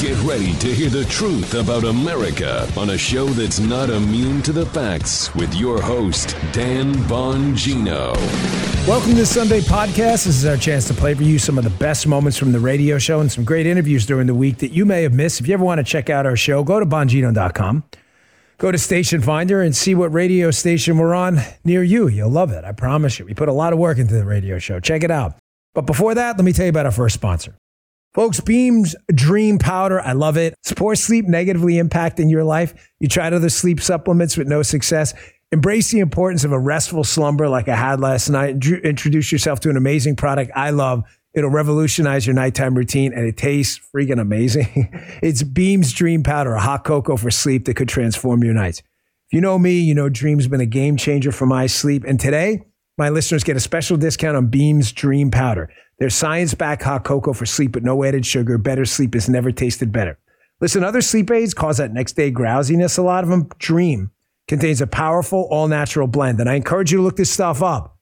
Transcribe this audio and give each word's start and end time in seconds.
Get 0.00 0.18
ready 0.22 0.54
to 0.54 0.74
hear 0.74 0.88
the 0.88 1.04
truth 1.04 1.52
about 1.52 1.84
America 1.84 2.66
on 2.74 2.88
a 2.88 2.96
show 2.96 3.26
that's 3.26 3.60
not 3.60 3.90
immune 3.90 4.40
to 4.44 4.50
the 4.50 4.64
facts 4.64 5.34
with 5.34 5.54
your 5.54 5.78
host, 5.82 6.34
Dan 6.52 6.94
Bongino. 7.04 8.16
Welcome 8.88 9.14
to 9.16 9.26
Sunday 9.26 9.60
podcast. 9.60 10.24
This 10.24 10.28
is 10.28 10.46
our 10.46 10.56
chance 10.56 10.88
to 10.88 10.94
play 10.94 11.12
for 11.12 11.22
you 11.22 11.38
some 11.38 11.58
of 11.58 11.64
the 11.64 11.70
best 11.78 12.06
moments 12.06 12.38
from 12.38 12.52
the 12.52 12.60
radio 12.60 12.96
show 12.96 13.20
and 13.20 13.30
some 13.30 13.44
great 13.44 13.66
interviews 13.66 14.06
during 14.06 14.26
the 14.26 14.34
week 14.34 14.56
that 14.56 14.72
you 14.72 14.86
may 14.86 15.02
have 15.02 15.12
missed. 15.12 15.38
If 15.38 15.48
you 15.48 15.52
ever 15.52 15.64
want 15.64 15.80
to 15.80 15.84
check 15.84 16.08
out 16.08 16.24
our 16.24 16.34
show, 16.34 16.64
go 16.64 16.80
to 16.80 16.86
bongino.com. 16.86 17.84
Go 18.56 18.72
to 18.72 18.78
Station 18.78 19.20
Finder 19.20 19.60
and 19.60 19.76
see 19.76 19.94
what 19.94 20.14
radio 20.14 20.50
station 20.50 20.96
we're 20.96 21.14
on 21.14 21.40
near 21.62 21.82
you. 21.82 22.08
You'll 22.08 22.30
love 22.30 22.52
it. 22.52 22.64
I 22.64 22.72
promise 22.72 23.18
you. 23.18 23.26
We 23.26 23.34
put 23.34 23.50
a 23.50 23.52
lot 23.52 23.74
of 23.74 23.78
work 23.78 23.98
into 23.98 24.14
the 24.14 24.24
radio 24.24 24.58
show. 24.58 24.80
Check 24.80 25.04
it 25.04 25.10
out. 25.10 25.34
But 25.74 25.82
before 25.82 26.14
that, 26.14 26.38
let 26.38 26.44
me 26.46 26.54
tell 26.54 26.64
you 26.64 26.70
about 26.70 26.86
our 26.86 26.90
first 26.90 27.16
sponsor. 27.16 27.54
Folks, 28.12 28.40
Beam's 28.40 28.96
Dream 29.14 29.58
Powder, 29.58 30.00
I 30.00 30.14
love 30.14 30.36
it. 30.36 30.54
Is 30.64 30.72
poor 30.72 30.96
sleep 30.96 31.26
negatively 31.26 31.74
impacting 31.74 32.28
your 32.28 32.42
life? 32.42 32.74
You 32.98 33.06
tried 33.06 33.32
other 33.32 33.48
sleep 33.48 33.80
supplements 33.80 34.36
with 34.36 34.48
no 34.48 34.62
success? 34.62 35.14
Embrace 35.52 35.92
the 35.92 36.00
importance 36.00 36.42
of 36.42 36.50
a 36.50 36.58
restful 36.58 37.04
slumber 37.04 37.48
like 37.48 37.68
I 37.68 37.76
had 37.76 38.00
last 38.00 38.28
night. 38.28 38.64
Introduce 38.66 39.30
yourself 39.30 39.60
to 39.60 39.70
an 39.70 39.76
amazing 39.76 40.16
product 40.16 40.50
I 40.56 40.70
love. 40.70 41.04
It'll 41.34 41.50
revolutionize 41.50 42.26
your 42.26 42.34
nighttime 42.34 42.74
routine 42.74 43.12
and 43.12 43.24
it 43.26 43.36
tastes 43.36 43.80
freaking 43.94 44.20
amazing. 44.20 44.90
it's 45.22 45.44
Beam's 45.44 45.92
Dream 45.92 46.24
Powder, 46.24 46.54
a 46.54 46.60
hot 46.60 46.82
cocoa 46.82 47.16
for 47.16 47.30
sleep 47.30 47.66
that 47.66 47.74
could 47.74 47.88
transform 47.88 48.42
your 48.42 48.54
nights. 48.54 48.80
If 48.80 49.34
you 49.34 49.40
know 49.40 49.56
me, 49.56 49.78
you 49.78 49.94
know 49.94 50.08
Dream's 50.08 50.48
been 50.48 50.60
a 50.60 50.66
game 50.66 50.96
changer 50.96 51.30
for 51.30 51.46
my 51.46 51.66
sleep. 51.66 52.02
And 52.04 52.18
today, 52.18 52.62
my 52.98 53.08
listeners 53.08 53.44
get 53.44 53.56
a 53.56 53.60
special 53.60 53.96
discount 53.96 54.36
on 54.36 54.48
Beam's 54.48 54.90
Dream 54.90 55.30
Powder. 55.30 55.70
Their 56.00 56.10
science 56.10 56.54
backed 56.54 56.82
hot 56.82 57.04
cocoa 57.04 57.34
for 57.34 57.46
sleep 57.46 57.74
with 57.74 57.84
no 57.84 58.02
added 58.02 58.26
sugar. 58.26 58.58
Better 58.58 58.86
sleep 58.86 59.14
has 59.14 59.28
never 59.28 59.52
tasted 59.52 59.92
better. 59.92 60.18
Listen, 60.60 60.82
other 60.82 61.02
sleep 61.02 61.30
aids 61.30 61.54
cause 61.54 61.76
that 61.76 61.92
next 61.92 62.14
day 62.14 62.30
drowsiness. 62.30 62.96
A 62.96 63.02
lot 63.02 63.22
of 63.22 63.30
them 63.30 63.48
dream 63.58 64.10
contains 64.48 64.80
a 64.80 64.86
powerful 64.86 65.46
all 65.50 65.68
natural 65.68 66.06
blend. 66.06 66.40
And 66.40 66.48
I 66.48 66.54
encourage 66.54 66.90
you 66.90 66.98
to 66.98 67.04
look 67.04 67.16
this 67.16 67.30
stuff 67.30 67.62
up. 67.62 67.98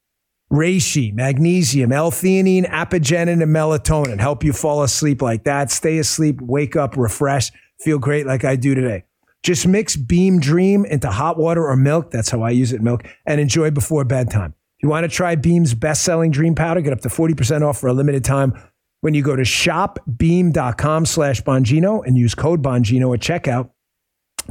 Reishi, 0.50 1.12
magnesium, 1.12 1.92
L-theanine, 1.92 2.70
apigenin, 2.70 3.42
and 3.42 3.54
melatonin 3.54 4.18
help 4.18 4.42
you 4.42 4.52
fall 4.52 4.82
asleep 4.82 5.20
like 5.20 5.44
that. 5.44 5.70
Stay 5.70 5.98
asleep, 5.98 6.40
wake 6.40 6.74
up 6.74 6.96
refreshed, 6.96 7.52
feel 7.80 7.98
great 7.98 8.26
like 8.26 8.44
I 8.44 8.56
do 8.56 8.74
today. 8.74 9.04
Just 9.42 9.66
mix 9.66 9.94
Beam 9.94 10.40
Dream 10.40 10.84
into 10.84 11.10
hot 11.10 11.36
water 11.36 11.66
or 11.66 11.76
milk. 11.76 12.10
That's 12.12 12.30
how 12.30 12.42
I 12.42 12.50
use 12.50 12.72
it, 12.72 12.80
milk, 12.80 13.06
and 13.26 13.40
enjoy 13.40 13.70
before 13.70 14.04
bedtime. 14.04 14.54
If 14.78 14.84
you 14.84 14.90
want 14.90 15.02
to 15.02 15.08
try 15.08 15.34
Beam's 15.34 15.74
best-selling 15.74 16.30
Dream 16.30 16.54
Powder, 16.54 16.80
get 16.80 16.92
up 16.92 17.00
to 17.00 17.08
40% 17.08 17.66
off 17.66 17.80
for 17.80 17.88
a 17.88 17.92
limited 17.92 18.24
time 18.24 18.56
when 19.00 19.12
you 19.12 19.22
go 19.22 19.34
to 19.34 19.42
shopbeam.com 19.42 21.04
slash 21.04 21.42
Bongino 21.42 22.06
and 22.06 22.16
use 22.16 22.36
code 22.36 22.62
Bongino 22.62 23.12
at 23.12 23.20
checkout. 23.20 23.70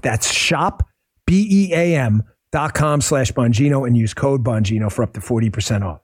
That's 0.02 0.30
shop, 0.30 0.86
B-E-A-M 1.26 2.24
dot 2.52 2.74
com 2.74 3.00
slash 3.00 3.32
Bongino 3.32 3.88
and 3.88 3.96
use 3.96 4.14
code 4.14 4.44
Bongino 4.44 4.92
for 4.92 5.04
up 5.04 5.14
to 5.14 5.22
40% 5.22 5.86
off. 5.86 6.02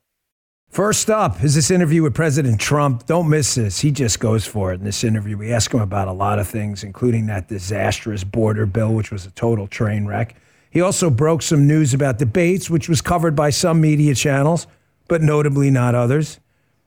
First 0.69 1.09
up 1.09 1.43
is 1.43 1.53
this 1.53 1.69
interview 1.69 2.01
with 2.01 2.13
President 2.13 2.61
Trump. 2.61 3.05
Don't 3.05 3.29
miss 3.29 3.55
this. 3.55 3.81
He 3.81 3.91
just 3.91 4.21
goes 4.21 4.45
for 4.45 4.71
it 4.71 4.79
in 4.79 4.85
this 4.85 5.03
interview. 5.03 5.37
We 5.37 5.51
ask 5.51 5.73
him 5.73 5.81
about 5.81 6.07
a 6.07 6.13
lot 6.13 6.39
of 6.39 6.47
things, 6.47 6.81
including 6.81 7.25
that 7.25 7.49
disastrous 7.49 8.23
border 8.23 8.65
bill, 8.65 8.93
which 8.93 9.11
was 9.11 9.25
a 9.25 9.31
total 9.31 9.67
train 9.67 10.05
wreck. 10.05 10.35
He 10.73 10.81
also 10.81 11.11
broke 11.11 11.43
some 11.43 11.67
news 11.67 11.93
about 11.93 12.17
debates, 12.17 12.67
which 12.67 12.89
was 12.89 12.99
covered 12.99 13.35
by 13.35 13.51
some 13.51 13.79
media 13.79 14.15
channels, 14.15 14.65
but 15.07 15.21
notably 15.21 15.69
not 15.69 15.93
others. 15.93 16.39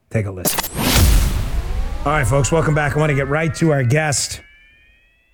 Take 0.09 0.25
a 0.25 0.31
listen. 0.31 0.59
All 2.05 2.11
right, 2.11 2.27
folks, 2.27 2.51
welcome 2.51 2.75
back. 2.75 2.97
I 2.97 2.99
want 2.99 3.11
to 3.11 3.15
get 3.15 3.29
right 3.29 3.55
to 3.55 3.71
our 3.71 3.83
guest, 3.83 4.41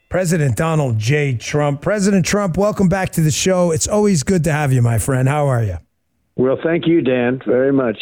President 0.10 0.56
Donald 0.56 1.00
J. 1.00 1.36
Trump. 1.36 1.82
President 1.82 2.28
Trump, 2.28 2.56
welcome 2.56 2.90
back 2.90 3.10
to 3.14 3.22
the 3.22 3.32
show. 3.32 3.72
It's 3.72 3.88
always 3.88 4.22
good 4.22 4.44
to 4.44 4.52
have 4.52 4.72
you, 4.72 4.84
my 4.84 5.00
friend. 5.00 5.28
How 5.28 5.48
are 5.48 5.64
you? 5.64 5.80
Well, 6.36 6.60
thank 6.64 6.86
you, 6.86 7.02
Dan, 7.02 7.42
very 7.48 7.74
much. 7.74 7.98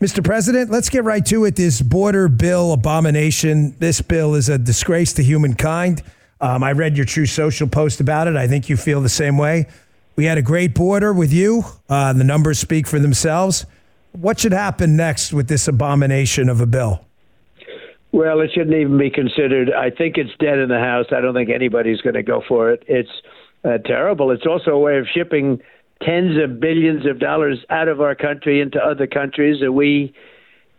Mr. 0.00 0.24
President, 0.24 0.70
let's 0.70 0.88
get 0.88 1.04
right 1.04 1.24
to 1.26 1.44
it. 1.44 1.54
This 1.54 1.80
border 1.82 2.28
bill 2.28 2.72
abomination, 2.72 3.76
this 3.78 4.02
bill 4.02 4.34
is 4.34 4.48
a 4.48 4.58
disgrace 4.58 5.12
to 5.12 5.22
humankind. 5.22 6.02
Um, 6.40 6.62
I 6.62 6.72
read 6.72 6.96
your 6.96 7.06
Truth 7.06 7.30
Social 7.30 7.68
post 7.68 8.00
about 8.00 8.26
it. 8.26 8.36
I 8.36 8.46
think 8.46 8.68
you 8.68 8.76
feel 8.76 9.00
the 9.00 9.08
same 9.08 9.36
way. 9.36 9.66
We 10.16 10.24
had 10.24 10.38
a 10.38 10.42
great 10.42 10.74
border 10.74 11.12
with 11.12 11.32
you. 11.32 11.64
Uh, 11.88 12.12
the 12.12 12.24
numbers 12.24 12.58
speak 12.58 12.86
for 12.86 12.98
themselves. 12.98 13.66
What 14.12 14.40
should 14.40 14.52
happen 14.52 14.96
next 14.96 15.32
with 15.32 15.48
this 15.48 15.68
abomination 15.68 16.48
of 16.48 16.60
a 16.60 16.66
bill? 16.66 17.04
Well, 18.12 18.40
it 18.40 18.50
shouldn't 18.52 18.74
even 18.74 18.98
be 18.98 19.10
considered. 19.10 19.70
I 19.72 19.90
think 19.90 20.16
it's 20.16 20.30
dead 20.40 20.58
in 20.58 20.68
the 20.68 20.80
House. 20.80 21.06
I 21.12 21.20
don't 21.20 21.34
think 21.34 21.48
anybody's 21.48 22.00
going 22.00 22.14
to 22.14 22.22
go 22.22 22.42
for 22.46 22.70
it. 22.72 22.82
It's 22.88 23.10
uh, 23.64 23.78
terrible. 23.78 24.30
It's 24.30 24.46
also 24.46 24.72
a 24.72 24.78
way 24.78 24.98
of 24.98 25.06
shipping 25.12 25.60
tens 26.02 26.36
of 26.42 26.58
billions 26.58 27.06
of 27.06 27.20
dollars 27.20 27.58
out 27.68 27.86
of 27.86 28.00
our 28.00 28.14
country 28.14 28.60
into 28.60 28.78
other 28.78 29.06
countries 29.06 29.60
that 29.60 29.72
we 29.72 30.12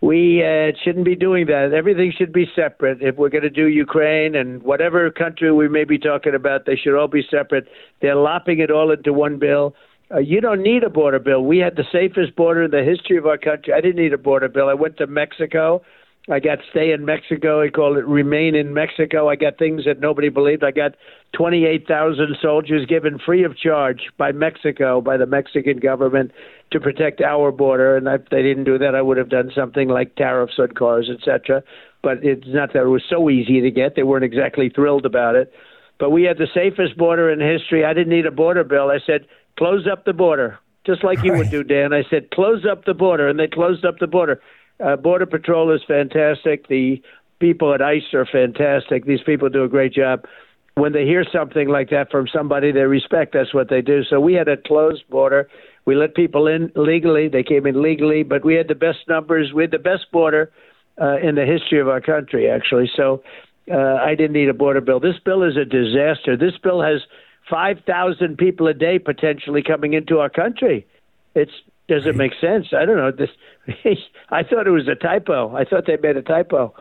we 0.01 0.44
uh, 0.44 0.72
shouldn't 0.84 1.06
be 1.06 1.16
doing 1.16 1.45
that. 1.45 1.73
Everything 1.73 2.12
should 2.16 2.34
be 2.34 2.47
separate. 2.56 3.01
If 3.01 3.17
we're 3.17 3.29
going 3.29 3.44
to 3.44 3.51
do 3.51 3.67
Ukraine 3.67 4.35
and 4.35 4.63
whatever 4.63 5.09
country 5.12 5.51
we 5.51 5.69
may 5.69 5.84
be 5.84 6.00
talking 6.00 6.34
about, 6.34 6.66
they 6.66 6.75
should 6.75 6.97
all 6.97 7.07
be 7.07 7.23
separate. 7.29 7.67
They're 8.01 8.16
lopping 8.16 8.59
it 8.59 8.72
all 8.72 8.91
into 8.91 9.13
one 9.13 9.38
bill. 9.38 9.75
Uh, 10.13 10.17
you 10.17 10.41
don't 10.41 10.63
need 10.63 10.84
a 10.84 10.90
border 10.90 11.19
bill. 11.19 11.44
We 11.45 11.59
had 11.59 11.75
the 11.75 11.85
safest 11.91 12.35
border 12.35 12.63
in 12.63 12.72
the 12.72 12.84
history 12.84 13.17
of 13.17 13.28
our 13.28 13.38
country. 13.38 13.73
I 13.73 13.79
didn't 13.79 14.01
need 14.01 14.11
a 14.11 14.17
border 14.17 14.50
bill. 14.50 14.69
I 14.69 14.73
went 14.73 14.97
to 14.97 15.07
Mexico. 15.07 15.84
I 16.29 16.40
got 16.40 16.59
stay 16.69 16.91
in 16.91 17.06
Mexico. 17.06 17.63
I 17.63 17.69
call 17.69 17.97
it 17.97 18.06
remain 18.06 18.56
in 18.56 18.73
Mexico. 18.73 19.29
I 19.29 19.35
got 19.35 19.57
things 19.57 19.85
that 19.85 20.00
nobody 20.00 20.29
believed. 20.29 20.63
I 20.63 20.72
got 20.72 20.95
28,000 21.34 22.38
soldiers 22.41 22.85
given 22.88 23.19
free 23.19 23.44
of 23.44 23.57
charge 23.57 24.09
by 24.17 24.31
Mexico, 24.31 25.00
by 25.01 25.17
the 25.17 25.25
Mexican 25.25 25.79
government 25.79 26.31
to 26.72 26.80
protect 26.80 27.22
our 27.22 27.52
border. 27.52 27.98
And 27.98 28.08
if 28.08 28.30
they 28.30 28.42
didn't 28.42 28.64
do 28.64 28.78
that, 28.78 28.96
I 28.96 29.02
would 29.02 29.18
have 29.18 29.30
done 29.30 29.52
something 29.56 29.90
like 29.90 30.16
tariffs 30.16 30.54
on 30.58 30.70
cars, 30.70 31.09
etc. 31.14 31.64
But 32.02 32.24
it's 32.24 32.48
not 32.48 32.74
that 32.74 32.84
it 32.84 32.88
was 32.88 33.04
so 33.09 33.30
easy 33.30 33.62
to 33.62 33.72
get. 33.72 33.96
They 33.96 34.04
weren't 34.04 34.24
exactly 34.24 34.70
thrilled 34.70 35.06
about 35.06 35.36
it. 35.36 35.54
But 36.00 36.09
we 36.09 36.24
had 36.24 36.38
the 36.38 36.48
safest 36.54 36.98
border 36.98 37.30
in 37.30 37.40
history. 37.40 37.86
I 37.86 37.94
didn't 37.94 38.14
need 38.14 38.26
a 38.26 38.32
border 38.32 38.64
bill. 38.64 38.90
I 38.90 39.00
said, 39.06 39.28
close 39.58 39.88
up 39.92 40.06
the 40.06 40.14
border, 40.14 40.58
just 40.86 41.04
like 41.04 41.24
you 41.24 41.34
would 41.34 41.52
do, 41.52 41.64
Dan. 41.64 41.94
I 41.94 42.04
said, 42.09 42.32
close 42.32 42.66
up 42.66 42.86
the 42.86 42.96
border. 42.96 43.30
And 43.30 43.40
they 43.40 43.48
closed 43.48 43.86
up 43.86 44.00
the 44.00 44.08
border. 44.08 44.42
Uh, 44.84 44.96
Border 44.96 45.28
Patrol 45.28 45.72
is 45.76 45.82
fantastic. 45.88 46.68
The 46.68 47.02
people 47.40 47.74
at 47.74 47.82
ICE 47.82 48.14
are 48.14 48.26
fantastic. 48.26 49.06
These 49.06 49.22
people 49.26 49.50
do 49.50 49.64
a 49.64 49.70
great 49.70 49.94
job. 49.94 50.26
When 50.76 50.94
they 50.94 51.06
hear 51.06 51.26
something 51.32 51.68
like 51.68 51.90
that 51.90 52.09
from 52.09 52.28
somebody 52.34 52.72
they 52.72 52.82
respect, 52.82 53.34
that's 53.34 53.53
what 53.53 53.70
they 53.70 53.82
do. 53.82 54.03
So 54.09 54.20
we 54.20 54.34
had 54.34 54.48
a 54.48 54.58
closed 54.58 55.03
border. 55.09 55.50
We 55.86 55.96
let 55.96 56.16
people 56.16 56.47
in 56.47 56.72
legally. 56.75 57.28
They 57.28 57.44
came 57.44 57.66
in 57.66 57.81
legally, 57.81 58.24
but 58.24 58.46
we 58.46 58.56
had 58.56 58.68
the 58.68 58.75
best 58.75 59.00
numbers. 59.08 59.52
We 59.53 59.64
had 59.64 59.72
the 59.72 59.80
best 59.80 60.12
border 60.12 60.52
uh, 61.02 61.18
in 61.18 61.36
the 61.36 61.46
history 61.46 61.80
of 61.80 61.88
our 61.88 62.02
country, 62.02 62.50
actually. 62.50 62.90
So 62.96 63.24
uh, 63.72 63.96
I 63.96 64.16
didn't 64.16 64.34
need 64.34 64.50
a 64.50 64.53
border 64.53 64.81
bill. 64.81 65.00
This 65.00 65.20
bill 65.24 65.44
is 65.44 65.58
a 65.58 65.66
disaster. 65.66 66.38
This 66.38 66.58
bill 66.62 66.81
has 66.81 67.02
5,000 67.50 68.38
people 68.38 68.68
a 68.68 68.74
day 68.74 69.00
potentially 69.00 69.64
coming 69.64 69.94
into 69.94 70.20
our 70.20 70.30
country. 70.30 70.86
It's 71.36 71.52
does 71.88 72.06
it 72.06 72.16
make 72.16 72.31
sense? 72.40 72.68
I 72.72 72.86
don't 72.86 72.96
know. 72.96 73.12
This 73.12 73.30
I 74.30 74.44
thought 74.44 74.68
it 74.68 74.72
was 74.72 74.88
a 74.88 74.96
typo. 74.96 75.53
I 75.56 75.66
thought 75.66 75.88
they 75.88 75.97
made 75.97 76.16
a 76.16 76.22
typo. 76.22 76.74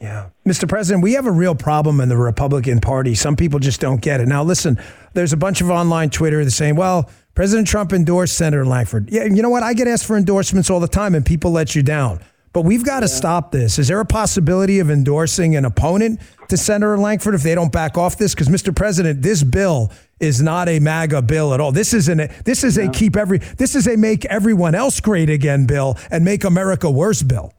Yeah. 0.00 0.28
Mr. 0.46 0.68
President, 0.68 1.02
we 1.02 1.14
have 1.14 1.26
a 1.26 1.30
real 1.30 1.54
problem 1.54 2.00
in 2.00 2.08
the 2.08 2.16
Republican 2.16 2.80
Party. 2.80 3.14
Some 3.14 3.34
people 3.34 3.58
just 3.58 3.80
don't 3.80 4.00
get 4.00 4.20
it. 4.20 4.28
Now, 4.28 4.42
listen, 4.42 4.78
there's 5.14 5.32
a 5.32 5.36
bunch 5.36 5.60
of 5.60 5.70
online 5.70 6.10
Twitter 6.10 6.44
that's 6.44 6.56
saying, 6.56 6.76
well, 6.76 7.10
President 7.34 7.66
Trump 7.66 7.92
endorsed 7.92 8.36
Senator 8.36 8.66
Lankford. 8.66 9.10
Yeah, 9.10 9.24
you 9.24 9.42
know 9.42 9.50
what? 9.50 9.62
I 9.62 9.74
get 9.74 9.88
asked 9.88 10.04
for 10.04 10.16
endorsements 10.16 10.70
all 10.70 10.80
the 10.80 10.88
time, 10.88 11.14
and 11.14 11.24
people 11.24 11.50
let 11.50 11.74
you 11.74 11.82
down. 11.82 12.20
But 12.52 12.62
we've 12.62 12.84
got 12.84 13.00
to 13.00 13.06
yeah. 13.06 13.14
stop 13.14 13.52
this. 13.52 13.78
Is 13.78 13.88
there 13.88 14.00
a 14.00 14.06
possibility 14.06 14.78
of 14.78 14.90
endorsing 14.90 15.56
an 15.56 15.64
opponent 15.64 16.20
to 16.48 16.56
Senator 16.56 16.96
Lankford 16.96 17.34
if 17.34 17.42
they 17.42 17.54
don't 17.54 17.72
back 17.72 17.98
off 17.98 18.16
this? 18.16 18.34
Because, 18.34 18.48
Mr. 18.48 18.74
President, 18.74 19.20
this 19.22 19.42
bill 19.42 19.92
is 20.20 20.40
not 20.40 20.68
a 20.68 20.78
MAGA 20.78 21.22
bill 21.22 21.52
at 21.52 21.60
all. 21.60 21.72
This 21.72 21.92
is 21.92 22.08
an 22.08 22.30
this 22.44 22.64
is 22.64 22.78
a 22.78 22.88
keep 22.88 23.16
every 23.16 23.38
this 23.38 23.74
is 23.74 23.86
a 23.86 23.96
make 23.96 24.24
everyone 24.26 24.74
else 24.74 25.00
great 25.00 25.28
again 25.28 25.66
bill 25.66 25.98
and 26.10 26.24
make 26.24 26.44
America 26.44 26.90
worse 26.90 27.22
bill. 27.22 27.52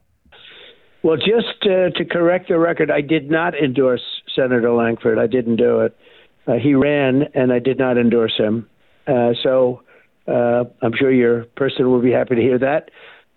Well, 1.08 1.16
just 1.16 1.62
uh, 1.62 1.88
to 1.96 2.04
correct 2.04 2.48
the 2.48 2.58
record, 2.58 2.90
I 2.90 3.00
did 3.00 3.30
not 3.30 3.54
endorse 3.54 4.02
Senator 4.36 4.70
Lankford. 4.70 5.18
I 5.18 5.26
didn't 5.26 5.56
do 5.56 5.80
it. 5.80 5.96
Uh, 6.46 6.56
he 6.62 6.74
ran, 6.74 7.22
and 7.34 7.50
I 7.50 7.60
did 7.60 7.78
not 7.78 7.96
endorse 7.96 8.36
him. 8.36 8.68
Uh, 9.06 9.30
so 9.42 9.80
uh, 10.26 10.64
I'm 10.82 10.92
sure 10.94 11.10
your 11.10 11.44
person 11.56 11.90
will 11.90 12.02
be 12.02 12.10
happy 12.10 12.34
to 12.34 12.42
hear 12.42 12.58
that. 12.58 12.90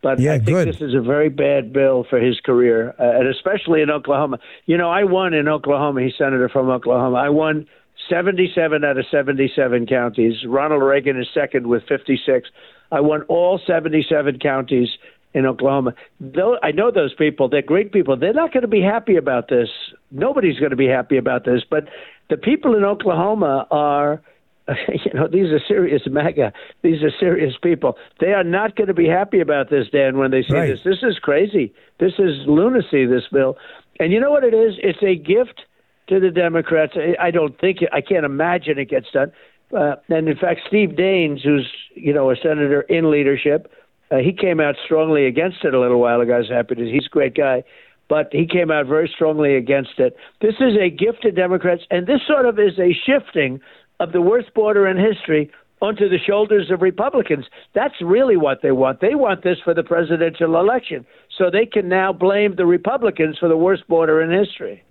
But 0.03 0.19
yeah, 0.19 0.33
I 0.33 0.39
think 0.39 0.47
good. 0.57 0.67
this 0.67 0.81
is 0.81 0.93
a 0.93 0.99
very 0.99 1.29
bad 1.29 1.71
bill 1.71 2.05
for 2.09 2.19
his 2.19 2.41
career, 2.41 2.93
uh, 2.99 3.19
and 3.19 3.29
especially 3.29 3.81
in 3.81 3.89
Oklahoma. 3.89 4.39
You 4.65 4.77
know, 4.77 4.89
I 4.89 5.05
won 5.05 5.33
in 5.33 5.47
Oklahoma. 5.47 6.01
He's 6.01 6.17
senator 6.17 6.49
from 6.49 6.69
Oklahoma. 6.69 7.19
I 7.19 7.29
won 7.29 7.69
77 8.09 8.83
out 8.83 8.97
of 8.97 9.05
77 9.09 9.87
counties. 9.87 10.33
Ronald 10.45 10.83
Reagan 10.83 11.17
is 11.17 11.27
second 11.33 11.67
with 11.67 11.83
56. 11.87 12.49
I 12.91 12.99
won 12.99 13.21
all 13.29 13.61
77 13.65 14.39
counties 14.39 14.89
in 15.33 15.45
Oklahoma. 15.45 15.93
Though 16.19 16.57
I 16.61 16.71
know 16.71 16.91
those 16.91 17.13
people, 17.13 17.49
they're 17.49 17.61
great 17.61 17.91
people. 17.91 18.17
They're 18.17 18.33
not 18.33 18.53
going 18.53 18.61
to 18.61 18.67
be 18.67 18.81
happy 18.81 19.15
about 19.15 19.49
this. 19.49 19.69
nobody's 20.11 20.59
going 20.59 20.71
to 20.71 20.75
be 20.77 20.87
happy 20.87 21.17
about 21.17 21.45
this. 21.45 21.61
But 21.69 21.87
the 22.29 22.37
people 22.37 22.75
in 22.75 22.83
Oklahoma 22.83 23.67
are 23.71 24.21
you 24.87 25.13
know, 25.13 25.27
these 25.27 25.47
are 25.47 25.59
serious 25.67 26.03
MAGA. 26.05 26.53
These 26.83 27.03
are 27.03 27.11
serious 27.19 27.53
people. 27.61 27.97
They 28.19 28.33
are 28.33 28.43
not 28.43 28.75
going 28.75 28.87
to 28.87 28.93
be 28.93 29.07
happy 29.07 29.39
about 29.39 29.69
this, 29.69 29.87
Dan, 29.91 30.17
when 30.17 30.31
they 30.31 30.43
see 30.43 30.53
right. 30.53 30.69
this. 30.69 30.79
This 30.83 30.99
is 31.03 31.17
crazy. 31.19 31.73
This 31.99 32.13
is 32.19 32.45
lunacy, 32.47 33.05
this 33.05 33.23
bill. 33.31 33.57
And 33.99 34.11
you 34.11 34.19
know 34.19 34.31
what 34.31 34.43
it 34.43 34.53
is? 34.53 34.75
It's 34.77 35.01
a 35.03 35.15
gift 35.15 35.61
to 36.09 36.19
the 36.19 36.29
Democrats. 36.29 36.93
I 37.19 37.31
don't 37.31 37.59
think, 37.59 37.79
I 37.91 38.01
can't 38.01 38.25
imagine 38.25 38.77
it 38.77 38.89
gets 38.89 39.07
done. 39.11 39.31
Uh, 39.75 39.95
and 40.09 40.27
in 40.27 40.37
fact, 40.37 40.61
Steve 40.67 40.89
Daines, 40.89 41.41
who's, 41.43 41.69
you 41.95 42.13
know, 42.13 42.29
a 42.29 42.35
senator 42.35 42.81
in 42.81 43.09
leadership, 43.09 43.71
uh, 44.11 44.17
he 44.17 44.33
came 44.33 44.59
out 44.59 44.75
strongly 44.85 45.25
against 45.25 45.63
it 45.63 45.73
a 45.73 45.79
little 45.79 45.99
while 45.99 46.21
ago. 46.21 46.35
I 46.35 46.39
was 46.39 46.49
happy 46.49 46.75
to. 46.75 46.85
He's 46.85 47.05
a 47.05 47.09
great 47.09 47.35
guy 47.35 47.63
but 48.11 48.27
he 48.33 48.45
came 48.45 48.69
out 48.69 48.87
very 48.87 49.09
strongly 49.15 49.55
against 49.55 49.97
it. 49.97 50.17
This 50.41 50.55
is 50.59 50.75
a 50.75 50.89
gift 50.89 51.21
to 51.21 51.31
Democrats, 51.31 51.83
and 51.89 52.07
this 52.07 52.19
sort 52.27 52.45
of 52.45 52.59
is 52.59 52.77
a 52.77 52.91
shifting 52.91 53.61
of 54.01 54.11
the 54.11 54.19
worst 54.19 54.53
border 54.53 54.85
in 54.85 54.97
history 54.97 55.49
onto 55.81 56.09
the 56.09 56.17
shoulders 56.19 56.69
of 56.71 56.81
Republicans. 56.81 57.45
That's 57.73 57.93
really 58.01 58.35
what 58.35 58.61
they 58.61 58.73
want. 58.73 58.99
They 58.99 59.15
want 59.15 59.43
this 59.43 59.59
for 59.63 59.73
the 59.73 59.83
presidential 59.83 60.59
election, 60.59 61.05
so 61.37 61.49
they 61.49 61.65
can 61.65 61.87
now 61.87 62.11
blame 62.11 62.55
the 62.57 62.65
Republicans 62.65 63.37
for 63.37 63.47
the 63.47 63.55
worst 63.55 63.87
border 63.87 64.21
in 64.21 64.37
history. 64.37 64.83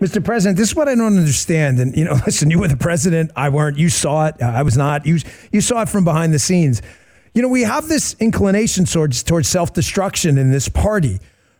Mr. 0.00 0.22
President, 0.22 0.58
this 0.58 0.70
is 0.70 0.74
what 0.74 0.88
I 0.88 0.96
don't 0.96 1.16
understand. 1.16 1.78
And 1.78 1.96
you 1.96 2.04
know, 2.04 2.14
listen, 2.26 2.50
you 2.50 2.58
were 2.58 2.66
the 2.66 2.76
president. 2.76 3.30
I 3.36 3.50
weren't. 3.50 3.78
You 3.78 3.88
saw 3.88 4.26
it. 4.26 4.42
I 4.42 4.62
was 4.62 4.76
not. 4.76 5.06
You 5.06 5.18
you 5.52 5.60
saw 5.60 5.82
it 5.82 5.88
from 5.88 6.02
behind 6.02 6.34
the 6.34 6.40
scenes. 6.40 6.82
You 7.34 7.40
know, 7.40 7.48
we 7.48 7.62
have 7.62 7.88
this 7.88 8.14
inclination 8.20 8.84
towards 8.84 9.22
towards 9.22 9.48
self 9.48 9.72
destruction 9.72 10.36
in 10.36 10.50
this 10.50 10.68
party. 10.68 11.18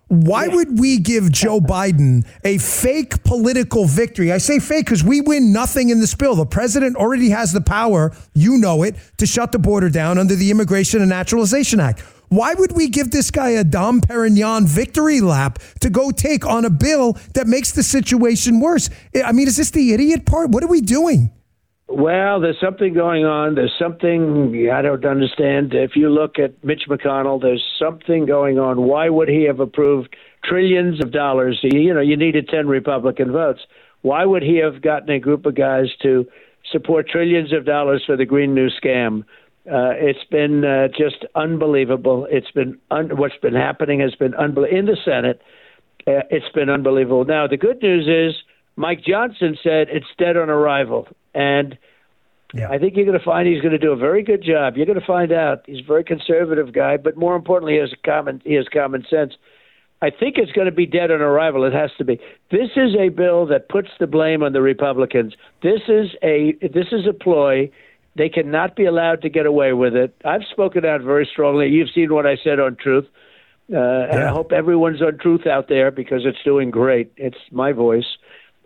Why 0.08 0.44
yeah. 0.44 0.56
would 0.56 0.78
we 0.78 0.98
give 0.98 1.32
Joe 1.32 1.58
Biden 1.58 2.26
a 2.44 2.58
fake 2.58 3.24
political 3.24 3.86
victory? 3.86 4.30
I 4.30 4.36
say 4.36 4.58
fake 4.58 4.84
because 4.84 5.02
we 5.02 5.22
win 5.22 5.54
nothing 5.54 5.88
in 5.88 6.00
this 6.00 6.14
bill. 6.14 6.34
The 6.34 6.44
president 6.44 6.96
already 6.96 7.30
has 7.30 7.52
the 7.52 7.62
power, 7.62 8.12
you 8.34 8.58
know 8.58 8.82
it, 8.82 8.96
to 9.16 9.24
shut 9.24 9.52
the 9.52 9.58
border 9.58 9.88
down 9.88 10.18
under 10.18 10.34
the 10.34 10.50
Immigration 10.50 11.00
and 11.00 11.08
Naturalization 11.08 11.80
Act. 11.80 12.00
Why 12.28 12.52
would 12.52 12.72
we 12.72 12.88
give 12.88 13.10
this 13.10 13.30
guy 13.30 13.50
a 13.50 13.64
Dom 13.64 14.02
Perignon 14.02 14.66
victory 14.66 15.22
lap 15.22 15.58
to 15.80 15.88
go 15.88 16.10
take 16.10 16.44
on 16.46 16.66
a 16.66 16.70
bill 16.70 17.14
that 17.32 17.46
makes 17.46 17.72
the 17.72 17.82
situation 17.82 18.60
worse? 18.60 18.90
I 19.24 19.32
mean, 19.32 19.48
is 19.48 19.56
this 19.56 19.70
the 19.70 19.94
idiot 19.94 20.26
part? 20.26 20.50
What 20.50 20.62
are 20.62 20.68
we 20.68 20.82
doing? 20.82 21.30
Well, 21.94 22.40
there's 22.40 22.58
something 22.58 22.94
going 22.94 23.26
on. 23.26 23.54
There's 23.54 23.74
something 23.78 24.66
I 24.72 24.80
don't 24.80 25.04
understand. 25.04 25.74
If 25.74 25.94
you 25.94 26.08
look 26.08 26.38
at 26.38 26.64
Mitch 26.64 26.84
McConnell, 26.88 27.38
there's 27.38 27.62
something 27.78 28.24
going 28.24 28.58
on. 28.58 28.80
Why 28.82 29.10
would 29.10 29.28
he 29.28 29.44
have 29.44 29.60
approved 29.60 30.16
trillions 30.42 31.04
of 31.04 31.12
dollars? 31.12 31.60
You 31.62 31.92
know, 31.92 32.00
you 32.00 32.16
needed 32.16 32.48
10 32.48 32.66
Republican 32.66 33.30
votes. 33.30 33.60
Why 34.00 34.24
would 34.24 34.42
he 34.42 34.56
have 34.56 34.80
gotten 34.80 35.10
a 35.10 35.20
group 35.20 35.44
of 35.44 35.54
guys 35.54 35.88
to 36.02 36.26
support 36.70 37.10
trillions 37.10 37.52
of 37.52 37.66
dollars 37.66 38.02
for 38.06 38.16
the 38.16 38.24
Green 38.24 38.54
New 38.54 38.70
scam? 38.70 39.24
Uh, 39.70 39.92
it's 39.92 40.24
been 40.30 40.64
uh, 40.64 40.88
just 40.88 41.26
unbelievable. 41.34 42.26
It's 42.30 42.50
been 42.52 42.78
un- 42.90 43.18
what's 43.18 43.36
been 43.42 43.54
happening 43.54 44.00
has 44.00 44.14
been 44.14 44.34
unbelievable 44.34 44.78
in 44.78 44.86
the 44.86 44.96
Senate. 45.04 45.42
Uh, 46.06 46.24
it's 46.30 46.48
been 46.54 46.70
unbelievable. 46.70 47.26
Now 47.26 47.46
the 47.46 47.58
good 47.58 47.82
news 47.82 48.08
is 48.08 48.42
Mike 48.76 49.04
Johnson 49.04 49.58
said 49.62 49.88
it's 49.90 50.06
dead 50.18 50.38
on 50.38 50.48
arrival. 50.48 51.06
And 51.34 51.78
yeah. 52.54 52.68
I 52.70 52.78
think 52.78 52.96
you're 52.96 53.06
going 53.06 53.18
to 53.18 53.24
find 53.24 53.48
he's 53.48 53.62
going 53.62 53.72
to 53.72 53.78
do 53.78 53.92
a 53.92 53.96
very 53.96 54.22
good 54.22 54.42
job. 54.42 54.76
You're 54.76 54.86
going 54.86 55.00
to 55.00 55.06
find 55.06 55.32
out 55.32 55.62
he's 55.66 55.80
a 55.80 55.86
very 55.86 56.04
conservative 56.04 56.72
guy, 56.72 56.96
but 56.98 57.16
more 57.16 57.34
importantly, 57.34 57.74
he 57.74 57.78
has 57.80 57.92
common 58.04 58.42
he 58.44 58.54
has 58.54 58.66
common 58.68 59.04
sense. 59.08 59.34
I 60.02 60.10
think 60.10 60.36
it's 60.36 60.52
going 60.52 60.66
to 60.66 60.72
be 60.72 60.84
dead 60.84 61.12
on 61.12 61.20
arrival. 61.20 61.64
It 61.64 61.72
has 61.72 61.90
to 61.98 62.04
be. 62.04 62.18
This 62.50 62.70
is 62.76 62.94
a 62.98 63.08
bill 63.08 63.46
that 63.46 63.68
puts 63.68 63.88
the 64.00 64.08
blame 64.08 64.42
on 64.42 64.52
the 64.52 64.60
Republicans. 64.60 65.34
This 65.62 65.82
is 65.88 66.10
a 66.22 66.56
this 66.60 66.88
is 66.92 67.06
a 67.08 67.12
ploy. 67.12 67.70
They 68.14 68.28
cannot 68.28 68.76
be 68.76 68.84
allowed 68.84 69.22
to 69.22 69.30
get 69.30 69.46
away 69.46 69.72
with 69.72 69.94
it. 69.96 70.14
I've 70.24 70.42
spoken 70.50 70.84
out 70.84 71.00
very 71.00 71.26
strongly. 71.30 71.68
You've 71.68 71.88
seen 71.94 72.12
what 72.12 72.26
I 72.26 72.36
said 72.42 72.60
on 72.60 72.76
Truth. 72.76 73.06
Uh, 73.72 73.76
yeah. 73.78 74.14
And 74.14 74.24
I 74.24 74.28
hope 74.28 74.52
everyone's 74.52 75.00
on 75.00 75.16
Truth 75.16 75.46
out 75.46 75.68
there 75.68 75.90
because 75.90 76.26
it's 76.26 76.42
doing 76.44 76.70
great. 76.70 77.12
It's 77.16 77.38
my 77.50 77.72
voice 77.72 78.18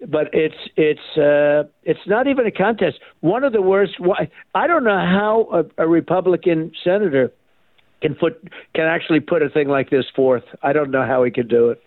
but 0.06 0.28
it's 0.32 0.54
it's 0.76 1.16
uh, 1.16 1.69
it's 1.82 2.06
not 2.06 2.26
even 2.26 2.46
a 2.46 2.50
contest. 2.50 2.98
One 3.20 3.44
of 3.44 3.52
the 3.52 3.62
worst. 3.62 3.94
I 4.54 4.66
don't 4.66 4.84
know 4.84 4.98
how 4.98 5.48
a, 5.52 5.84
a 5.84 5.88
Republican 5.88 6.72
senator 6.84 7.32
can 8.02 8.14
put 8.14 8.43
can 8.75 8.84
actually 8.84 9.20
put 9.20 9.43
a 9.43 9.48
thing 9.48 9.69
like 9.69 9.90
this 9.90 10.04
forth. 10.14 10.44
I 10.62 10.72
don't 10.72 10.90
know 10.90 11.04
how 11.04 11.25
he 11.25 11.31
can 11.31 11.48
do 11.48 11.70
it. 11.70 11.82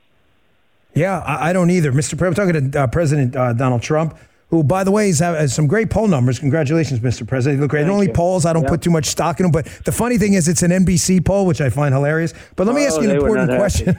Yeah, 0.96 1.20
I, 1.20 1.50
I 1.50 1.54
don't 1.54 1.70
either, 1.70 1.92
Mr. 1.92 2.26
I'm 2.26 2.34
talking 2.34 2.72
to 2.72 2.82
uh, 2.82 2.88
President 2.88 3.36
uh, 3.36 3.54
Donald 3.54 3.84
Trump 3.84 4.18
who, 4.50 4.63
by 4.63 4.84
the 4.84 4.92
way, 4.92 5.12
has 5.13 5.54
some 5.54 5.68
great 5.68 5.90
poll 5.90 6.07
numbers. 6.07 6.40
Congratulations, 6.40 7.00
Mr. 7.01 7.28
President. 7.28 7.57
You 7.57 7.62
look 7.62 7.72
great. 7.72 7.84
Thank 7.84 7.94
only 7.94 8.07
you. 8.07 8.13
polls. 8.13 8.46
I 8.46 8.54
don't 8.54 8.63
yep. 8.63 8.72
put 8.72 8.81
too 8.81 8.90
much 8.90 9.06
stock 9.06 9.40
in 9.40 9.44
them. 9.44 9.51
But 9.51 9.66
the 9.86 9.92
funny 9.92 10.18
thing 10.18 10.34
is, 10.34 10.48
it's 10.48 10.63
an 10.63 10.72
NBC 10.72 11.24
poll, 11.24 11.46
which 11.46 11.62
I 11.62 11.69
find 11.69 11.94
hilarious. 11.94 12.34
But 12.56 12.66
let 12.66 12.75
me 12.75 12.86
ask 12.86 13.00
you 13.00 13.10
an 13.10 13.18
oh, 13.18 13.25
important 13.25 13.50
question. 13.51 13.96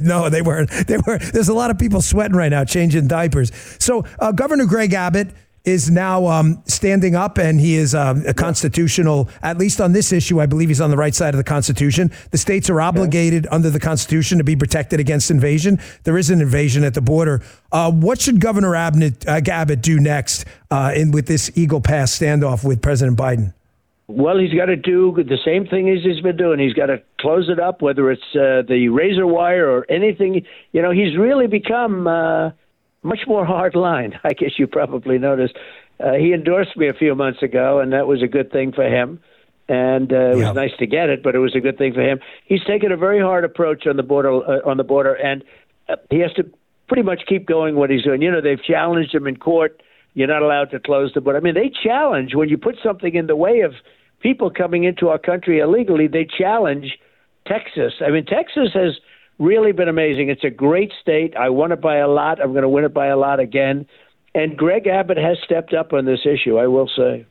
no, 0.06 0.28
they 0.28 0.42
weren't. 0.42 0.70
They 0.70 0.98
were. 0.98 1.18
There's 1.18 1.48
a 1.48 1.54
lot 1.54 1.70
of 1.70 1.78
people 1.78 2.00
sweating 2.00 2.36
right 2.36 2.48
now, 2.48 2.64
changing 2.64 3.08
diapers. 3.08 3.50
So, 3.80 4.04
uh, 4.20 4.30
Governor 4.30 4.66
Greg 4.66 4.92
Abbott 4.92 5.28
is 5.64 5.90
now 5.90 6.26
um, 6.26 6.62
standing 6.66 7.14
up 7.14 7.38
and 7.38 7.60
he 7.60 7.74
is 7.74 7.94
um, 7.94 8.24
a 8.26 8.34
constitutional, 8.34 9.28
at 9.42 9.58
least 9.58 9.80
on 9.80 9.92
this 9.92 10.12
issue, 10.12 10.40
I 10.40 10.46
believe 10.46 10.68
he's 10.68 10.80
on 10.80 10.90
the 10.90 10.96
right 10.96 11.14
side 11.14 11.34
of 11.34 11.38
the 11.38 11.44
Constitution. 11.44 12.10
The 12.30 12.38
states 12.38 12.70
are 12.70 12.80
obligated 12.80 13.46
okay. 13.46 13.54
under 13.54 13.70
the 13.70 13.80
Constitution 13.80 14.38
to 14.38 14.44
be 14.44 14.56
protected 14.56 15.00
against 15.00 15.30
invasion. 15.30 15.78
There 16.04 16.16
is 16.16 16.30
an 16.30 16.40
invasion 16.40 16.84
at 16.84 16.94
the 16.94 17.02
border. 17.02 17.42
Uh, 17.70 17.90
what 17.92 18.20
should 18.20 18.40
Governor 18.40 18.74
Abbott, 18.74 19.26
uh, 19.26 19.40
Abbott 19.46 19.82
do 19.82 20.00
next 20.00 20.44
uh, 20.70 20.92
in 20.94 21.10
with 21.10 21.26
this 21.26 21.50
Eagle 21.54 21.80
Pass 21.80 22.18
standoff 22.18 22.64
with 22.64 22.80
President 22.80 23.18
Biden? 23.18 23.52
Well, 24.10 24.38
he's 24.38 24.54
got 24.54 24.66
to 24.66 24.76
do 24.76 25.12
the 25.16 25.36
same 25.44 25.66
thing 25.66 25.90
as 25.90 26.02
he's 26.02 26.22
been 26.22 26.38
doing. 26.38 26.58
He's 26.58 26.72
got 26.72 26.86
to 26.86 27.02
close 27.20 27.50
it 27.50 27.60
up, 27.60 27.82
whether 27.82 28.10
it's 28.10 28.22
uh, 28.34 28.62
the 28.66 28.88
razor 28.88 29.26
wire 29.26 29.68
or 29.68 29.84
anything. 29.90 30.46
You 30.72 30.80
know, 30.80 30.92
he's 30.92 31.14
really 31.18 31.46
become 31.46 32.06
uh, 32.06 32.52
much 33.02 33.20
more 33.26 33.44
hard 33.44 33.74
line. 33.74 34.18
I 34.24 34.32
guess 34.32 34.52
you 34.58 34.66
probably 34.66 35.18
noticed. 35.18 35.56
Uh, 36.00 36.12
he 36.12 36.32
endorsed 36.32 36.76
me 36.76 36.88
a 36.88 36.94
few 36.94 37.14
months 37.14 37.42
ago, 37.42 37.80
and 37.80 37.92
that 37.92 38.06
was 38.06 38.22
a 38.22 38.28
good 38.28 38.52
thing 38.52 38.72
for 38.72 38.84
him. 38.84 39.20
And 39.68 40.12
uh, 40.12 40.16
it 40.16 40.38
yeah. 40.38 40.46
was 40.46 40.54
nice 40.54 40.70
to 40.78 40.86
get 40.86 41.10
it, 41.10 41.22
but 41.22 41.34
it 41.34 41.40
was 41.40 41.54
a 41.54 41.60
good 41.60 41.76
thing 41.76 41.92
for 41.92 42.00
him. 42.00 42.20
He's 42.46 42.64
taken 42.64 42.90
a 42.90 42.96
very 42.96 43.20
hard 43.20 43.44
approach 43.44 43.86
on 43.86 43.96
the 43.96 44.02
border. 44.02 44.30
Uh, 44.30 44.60
on 44.68 44.78
the 44.78 44.84
border, 44.84 45.12
and 45.12 45.44
uh, 45.88 45.96
he 46.10 46.20
has 46.20 46.32
to 46.34 46.44
pretty 46.86 47.02
much 47.02 47.22
keep 47.28 47.46
going 47.46 47.76
what 47.76 47.90
he's 47.90 48.02
doing. 48.02 48.22
You 48.22 48.30
know, 48.30 48.40
they've 48.40 48.62
challenged 48.62 49.14
him 49.14 49.26
in 49.26 49.36
court. 49.36 49.82
You're 50.14 50.28
not 50.28 50.42
allowed 50.42 50.70
to 50.70 50.80
close 50.80 51.12
the 51.14 51.20
border. 51.20 51.38
I 51.38 51.42
mean, 51.42 51.54
they 51.54 51.70
challenge 51.70 52.34
when 52.34 52.48
you 52.48 52.56
put 52.56 52.76
something 52.82 53.14
in 53.14 53.26
the 53.26 53.36
way 53.36 53.60
of 53.60 53.74
people 54.20 54.50
coming 54.50 54.84
into 54.84 55.08
our 55.08 55.18
country 55.18 55.58
illegally. 55.58 56.08
They 56.08 56.26
challenge 56.26 56.98
Texas. 57.46 57.94
I 58.00 58.10
mean, 58.10 58.24
Texas 58.24 58.70
has 58.72 58.98
really 59.38 59.72
been 59.72 59.88
amazing. 59.88 60.28
It's 60.28 60.44
a 60.44 60.50
great 60.50 60.92
state. 61.00 61.36
I 61.36 61.50
won 61.50 61.72
it 61.72 61.80
by 61.80 61.96
a 61.96 62.08
lot. 62.08 62.40
I'm 62.40 62.52
going 62.52 62.62
to 62.62 62.68
win 62.68 62.84
it 62.84 62.94
by 62.94 63.06
a 63.06 63.16
lot 63.16 63.40
again. 63.40 63.86
And 64.34 64.56
Greg 64.56 64.86
Abbott 64.86 65.16
has 65.16 65.38
stepped 65.44 65.74
up 65.74 65.92
on 65.92 66.04
this 66.04 66.20
issue, 66.24 66.58
I 66.58 66.66
will 66.66 66.90
say. 66.96 67.26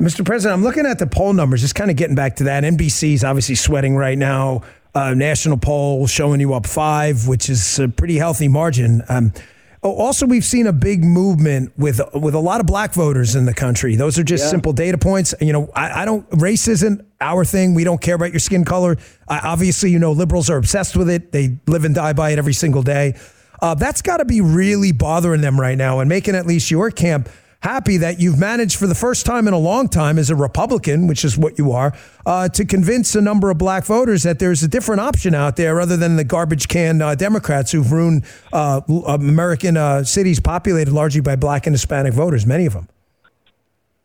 Mr. 0.00 0.24
President, 0.24 0.58
I'm 0.58 0.64
looking 0.64 0.86
at 0.86 0.98
the 0.98 1.06
poll 1.06 1.34
numbers, 1.34 1.60
just 1.60 1.74
kind 1.74 1.90
of 1.90 1.96
getting 1.96 2.14
back 2.14 2.36
to 2.36 2.44
that. 2.44 2.64
NBC 2.64 3.14
is 3.14 3.24
obviously 3.24 3.54
sweating 3.54 3.96
right 3.96 4.16
now. 4.16 4.62
Uh, 4.94 5.14
national 5.14 5.58
poll 5.58 6.06
showing 6.06 6.40
you 6.40 6.54
up 6.54 6.66
five, 6.66 7.28
which 7.28 7.50
is 7.50 7.78
a 7.78 7.88
pretty 7.88 8.16
healthy 8.16 8.48
margin. 8.48 9.02
Um, 9.08 9.32
also, 9.82 10.26
we've 10.26 10.44
seen 10.44 10.66
a 10.66 10.72
big 10.72 11.02
movement 11.02 11.72
with 11.78 12.00
with 12.12 12.34
a 12.34 12.38
lot 12.38 12.60
of 12.60 12.66
black 12.66 12.92
voters 12.92 13.34
in 13.34 13.46
the 13.46 13.54
country. 13.54 13.96
Those 13.96 14.18
are 14.18 14.22
just 14.22 14.44
yeah. 14.44 14.50
simple 14.50 14.74
data 14.74 14.98
points. 14.98 15.34
You 15.40 15.54
know, 15.54 15.70
I, 15.74 16.02
I, 16.02 16.04
don't. 16.04 16.26
Race 16.32 16.68
isn't 16.68 17.06
our 17.20 17.46
thing. 17.46 17.72
We 17.72 17.84
don't 17.84 18.00
care 18.00 18.14
about 18.14 18.30
your 18.30 18.40
skin 18.40 18.66
color. 18.66 18.98
obviously, 19.28 19.90
you 19.90 19.98
know, 19.98 20.12
liberals 20.12 20.50
are 20.50 20.58
obsessed 20.58 20.96
with 20.96 21.08
it. 21.08 21.32
They 21.32 21.58
live 21.66 21.86
and 21.86 21.94
die 21.94 22.12
by 22.12 22.30
it 22.30 22.38
every 22.38 22.52
single 22.52 22.82
day. 22.82 23.18
Uh, 23.62 23.74
that's 23.74 24.02
got 24.02 24.18
to 24.18 24.24
be 24.24 24.40
really 24.40 24.92
bothering 24.92 25.40
them 25.40 25.58
right 25.58 25.76
now 25.76 26.00
and 26.00 26.08
making 26.08 26.34
at 26.34 26.46
least 26.46 26.70
your 26.70 26.90
camp 26.90 27.28
happy 27.62 27.98
that 27.98 28.18
you've 28.18 28.38
managed 28.38 28.76
for 28.76 28.86
the 28.86 28.94
first 28.94 29.26
time 29.26 29.46
in 29.46 29.54
a 29.54 29.58
long 29.58 29.88
time 29.88 30.18
as 30.18 30.30
a 30.30 30.36
Republican, 30.36 31.06
which 31.06 31.24
is 31.24 31.36
what 31.36 31.58
you 31.58 31.72
are, 31.72 31.92
uh, 32.24 32.48
to 32.48 32.64
convince 32.64 33.14
a 33.14 33.20
number 33.20 33.50
of 33.50 33.58
black 33.58 33.84
voters 33.84 34.22
that 34.22 34.38
there's 34.38 34.62
a 34.62 34.68
different 34.68 35.00
option 35.00 35.34
out 35.34 35.56
there 35.56 35.80
other 35.80 35.96
than 35.96 36.16
the 36.16 36.24
garbage 36.24 36.68
can 36.68 37.02
uh, 37.02 37.14
Democrats 37.14 37.72
who've 37.72 37.92
ruined 37.92 38.24
uh, 38.52 38.80
American 39.06 39.76
uh, 39.76 40.02
cities 40.02 40.40
populated 40.40 40.92
largely 40.92 41.20
by 41.20 41.36
black 41.36 41.66
and 41.66 41.74
Hispanic 41.74 42.14
voters, 42.14 42.46
many 42.46 42.66
of 42.66 42.72
them. 42.72 42.88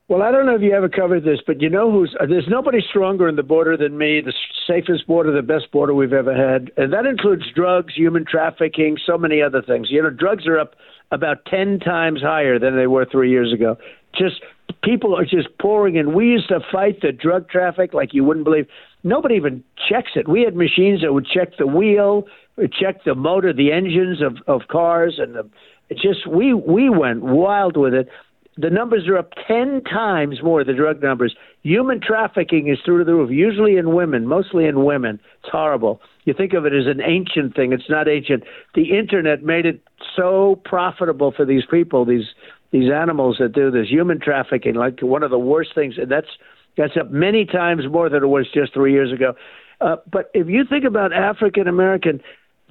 Well, 0.08 0.22
I 0.22 0.32
don't 0.32 0.46
know 0.46 0.54
if 0.54 0.62
you 0.62 0.72
ever 0.72 0.88
covered 0.88 1.24
this, 1.24 1.40
but 1.48 1.62
you 1.62 1.70
know 1.70 1.92
who's 1.92 2.16
uh, 2.20 2.28
there's 2.28 2.48
nobody 2.48 2.80
stronger 2.90 3.28
in 3.28 3.38
the 3.38 3.44
border 3.44 3.76
than 3.76 3.98
me. 3.98 4.22
The 4.22 4.34
safest 4.68 5.08
border, 5.08 5.32
the 5.32 5.42
best 5.42 5.72
border 5.72 5.96
we've 5.96 6.14
ever 6.14 6.36
had, 6.36 6.72
and 6.78 6.94
that 6.94 7.08
includes 7.08 7.44
drugs, 7.56 7.96
human 7.96 8.24
trafficking, 8.24 9.00
so 9.04 9.18
many 9.18 9.42
other 9.42 9.64
things. 9.64 9.88
You 9.90 10.04
know, 10.04 10.12
drugs 10.12 10.46
are 10.46 10.60
up 10.60 10.76
about 11.12 11.46
10 11.46 11.80
times 11.80 12.22
higher 12.22 12.60
than 12.60 12.76
they 12.76 12.88
were 12.88 13.06
three 13.06 13.30
years 13.30 13.54
ago. 13.54 13.78
Just 14.18 14.42
people 14.84 15.16
are 15.16 15.26
just 15.26 15.50
pouring 15.60 15.96
in. 15.96 16.14
We 16.14 16.28
used 16.28 16.48
to 16.50 16.60
fight 16.72 17.02
the 17.02 17.12
drug 17.12 17.50
traffic 17.50 17.94
like 17.94 18.14
you 18.14 18.24
wouldn't 18.24 18.46
believe. 18.46 18.68
Nobody 19.04 19.36
even 19.36 19.64
checks 19.90 20.12
it. 20.16 20.28
We 20.28 20.42
had 20.42 20.56
machines 20.56 21.02
that 21.02 21.14
would 21.14 21.28
check 21.28 21.58
the 21.58 21.68
wheel, 21.68 22.26
check 22.80 23.04
the 23.04 23.16
motor, 23.16 23.54
the 23.54 23.72
engines 23.72 24.22
of, 24.22 24.38
of 24.48 24.68
cars, 24.68 25.20
and 25.20 25.36
the, 25.36 25.50
just 25.92 26.26
we 26.28 26.54
we 26.54 26.90
went 26.90 27.22
wild 27.22 27.78
with 27.78 27.94
it. 27.94 28.10
The 28.58 28.70
numbers 28.70 29.08
are 29.08 29.18
up 29.18 29.34
ten 29.48 29.84
times 29.84 30.42
more. 30.42 30.64
The 30.64 30.74
drug 30.74 31.04
numbers. 31.04 31.36
Human 31.64 32.00
trafficking 32.00 32.68
is 32.68 32.80
through 32.84 33.04
the 33.04 33.14
roof. 33.14 33.30
Usually 33.30 33.76
in 33.76 33.94
women, 33.94 34.28
mostly 34.28 34.66
in 34.66 34.86
women. 34.86 35.20
It's 35.44 35.52
horrible. 35.52 36.02
You 36.24 36.34
think 36.34 36.54
of 36.54 36.66
it 36.66 36.74
as 36.74 36.88
an 36.88 37.02
ancient 37.02 37.56
thing. 37.56 37.74
It's 37.74 37.90
not 37.90 38.08
ancient. 38.08 38.44
The 38.74 38.98
internet 38.98 39.44
made 39.44 39.66
it 39.66 39.82
so 40.16 40.62
profitable 40.66 41.32
for 41.32 41.46
these 41.46 41.64
people. 41.70 42.06
These 42.06 42.26
these 42.72 42.92
animals 42.92 43.38
that 43.40 43.54
do 43.54 43.72
this 43.72 43.88
human 43.90 44.20
trafficking, 44.20 44.76
like 44.76 45.00
one 45.02 45.24
of 45.24 45.32
the 45.32 45.40
worst 45.40 45.74
things, 45.76 45.96
and 45.98 46.12
that's 46.12 46.28
that's 46.78 46.98
up 46.98 47.12
many 47.12 47.46
times 47.46 47.84
more 47.90 48.10
than 48.10 48.24
it 48.24 48.28
was 48.28 48.48
just 48.54 48.74
three 48.74 48.92
years 48.92 49.12
ago. 49.14 49.34
Uh, 49.82 49.98
but 50.12 50.30
if 50.34 50.48
you 50.48 50.64
think 50.70 50.84
about 50.84 51.14
African 51.14 51.68
American, 51.68 52.22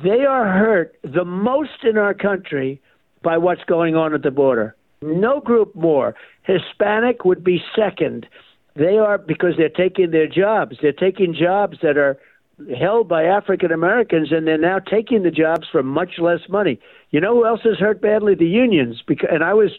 they 0.02 0.24
are 0.24 0.46
hurt 0.46 0.96
the 1.02 1.24
most 1.24 1.84
in 1.84 1.96
our 1.96 2.14
country 2.14 2.80
by 3.22 3.38
what's 3.38 3.64
going 3.64 3.96
on 3.96 4.14
at 4.14 4.22
the 4.22 4.30
border. 4.30 4.74
No 5.02 5.40
group 5.40 5.74
more. 5.74 6.14
Hispanic 6.42 7.24
would 7.24 7.44
be 7.44 7.62
second. 7.76 8.26
They 8.76 8.98
are 8.98 9.18
because 9.18 9.54
they're 9.56 9.68
taking 9.68 10.10
their 10.10 10.26
jobs. 10.26 10.76
They're 10.82 10.92
taking 10.92 11.34
jobs 11.34 11.78
that 11.82 11.96
are 11.96 12.18
held 12.78 13.08
by 13.08 13.24
African 13.24 13.72
Americans, 13.72 14.28
and 14.30 14.46
they're 14.46 14.58
now 14.58 14.78
taking 14.78 15.22
the 15.22 15.30
jobs 15.30 15.66
for 15.70 15.82
much 15.82 16.18
less 16.18 16.40
money. 16.48 16.78
You 17.10 17.20
know 17.20 17.34
who 17.34 17.46
else 17.46 17.60
is 17.64 17.78
hurt 17.78 18.00
badly? 18.00 18.34
The 18.34 18.46
unions. 18.46 19.02
Because, 19.06 19.28
and 19.32 19.42
I 19.42 19.54
was, 19.54 19.70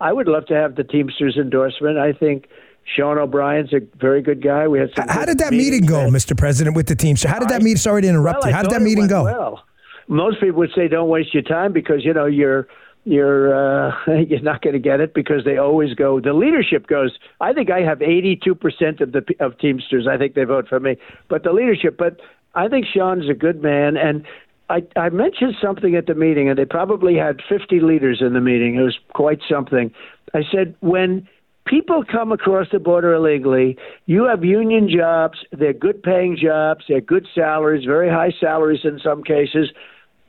I 0.00 0.12
would 0.12 0.28
love 0.28 0.46
to 0.46 0.54
have 0.54 0.76
the 0.76 0.84
Teamsters 0.84 1.36
endorsement. 1.36 1.98
I 1.98 2.12
think 2.12 2.46
Sean 2.84 3.18
O'Brien's 3.18 3.72
a 3.72 3.80
very 3.98 4.22
good 4.22 4.42
guy. 4.42 4.68
We 4.68 4.78
had 4.78 4.90
some 4.96 5.08
How 5.08 5.24
did 5.24 5.38
that 5.38 5.52
meeting 5.52 5.86
go, 5.86 6.08
Mr. 6.08 6.36
President, 6.36 6.76
with 6.76 6.86
the 6.86 6.96
team? 6.96 7.16
So 7.16 7.28
how 7.28 7.38
did 7.38 7.48
that 7.48 7.62
meeting? 7.62 7.78
Sorry 7.78 8.02
to 8.02 8.08
interrupt 8.08 8.42
well, 8.42 8.50
you. 8.50 8.54
How 8.54 8.62
did 8.62 8.72
that 8.72 8.82
meeting 8.82 9.06
go? 9.06 9.24
Well, 9.24 9.64
most 10.08 10.40
people 10.40 10.58
would 10.58 10.70
say 10.74 10.88
don't 10.88 11.08
waste 11.08 11.32
your 11.32 11.42
time 11.42 11.72
because 11.72 12.04
you 12.04 12.12
know 12.12 12.26
you're 12.26 12.68
you're 13.04 13.54
uh, 13.54 13.92
you're 14.28 14.40
not 14.40 14.62
going 14.62 14.74
to 14.74 14.78
get 14.78 15.00
it 15.00 15.14
because 15.14 15.44
they 15.44 15.56
always 15.56 15.94
go. 15.94 16.20
The 16.20 16.32
leadership 16.32 16.86
goes. 16.86 17.16
I 17.40 17.52
think 17.52 17.70
I 17.70 17.80
have 17.80 18.02
82 18.02 18.54
percent 18.54 19.00
of 19.00 19.12
the 19.12 19.22
of 19.40 19.58
Teamsters. 19.58 20.06
I 20.10 20.16
think 20.16 20.34
they 20.34 20.44
vote 20.44 20.68
for 20.68 20.80
me, 20.80 20.96
but 21.28 21.42
the 21.42 21.52
leadership. 21.52 21.96
But 21.96 22.20
I 22.54 22.68
think 22.68 22.86
Sean's 22.92 23.28
a 23.28 23.34
good 23.34 23.62
man, 23.62 23.96
and 23.96 24.24
I, 24.70 24.82
I 24.96 25.10
mentioned 25.10 25.54
something 25.62 25.94
at 25.94 26.06
the 26.06 26.14
meeting, 26.14 26.48
and 26.48 26.58
they 26.58 26.64
probably 26.64 27.16
had 27.16 27.40
50 27.48 27.80
leaders 27.80 28.18
in 28.20 28.32
the 28.32 28.40
meeting. 28.40 28.76
It 28.76 28.82
was 28.82 28.98
quite 29.12 29.40
something. 29.48 29.92
I 30.32 30.42
said 30.50 30.74
when 30.80 31.28
people 31.66 32.04
come 32.10 32.32
across 32.32 32.66
the 32.72 32.78
border 32.78 33.14
illegally. 33.14 33.76
You 34.06 34.24
have 34.24 34.44
union 34.44 34.88
jobs, 34.94 35.38
they're 35.52 35.72
good 35.72 36.02
paying 36.02 36.36
jobs, 36.40 36.84
they're 36.88 37.00
good 37.00 37.26
salaries, 37.34 37.84
very 37.84 38.08
high 38.08 38.32
salaries 38.38 38.80
in 38.84 39.00
some 39.02 39.22
cases. 39.22 39.70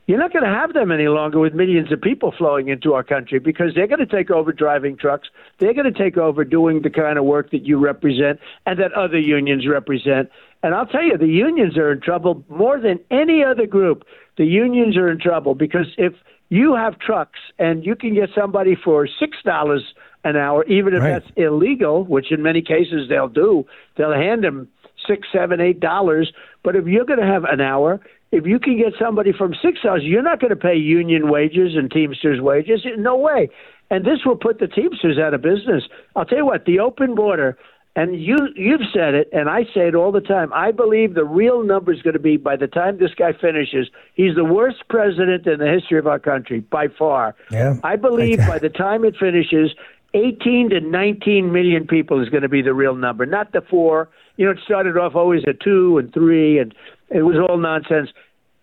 You're 0.06 0.18
not 0.18 0.32
going 0.32 0.44
to 0.44 0.48
have 0.50 0.72
them 0.72 0.92
any 0.92 1.08
longer 1.08 1.40
with 1.40 1.52
millions 1.52 1.90
of 1.90 2.00
people 2.00 2.32
flowing 2.36 2.68
into 2.68 2.94
our 2.94 3.02
country 3.02 3.40
because 3.40 3.74
they're 3.74 3.88
going 3.88 3.98
to 3.98 4.06
take 4.06 4.30
over 4.30 4.52
driving 4.52 4.96
trucks. 4.96 5.28
They're 5.58 5.74
going 5.74 5.92
to 5.92 5.98
take 5.98 6.16
over 6.16 6.44
doing 6.44 6.82
the 6.82 6.90
kind 6.90 7.18
of 7.18 7.24
work 7.24 7.50
that 7.50 7.66
you 7.66 7.78
represent 7.78 8.38
and 8.66 8.78
that 8.78 8.92
other 8.92 9.18
unions 9.18 9.66
represent. 9.66 10.30
And 10.62 10.74
I'll 10.74 10.86
tell 10.86 11.02
you, 11.02 11.18
the 11.18 11.26
unions 11.26 11.76
are 11.76 11.90
in 11.90 12.00
trouble 12.00 12.44
more 12.48 12.78
than 12.80 13.00
any 13.10 13.42
other 13.42 13.66
group. 13.66 14.04
The 14.38 14.44
unions 14.46 14.96
are 14.96 15.10
in 15.10 15.18
trouble 15.18 15.56
because 15.56 15.86
if 15.98 16.12
you 16.50 16.76
have 16.76 16.98
trucks 17.00 17.40
and 17.58 17.84
you 17.84 17.96
can 17.96 18.14
get 18.14 18.30
somebody 18.32 18.76
for 18.76 19.08
six 19.18 19.38
dollars 19.44 19.82
an 20.22 20.36
hour, 20.36 20.64
even 20.66 20.94
if 20.94 21.02
Right. 21.02 21.10
that's 21.12 21.30
illegal, 21.36 22.04
which 22.04 22.30
in 22.30 22.42
many 22.42 22.62
cases 22.62 23.08
they'll 23.08 23.28
do. 23.28 23.66
They'll 23.96 24.12
hand 24.12 24.44
them 24.44 24.68
six, 25.06 25.28
seven, 25.32 25.60
eight 25.60 25.80
dollars. 25.80 26.32
But 26.62 26.76
if 26.76 26.86
you're 26.86 27.04
going 27.04 27.20
to 27.20 27.26
have 27.26 27.44
an 27.44 27.60
hour, 27.60 28.00
if 28.32 28.46
you 28.46 28.58
can 28.58 28.76
get 28.76 28.92
somebody 29.00 29.32
from 29.32 29.54
six 29.62 29.80
dollars, 29.82 30.02
you're 30.04 30.22
not 30.22 30.40
going 30.40 30.50
to 30.50 30.56
pay 30.56 30.74
union 30.74 31.30
wages 31.30 31.74
and 31.76 31.90
Teamsters 31.90 32.40
wages. 32.40 32.80
No 32.98 33.16
way. 33.16 33.50
And 33.90 34.04
this 34.04 34.20
will 34.24 34.36
put 34.36 34.58
the 34.58 34.66
Teamsters 34.66 35.18
out 35.18 35.32
of 35.34 35.42
business. 35.42 35.84
I'll 36.16 36.24
tell 36.24 36.38
you 36.38 36.46
what, 36.46 36.64
the 36.64 36.80
open 36.80 37.14
border. 37.14 37.56
And 37.94 38.20
you 38.20 38.36
you've 38.54 38.82
said 38.92 39.14
it, 39.14 39.30
and 39.32 39.48
I 39.48 39.62
say 39.74 39.88
it 39.88 39.94
all 39.94 40.12
the 40.12 40.20
time. 40.20 40.52
I 40.52 40.70
believe 40.70 41.14
the 41.14 41.24
real 41.24 41.64
number 41.64 41.94
is 41.94 42.02
going 42.02 42.12
to 42.12 42.20
be 42.20 42.36
by 42.36 42.54
the 42.54 42.66
time 42.66 42.98
this 42.98 43.14
guy 43.14 43.32
finishes, 43.32 43.88
he's 44.12 44.34
the 44.34 44.44
worst 44.44 44.84
president 44.90 45.46
in 45.46 45.60
the 45.60 45.72
history 45.72 45.98
of 45.98 46.06
our 46.06 46.18
country 46.18 46.60
by 46.60 46.88
far. 46.88 47.34
Yeah. 47.50 47.76
I 47.82 47.96
believe 47.96 48.36
by 48.40 48.58
the 48.58 48.68
time 48.68 49.02
it 49.06 49.16
finishes, 49.18 49.70
18 50.12 50.70
to 50.70 50.80
19 50.80 51.50
million 51.50 51.86
people 51.86 52.22
is 52.22 52.28
going 52.28 52.42
to 52.42 52.50
be 52.50 52.60
the 52.60 52.74
real 52.74 52.94
number, 52.94 53.24
not 53.24 53.52
the 53.52 53.62
four. 53.62 54.10
You 54.36 54.44
know, 54.44 54.52
it 54.52 54.58
started 54.62 54.98
off 54.98 55.14
always 55.14 55.42
at 55.48 55.60
two 55.60 55.96
and 55.96 56.12
three, 56.12 56.58
and 56.58 56.74
it 57.10 57.22
was 57.22 57.36
all 57.36 57.58
nonsense. 57.58 58.10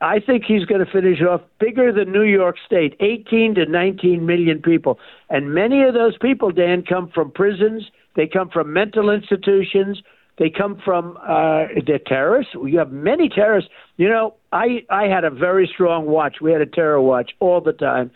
I 0.02 0.20
think 0.20 0.44
he's 0.46 0.66
going 0.66 0.86
to 0.86 0.92
finish 0.92 1.22
off 1.22 1.42
bigger 1.60 1.94
than 1.94 2.12
New 2.12 2.24
York 2.24 2.58
State, 2.66 2.96
18 3.00 3.56
to 3.56 3.66
19 3.66 4.26
million 4.26 4.62
people. 4.62 5.00
And 5.30 5.54
many 5.54 5.84
of 5.84 5.94
those 5.94 6.18
people, 6.18 6.52
Dan, 6.52 6.84
come 6.84 7.10
from 7.14 7.32
prisons, 7.32 7.84
they 8.16 8.28
come 8.28 8.50
from 8.50 8.74
mental 8.74 9.10
institutions, 9.10 10.04
they 10.38 10.50
come 10.50 10.82
from 10.84 11.18
uh, 11.22 11.66
they're 11.86 12.00
terrorists. 12.06 12.56
We 12.56 12.74
have 12.74 12.92
many 12.92 13.30
terrorists. 13.30 13.70
You 13.98 14.10
know, 14.10 14.34
I 14.52 14.84
I 14.90 15.04
had 15.04 15.24
a 15.24 15.30
very 15.30 15.70
strong 15.72 16.06
watch. 16.06 16.38
We 16.42 16.52
had 16.52 16.62
a 16.62 16.66
terror 16.66 17.00
watch 17.00 17.32
all 17.40 17.62
the 17.62 17.72
time, 17.72 18.12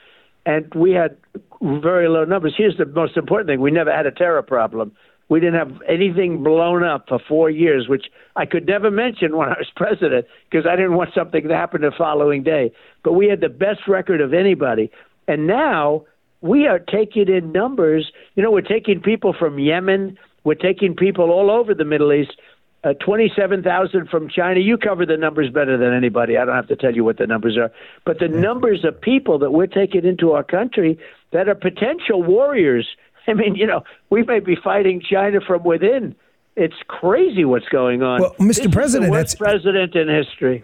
and 0.46 0.72
we 0.74 0.92
had 0.92 1.16
very 1.62 2.10
low 2.10 2.26
numbers. 2.26 2.56
Here's 2.58 2.78
the 2.78 2.86
most 2.86 3.18
important 3.18 3.48
thing: 3.48 3.62
we 3.62 3.70
never 3.70 3.96
had 3.96 4.08
a 4.08 4.12
terror 4.12 4.42
problem. 4.42 4.94
We 5.30 5.40
didn't 5.40 5.56
have 5.56 5.82
anything 5.88 6.44
blown 6.44 6.84
up 6.84 7.10
for 7.10 7.20
four 7.20 7.50
years, 7.50 7.88
which 7.88 8.06
I 8.36 8.46
could 8.46 8.66
never 8.66 8.90
mention 8.90 9.36
when 9.36 9.50
I 9.50 9.58
was 9.58 9.68
president 9.76 10.26
because 10.50 10.66
I 10.66 10.76
didn't 10.76 10.96
want 10.96 11.14
something 11.14 11.48
to 11.48 11.56
happen 11.56 11.82
the 11.82 11.92
following 11.98 12.44
day. 12.44 12.72
But 13.04 13.14
we 13.14 13.28
had 13.28 13.42
the 13.42 13.50
best 13.50 13.88
record 13.88 14.22
of 14.22 14.34
anybody, 14.34 14.90
and 15.28 15.46
now 15.46 16.06
we 16.42 16.68
are 16.68 16.80
taking 16.80 17.28
in 17.28 17.52
numbers. 17.52 18.12
You 18.36 18.44
know, 18.44 18.52
we're 18.52 18.62
taking 18.62 19.02
people 19.02 19.34
from 19.38 19.60
Yemen. 19.60 20.18
We're 20.44 20.56
taking 20.56 20.96
people 20.96 21.30
all 21.32 21.52
over 21.52 21.74
the 21.74 21.86
Middle 21.86 22.14
East. 22.14 22.38
Uh, 22.84 22.94
27,000 23.04 24.08
from 24.08 24.30
China. 24.30 24.60
You 24.60 24.78
cover 24.78 25.06
the 25.06 25.18
numbers 25.18 25.50
better 25.50 25.78
than 25.78 25.94
anybody. 25.94 26.38
I 26.38 26.46
don't 26.46 26.56
have 26.56 26.68
to 26.68 26.76
tell 26.76 26.96
you 26.96 27.04
what 27.04 27.18
the 27.18 27.26
numbers 27.26 27.58
are. 27.58 27.72
But 28.06 28.20
the 28.20 28.28
numbers 28.28 28.86
of 28.86 29.02
people 29.02 29.40
that 29.40 29.52
we're 29.52 29.68
taking 29.68 30.06
into 30.06 30.32
our 30.32 30.44
country 30.44 30.98
that 31.32 31.50
are 31.50 31.56
potential 31.56 32.24
warriors. 32.24 32.88
I 33.30 33.34
mean, 33.34 33.56
you 33.56 33.68
know, 33.68 33.84
we 34.10 34.24
may 34.24 34.40
be 34.40 34.56
fighting 34.56 35.02
China 35.02 35.40
from 35.46 35.64
within. 35.64 36.16
It's 36.56 36.76
crazy 36.88 37.46
what's 37.46 37.68
going 37.70 38.02
on. 38.02 38.22
Well, 38.22 38.32
Mr. 38.40 38.48
This 38.48 38.58
is 38.60 38.64
the 38.64 38.70
President, 38.70 39.12
worst 39.12 39.38
that's- 39.38 39.54
president 39.62 39.96
in 39.96 40.08
history. 40.08 40.64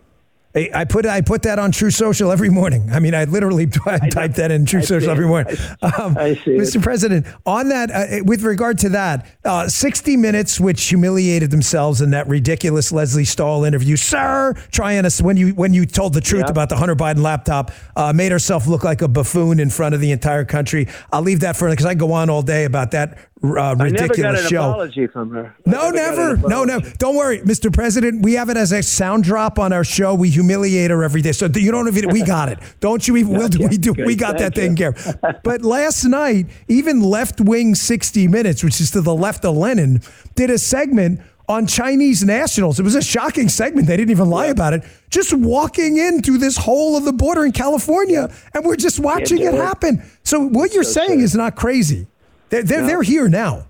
I 0.56 0.86
put 0.86 1.06
I 1.08 1.22
put 1.22 1.42
that 1.44 1.58
on 1.58 1.72
Truth 1.72 1.96
Social 1.96 2.32
every 2.32 2.50
morning. 2.50 2.92
I 2.92 3.00
mean, 3.00 3.16
I 3.16 3.24
literally 3.24 3.66
type 4.12 4.34
that 4.36 4.52
in 4.52 4.66
True 4.66 4.80
I 4.82 4.84
Social 4.84 5.10
every 5.10 5.26
morning. 5.26 5.56
Um, 5.82 6.16
I 6.18 6.36
see 6.36 6.52
it. 6.52 6.60
Mr. 6.62 6.82
President, 6.82 7.26
on 7.46 7.70
that, 7.70 7.90
uh, 7.90 8.24
with 8.24 8.44
regard 8.44 8.78
to 8.80 8.90
that, 8.90 9.26
uh, 9.44 9.68
60 9.68 10.16
Minutes, 10.18 10.60
which 10.60 10.84
humiliated 10.86 11.50
themselves 11.50 12.02
in 12.02 12.12
that 12.12 12.28
ridiculous 12.28 12.92
Lesley 12.92 13.26
Stahl 13.26 13.64
interview, 13.64 13.96
sir, 13.96 14.54
trying 14.72 15.06
us 15.06 15.22
when 15.22 15.38
you 15.38 15.50
when 15.56 15.74
you 15.74 15.86
told 15.88 16.14
the 16.14 16.22
truth 16.22 16.44
Yeah. 16.46 16.52
about 16.52 16.70
the 16.70 16.76
Hunter 16.78 16.96
Biden 16.96 17.22
laptop, 17.24 17.72
uh, 17.96 18.14
made 18.14 18.32
herself 18.32 18.68
look 18.68 18.84
like 18.84 19.02
a 19.02 19.08
buffoon 19.08 19.60
in 19.60 19.72
front 19.72 19.96
of 19.96 20.02
the 20.02 20.12
entire 20.12 20.46
country. 20.46 20.88
I'll 21.12 21.24
leave 21.24 21.40
that 21.40 21.56
for 21.58 21.68
because 21.70 21.86
I 21.88 21.96
go 21.96 22.12
on 22.12 22.30
all 22.30 22.44
day 22.44 22.66
about 22.66 22.92
that 22.92 23.18
uh, 23.44 23.76
never 23.76 23.76
got 23.76 23.82
ridiculous 23.82 24.48
show. 24.48 24.70
apology 24.70 25.08
from 25.08 25.32
her. 25.32 25.56
No, 25.66 25.74
got 25.74 25.90
an 25.90 25.96
never. 25.96 26.38
No, 26.48 26.64
no. 26.64 26.80
Don't 26.80 27.16
worry, 27.16 27.40
Mr. 27.40 27.72
President. 27.74 28.22
We 28.22 28.34
have 28.34 28.50
it 28.50 28.58
as 28.58 28.72
a 28.72 28.82
sound 28.82 29.26
drop 29.26 29.60
on 29.60 29.74
our 29.74 29.84
show. 29.84 30.16
We 30.16 30.30
humiliate 30.30 30.92
her 30.92 31.04
every 31.04 31.22
day, 31.22 31.34
so 31.34 31.48
you 31.54 31.72
don't 31.72 31.88
even. 31.88 32.10
We 32.10 32.24
got 32.24 32.50
it. 32.50 32.60
Don't 32.80 33.08
you 33.08 33.18
even? 33.18 33.34
We'll, 33.44 33.50
we 33.68 33.78
do. 33.78 33.94
We 33.94 34.16
Good. 34.16 34.20
got 34.20 34.38
that 34.38 34.54
Thank 34.54 34.78
taken 34.78 34.94
care. 34.94 35.40
But 35.44 35.64
last 35.64 36.06
night, 36.06 36.46
even 36.68 37.02
left 37.02 37.42
wing 37.42 37.74
60 37.74 38.28
Minutes, 38.28 38.64
which 38.64 38.80
is 38.80 38.92
to 38.92 39.02
the 39.02 39.16
left 39.16 39.44
of 39.44 39.58
Lenin, 39.58 40.02
did 40.36 40.50
a 40.52 40.58
segment 40.60 41.20
on 41.50 41.68
Chinese 41.68 42.24
nationals. 42.24 42.80
It 42.80 42.84
was 42.84 42.96
a 42.96 43.02
shocking 43.02 43.50
segment. 43.50 43.88
They 43.88 43.98
didn't 43.98 44.12
even 44.12 44.30
lie 44.30 44.48
about 44.48 44.74
it. 44.74 44.84
Just 45.10 45.34
walking 45.34 45.98
into 45.98 46.38
this 46.38 46.58
hole 46.58 46.96
of 46.96 47.06
the 47.06 47.14
border 47.14 47.44
in 47.46 47.52
California, 47.52 48.30
and 48.54 48.66
we're 48.66 48.76
just 48.76 49.00
watching 49.00 49.40
it 49.40 49.54
it. 49.54 49.56
happen. 49.56 50.04
So 50.24 50.40
what 50.40 50.74
you're 50.74 50.84
saying 50.84 51.20
is 51.20 51.36
not 51.36 51.56
crazy. 51.56 52.08
They're 52.54 52.62
they're, 52.62 52.86
they're 52.86 53.02
here 53.02 53.28
now. 53.28 53.66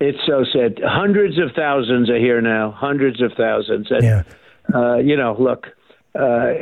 It's 0.00 0.18
so 0.26 0.44
sad. 0.52 0.80
Hundreds 0.84 1.38
of 1.38 1.52
thousands 1.56 2.10
are 2.10 2.18
here 2.18 2.42
now. 2.42 2.72
Hundreds 2.72 3.22
of 3.22 3.32
thousands. 3.38 3.86
And, 3.90 4.02
Yeah. 4.04 4.22
uh, 4.74 4.96
you 4.96 5.16
know, 5.16 5.34
look, 5.40 5.68
uh, 6.14 6.52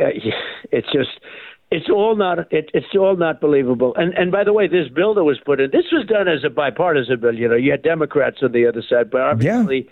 it's 0.70 0.87
just, 0.92 1.11
it's 1.73 1.90
all 1.90 2.14
not, 2.14 2.38
it, 2.52 2.70
it's 2.73 2.87
all 2.96 3.16
not 3.16 3.40
believable. 3.40 3.94
And 3.96 4.14
and 4.14 4.30
by 4.30 4.44
the 4.44 4.52
way, 4.52 4.68
this 4.68 4.88
bill 4.94 5.12
that 5.14 5.25
was 5.25 5.38
put 5.44 5.61
in, 5.61 5.70
this 5.73 5.87
was 5.90 6.06
done 6.06 6.28
as 6.28 6.44
a 6.44 6.50
bipartisan 6.50 7.18
bill. 7.18 7.35
You 7.35 7.49
know, 7.49 7.56
you 7.56 7.73
had 7.73 7.82
Democrats 7.82 8.38
on 8.42 8.52
the 8.52 8.64
other 8.68 8.82
side, 8.88 9.11
but 9.11 9.23
obviously. 9.23 9.88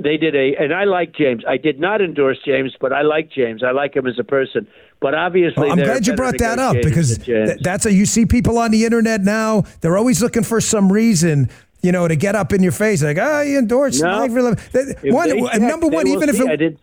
They 0.00 0.16
did 0.16 0.36
a, 0.36 0.54
and 0.60 0.72
I 0.72 0.84
like 0.84 1.12
James. 1.14 1.42
I 1.46 1.56
did 1.56 1.80
not 1.80 2.00
endorse 2.00 2.38
James, 2.44 2.72
but 2.80 2.92
I 2.92 3.02
like 3.02 3.30
James. 3.32 3.64
I 3.64 3.72
like 3.72 3.96
him 3.96 4.06
as 4.06 4.16
a 4.18 4.24
person. 4.24 4.68
But 5.00 5.14
obviously, 5.14 5.62
Well, 5.62 5.72
I'm 5.72 5.78
glad 5.78 6.06
you 6.06 6.14
brought 6.14 6.38
that 6.38 6.58
up 6.60 6.76
because 6.82 7.18
th- 7.18 7.58
that's 7.62 7.84
a 7.84 7.92
you 7.92 8.06
see 8.06 8.24
people 8.24 8.58
on 8.58 8.70
the 8.70 8.84
internet 8.84 9.22
now. 9.22 9.64
They're 9.80 9.96
always 9.96 10.22
looking 10.22 10.44
for 10.44 10.60
some 10.60 10.92
reason, 10.92 11.50
you 11.82 11.90
know, 11.90 12.06
to 12.06 12.14
get 12.14 12.36
up 12.36 12.52
in 12.52 12.62
your 12.62 12.72
face, 12.72 13.02
like, 13.02 13.18
ah, 13.20 13.38
oh, 13.38 13.40
you 13.42 13.58
endorsed 13.58 14.00
No. 14.02 14.08
life. 14.18 14.32
for 14.32 14.42
love." 14.42 14.68
One, 15.04 15.28
check, 15.50 15.60
number 15.60 15.88
one, 15.88 16.06
even 16.06 16.28
if 16.28 16.36
see. 16.36 16.44
it, 16.44 16.50
I 16.50 16.56
did, 16.56 16.78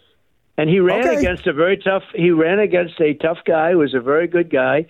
And 0.57 0.69
he 0.69 0.79
ran 0.79 0.99
Okay. 1.07 1.15
against 1.17 1.47
a 1.47 1.53
very 1.53 1.77
tough. 1.77 2.03
He 2.13 2.31
ran 2.31 2.59
against 2.59 2.99
a 3.01 3.13
tough 3.13 3.39
guy 3.45 3.71
who 3.71 3.77
was 3.79 3.93
a 3.93 3.99
very 4.01 4.27
good 4.27 4.49
guy, 4.49 4.85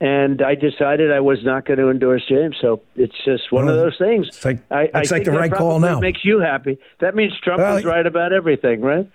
and 0.00 0.42
I 0.42 0.54
decided 0.54 1.10
I 1.10 1.20
was 1.20 1.42
not 1.44 1.64
going 1.64 1.78
to 1.78 1.90
endorse 1.90 2.22
James. 2.28 2.56
So 2.60 2.82
it's 2.96 3.14
just 3.24 3.50
one 3.50 3.66
of 3.68 3.76
those 3.76 3.96
things. 3.98 4.28
it's 4.28 4.44
like- 4.44 4.60
I, 4.70 4.90
looks 4.92 5.10
I 5.12 5.14
like 5.16 5.24
the 5.24 5.32
right 5.32 5.52
call 5.52 5.78
now. 5.80 6.00
Makes 6.00 6.24
you 6.24 6.40
happy. 6.40 6.78
That 7.00 7.14
means 7.14 7.32
Trump 7.42 7.60
Well, 7.60 7.76
was 7.76 7.84
right 7.84 8.06
about 8.06 8.32
everything, 8.32 8.82
right? 8.82 9.08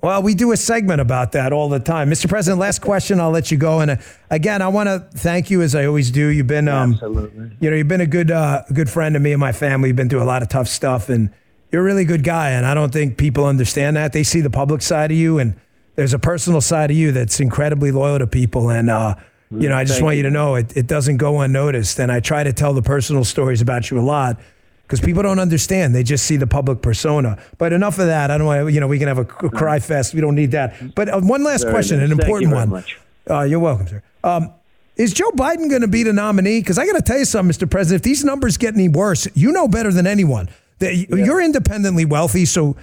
Well, 0.00 0.22
we 0.22 0.34
do 0.34 0.52
a 0.52 0.56
segment 0.56 1.00
about 1.00 1.32
that 1.32 1.52
all 1.52 1.68
the 1.68 1.80
time. 1.80 2.08
Mr. 2.08 2.28
President, 2.28 2.60
last 2.60 2.80
question, 2.80 3.18
I'll 3.20 3.32
let 3.32 3.50
you 3.50 3.56
go. 3.56 3.80
And 3.80 3.92
uh, 3.92 3.96
again, 4.30 4.62
I 4.62 4.68
want 4.68 4.88
to 4.88 5.00
thank 5.18 5.50
you 5.50 5.60
as 5.60 5.74
I 5.74 5.86
always 5.86 6.12
do. 6.12 6.28
You've 6.28 6.46
been, 6.46 6.68
um, 6.68 6.92
Absolutely. 6.92 7.50
you 7.58 7.70
know, 7.70 7.76
you've 7.76 7.88
been 7.88 8.00
a 8.00 8.06
good, 8.06 8.30
uh, 8.30 8.62
good 8.72 8.88
friend 8.88 9.14
to 9.14 9.18
me 9.20 9.32
and 9.32 9.40
my 9.40 9.50
family. 9.50 9.88
You've 9.88 9.96
been 9.96 10.08
through 10.08 10.22
a 10.22 10.24
lot 10.24 10.42
of 10.42 10.48
tough 10.48 10.68
stuff, 10.68 11.08
and 11.08 11.30
you're 11.72 11.82
a 11.82 11.84
really 11.84 12.04
good 12.04 12.22
guy. 12.22 12.50
And 12.50 12.64
I 12.64 12.74
don't 12.74 12.92
think 12.92 13.18
people 13.18 13.44
understand 13.44 13.96
that. 13.96 14.12
They 14.12 14.22
see 14.22 14.40
the 14.40 14.50
public 14.50 14.82
side 14.82 15.10
of 15.10 15.16
you, 15.16 15.40
and 15.40 15.56
there's 15.96 16.12
a 16.14 16.18
personal 16.20 16.60
side 16.60 16.92
of 16.92 16.96
you 16.96 17.10
that's 17.10 17.40
incredibly 17.40 17.90
loyal 17.90 18.20
to 18.20 18.26
people. 18.28 18.70
And 18.70 18.88
uh, 18.90 19.16
you 19.50 19.68
know, 19.68 19.76
I 19.76 19.84
just 19.84 19.94
Thank 19.94 20.04
want 20.04 20.16
you 20.18 20.22
to 20.24 20.30
know 20.30 20.56
it, 20.56 20.76
it 20.76 20.86
doesn't 20.86 21.16
go 21.16 21.40
unnoticed. 21.40 21.98
And 21.98 22.12
I 22.12 22.20
try 22.20 22.44
to 22.44 22.52
tell 22.52 22.74
the 22.74 22.82
personal 22.82 23.24
stories 23.24 23.60
about 23.62 23.90
you 23.90 23.98
a 23.98 24.02
lot 24.02 24.38
because 24.82 25.00
people 25.00 25.22
don't 25.22 25.38
understand. 25.38 25.94
They 25.94 26.02
just 26.02 26.26
see 26.26 26.36
the 26.36 26.46
public 26.46 26.82
persona. 26.82 27.38
But 27.56 27.72
enough 27.72 27.98
of 27.98 28.06
that. 28.06 28.30
I 28.30 28.38
don't 28.38 28.46
want 28.46 28.66
to, 28.66 28.68
you 28.72 28.80
know, 28.80 28.86
we 28.86 28.98
can 28.98 29.08
have 29.08 29.18
a 29.18 29.24
cry 29.24 29.78
fest. 29.80 30.14
We 30.14 30.20
don't 30.20 30.34
need 30.34 30.50
that. 30.52 30.94
But 30.94 31.08
uh, 31.08 31.20
one 31.20 31.44
last 31.44 31.62
Very 31.62 31.72
question, 31.72 31.98
nice. 31.98 32.10
an 32.10 32.16
Thank 32.18 32.22
important 32.28 32.42
you 32.50 32.56
very 32.56 32.60
one. 32.60 32.70
much. 32.70 32.98
Uh, 33.30 33.42
you're 33.42 33.60
welcome, 33.60 33.86
sir. 33.88 34.02
Um, 34.24 34.52
is 34.96 35.12
Joe 35.14 35.30
Biden 35.30 35.68
going 35.70 35.82
to 35.82 35.88
be 35.88 36.02
the 36.02 36.12
nominee? 36.12 36.60
Because 36.60 36.76
I 36.76 36.84
got 36.84 36.96
to 36.96 37.02
tell 37.02 37.18
you 37.18 37.24
something, 37.24 37.54
Mr. 37.54 37.70
President. 37.70 38.00
If 38.00 38.04
these 38.04 38.24
numbers 38.24 38.56
get 38.56 38.74
any 38.74 38.88
worse, 38.88 39.28
you 39.34 39.52
know 39.52 39.68
better 39.68 39.92
than 39.92 40.06
anyone 40.06 40.48
that 40.80 40.92
y- 40.92 41.06
you're 41.16 41.40
independently 41.40 42.04
wealthy. 42.04 42.44
So 42.44 42.76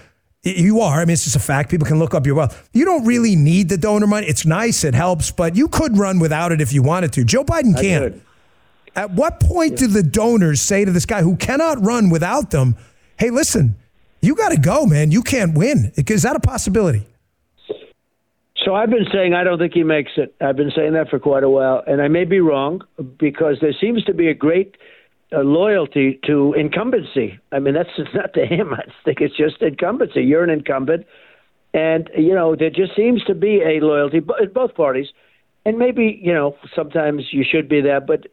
you 0.46 0.80
are. 0.82 1.02
I 1.02 1.06
mean, 1.06 1.14
it's 1.14 1.24
just 1.24 1.36
a 1.36 1.40
fact. 1.40 1.70
People 1.72 1.88
can 1.88 2.00
look 2.00 2.14
up 2.14 2.26
your 2.26 2.36
wealth. 2.36 2.70
You 2.72 2.86
don't 2.86 3.06
really 3.06 3.36
need 3.36 3.70
the 3.70 3.78
donor 3.78 4.08
money. 4.08 4.28
It's 4.28 4.46
nice. 4.46 4.84
It 4.84 4.94
helps, 4.94 5.32
but 5.32 5.56
you 5.56 5.68
could 5.68 5.98
run 5.98 6.20
without 6.20 6.52
it 6.52 6.62
if 6.62 6.72
you 6.72 6.84
wanted 6.84 7.12
to. 7.14 7.24
Joe 7.24 7.44
Biden 7.44 7.80
can't. 7.80 8.22
At 8.96 9.12
what 9.12 9.40
point 9.40 9.78
do 9.78 9.88
the 9.88 10.04
donors 10.04 10.62
say 10.62 10.86
to 10.86 10.92
this 10.92 11.06
guy 11.06 11.22
who 11.22 11.36
cannot 11.36 11.84
run 11.84 12.10
without 12.10 12.52
them, 12.52 12.78
hey, 13.18 13.30
listen, 13.30 13.76
you 14.22 14.36
got 14.36 14.50
to 14.50 14.58
go, 14.58 14.86
man. 14.86 15.12
You 15.12 15.22
can't 15.22 15.58
win. 15.58 15.92
Is 15.98 16.22
that 16.22 16.36
a 16.36 16.40
possibility? 16.40 17.06
So 18.64 18.74
I've 18.74 18.90
been 18.90 19.06
saying 19.12 19.34
I 19.34 19.44
don't 19.44 19.60
think 19.60 19.74
he 19.74 19.84
makes 19.84 20.12
it. 20.18 20.34
I've 20.42 20.56
been 20.56 20.72
saying 20.76 20.94
that 20.94 21.10
for 21.10 21.20
quite 21.20 21.44
a 21.44 21.50
while, 21.50 21.84
and 21.86 22.02
I 22.02 22.08
may 22.08 22.24
be 22.24 22.40
wrong 22.40 22.82
because 23.20 23.58
there 23.62 23.74
seems 23.80 24.04
to 24.06 24.14
be 24.14 24.30
a 24.30 24.34
great 24.34 24.76
uh, 25.34 25.40
loyalty 25.40 26.20
to 26.26 26.54
incumbency. 26.54 27.40
I 27.52 27.60
mean, 27.60 27.74
that's 27.74 27.90
not 28.14 28.34
to 28.34 28.46
him. 28.46 28.74
I 28.74 28.84
think 29.04 29.22
it's 29.22 29.36
just 29.36 29.62
incumbency. 29.62 30.22
You're 30.22 30.44
an 30.44 30.50
incumbent, 30.50 31.06
and 31.74 32.10
you 32.18 32.34
know 32.34 32.56
there 32.56 32.70
just 32.70 32.96
seems 32.96 33.24
to 33.26 33.36
be 33.36 33.62
a 33.62 33.84
loyalty 33.84 34.18
in 34.18 34.54
both 34.54 34.76
parties. 34.76 35.08
And 35.68 35.80
maybe 35.80 36.20
you 36.22 36.34
know 36.34 36.56
sometimes 36.76 37.24
you 37.32 37.44
should 37.50 37.68
be 37.68 37.82
that, 37.82 38.06
but 38.06 38.28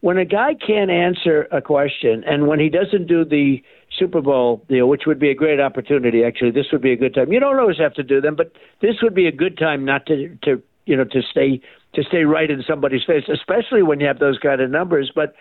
when 0.00 0.16
a 0.16 0.24
guy 0.24 0.54
can't 0.54 0.90
answer 0.90 1.48
a 1.50 1.60
question, 1.60 2.24
and 2.24 2.46
when 2.46 2.60
he 2.60 2.68
doesn't 2.68 3.06
do 3.06 3.24
the 3.24 3.62
Super 3.96 4.20
Bowl 4.20 4.64
deal, 4.68 4.88
which 4.88 5.02
would 5.06 5.18
be 5.18 5.30
a 5.30 5.34
great 5.34 5.60
opportunity. 5.60 6.22
Actually, 6.22 6.50
this 6.50 6.66
would 6.72 6.82
be 6.82 6.92
a 6.92 6.96
good 6.96 7.14
time. 7.14 7.32
You 7.32 7.40
don't 7.40 7.58
always 7.58 7.78
have 7.78 7.94
to 7.94 8.02
do 8.02 8.20
them, 8.20 8.36
but 8.36 8.52
this 8.80 8.96
would 9.02 9.14
be 9.14 9.26
a 9.26 9.32
good 9.32 9.58
time 9.58 9.84
not 9.84 10.06
to 10.06 10.36
to 10.44 10.62
you 10.86 10.96
know 10.96 11.04
to 11.04 11.22
stay 11.22 11.60
to 11.94 12.02
stay 12.02 12.24
right 12.24 12.50
in 12.50 12.62
somebody's 12.66 13.04
face, 13.04 13.24
especially 13.32 13.82
when 13.82 14.00
you 14.00 14.06
have 14.06 14.18
those 14.18 14.38
kind 14.38 14.60
of 14.60 14.70
numbers. 14.70 15.10
But 15.14 15.34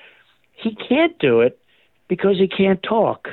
he 0.57 0.75
can't 0.75 1.17
do 1.19 1.41
it 1.41 1.59
because 2.07 2.37
he 2.37 2.47
can't 2.47 2.81
talk. 2.81 3.27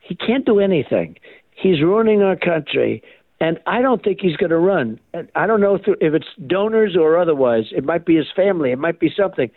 He 0.00 0.14
can't 0.14 0.44
do 0.44 0.60
anything. 0.60 1.16
He's 1.54 1.80
ruining 1.80 2.22
our 2.22 2.36
country, 2.36 3.02
and 3.40 3.58
I 3.66 3.80
don't 3.80 4.02
think 4.02 4.20
he's 4.20 4.36
going 4.36 4.50
to 4.50 4.58
run. 4.58 5.00
And 5.14 5.28
I 5.34 5.46
don't 5.46 5.60
know 5.60 5.76
if, 5.76 5.82
if 6.00 6.12
it's 6.14 6.26
donors 6.46 6.96
or 6.96 7.16
otherwise. 7.18 7.64
It 7.72 7.84
might 7.84 8.04
be 8.04 8.16
his 8.16 8.26
family. 8.34 8.72
It 8.72 8.78
might 8.78 9.00
be 9.00 9.10
something. 9.16 9.50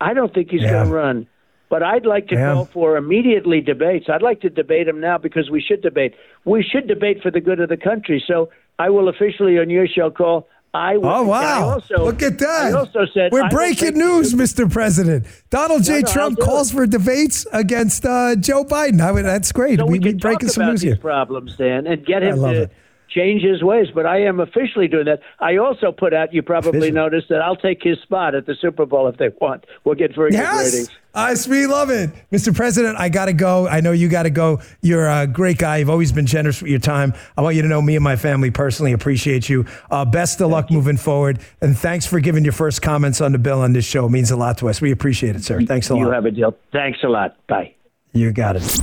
I 0.00 0.14
don't 0.14 0.32
think 0.34 0.50
he's 0.50 0.62
Yeah. 0.62 0.72
going 0.72 0.88
to 0.88 0.92
run. 0.94 1.26
But 1.68 1.82
I'd 1.82 2.06
like 2.06 2.28
to 2.28 2.36
Yeah. 2.36 2.52
call 2.52 2.64
for 2.66 2.96
immediately 2.96 3.60
debates. 3.60 4.08
I'd 4.08 4.22
like 4.22 4.40
to 4.42 4.50
debate 4.50 4.86
him 4.86 5.00
now 5.00 5.18
because 5.18 5.50
we 5.50 5.60
should 5.60 5.82
debate. 5.82 6.14
We 6.44 6.62
should 6.62 6.86
debate 6.86 7.22
for 7.22 7.30
the 7.30 7.40
good 7.40 7.58
of 7.60 7.68
the 7.68 7.76
country. 7.76 8.22
So 8.24 8.50
I 8.78 8.90
will 8.90 9.08
officially 9.08 9.58
on 9.58 9.68
your 9.68 9.86
show 9.88 10.10
call. 10.10 10.46
I 10.76 10.96
will, 10.98 11.08
Oh 11.08 11.22
wow! 11.24 11.70
also, 11.70 12.04
Look 12.04 12.22
at 12.22 12.38
that. 12.38 12.66
I 12.66 12.72
also 12.72 13.06
said 13.14 13.32
we're 13.32 13.48
breaking 13.48 13.96
news, 13.96 14.34
Mr. 14.34 14.70
President. 14.70 15.26
Donald 15.48 15.84
J. 15.84 15.92
No, 15.92 15.98
no, 16.00 16.12
Trump 16.12 16.38
calls 16.38 16.70
it. 16.70 16.74
for 16.74 16.86
debates 16.86 17.46
against 17.52 18.04
uh, 18.04 18.36
Joe 18.36 18.62
Biden. 18.64 19.00
I 19.00 19.12
mean, 19.12 19.24
that's 19.24 19.52
great. 19.52 19.78
So 19.78 19.86
we 19.86 19.98
we, 19.98 20.12
we 20.12 20.14
breaking 20.14 20.50
some 20.50 20.66
news 20.66 20.82
here. 20.82 20.96
problems, 20.96 21.56
Dan, 21.56 21.86
and 21.86 22.04
get 22.04 22.22
him 22.22 22.36
to 22.40 22.62
it. 22.62 22.72
Change 23.08 23.42
his 23.42 23.62
ways. 23.62 23.88
But 23.94 24.06
I 24.06 24.22
am 24.22 24.40
officially 24.40 24.88
doing 24.88 25.04
that. 25.06 25.20
I 25.40 25.56
also 25.56 25.92
put 25.92 26.12
out. 26.14 26.32
You 26.32 26.42
probably 26.42 26.70
Officially. 26.70 26.90
noticed 26.92 27.28
that 27.28 27.40
I'll 27.42 27.56
take 27.56 27.82
his 27.82 27.98
spot 28.00 28.34
at 28.34 28.46
the 28.46 28.54
Super 28.60 28.86
Bowl 28.86 29.08
if 29.08 29.16
they 29.16 29.30
want. 29.40 29.64
We'll 29.84 29.94
get 29.94 30.14
very 30.14 30.30
good 30.30 30.38
Yes, 30.38 30.72
ratings. 30.72 30.90
I 31.14 31.34
we 31.48 31.66
love 31.66 31.88
it, 31.88 32.10
Mr. 32.30 32.54
President. 32.54 32.98
I 32.98 33.08
gotta 33.08 33.32
go. 33.32 33.66
I 33.66 33.80
know 33.80 33.92
you 33.92 34.08
gotta 34.08 34.28
go. 34.28 34.60
You're 34.82 35.08
a 35.08 35.26
great 35.26 35.56
guy. 35.56 35.78
You've 35.78 35.88
always 35.88 36.12
been 36.12 36.26
generous 36.26 36.60
with 36.60 36.70
your 36.70 36.78
time. 36.80 37.14
I 37.38 37.42
want 37.42 37.56
you 37.56 37.62
to 37.62 37.68
know 37.68 37.80
me 37.80 37.94
and 37.96 38.04
my 38.04 38.16
family 38.16 38.50
personally 38.50 38.92
appreciate 38.92 39.48
you. 39.48 39.64
Uh, 39.90 40.04
best 40.04 40.42
of 40.42 40.50
luck 40.50 40.70
moving 40.70 40.98
forward, 40.98 41.38
and 41.62 41.76
thanks 41.76 42.04
for 42.04 42.20
giving 42.20 42.44
your 42.44 42.52
first 42.52 42.82
comments 42.82 43.22
on 43.22 43.32
the 43.32 43.38
bill 43.38 43.62
on 43.62 43.72
this 43.72 43.86
show. 43.86 44.04
It 44.06 44.10
means 44.10 44.30
a 44.30 44.36
lot 44.36 44.58
to 44.58 44.68
us. 44.68 44.82
We 44.82 44.90
appreciate 44.92 45.36
it, 45.36 45.42
sir. 45.44 45.62
Thanks 45.62 45.88
a 45.88 45.94
lot. 45.94 46.00
You 46.00 46.10
have 46.10 46.26
a 46.26 46.30
deal. 46.30 46.54
Thanks 46.70 46.98
a 47.02 47.08
lot. 47.08 47.34
Bye. 47.46 47.72
You 48.12 48.30
got 48.32 48.56
it. 48.56 48.80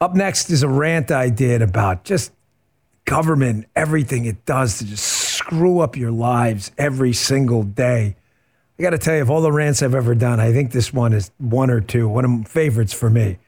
Up 0.00 0.14
next 0.14 0.50
is 0.50 0.62
a 0.62 0.68
rant 0.68 1.10
I 1.10 1.30
did 1.30 1.62
about 1.62 2.04
just 2.04 2.30
government, 3.04 3.66
everything 3.74 4.24
it 4.24 4.44
does 4.44 4.78
to 4.78 4.84
just 4.86 5.04
screw 5.04 5.80
up 5.80 5.96
your 5.96 6.10
lives 6.10 6.70
every 6.78 7.12
single 7.12 7.62
day. 7.62 8.16
I 8.78 8.82
got 8.82 8.90
to 8.90 8.98
tell 8.98 9.14
you, 9.14 9.22
of 9.22 9.30
all 9.30 9.42
the 9.42 9.52
rants 9.52 9.82
I've 9.82 9.94
ever 9.94 10.14
done, 10.14 10.40
I 10.40 10.52
think 10.52 10.72
this 10.72 10.92
one 10.92 11.12
is 11.12 11.30
one 11.38 11.70
or 11.70 11.80
two, 11.80 12.08
one 12.08 12.24
of 12.24 12.30
my 12.30 12.44
favorites 12.44 12.92
for 12.92 13.10
me. 13.10 13.38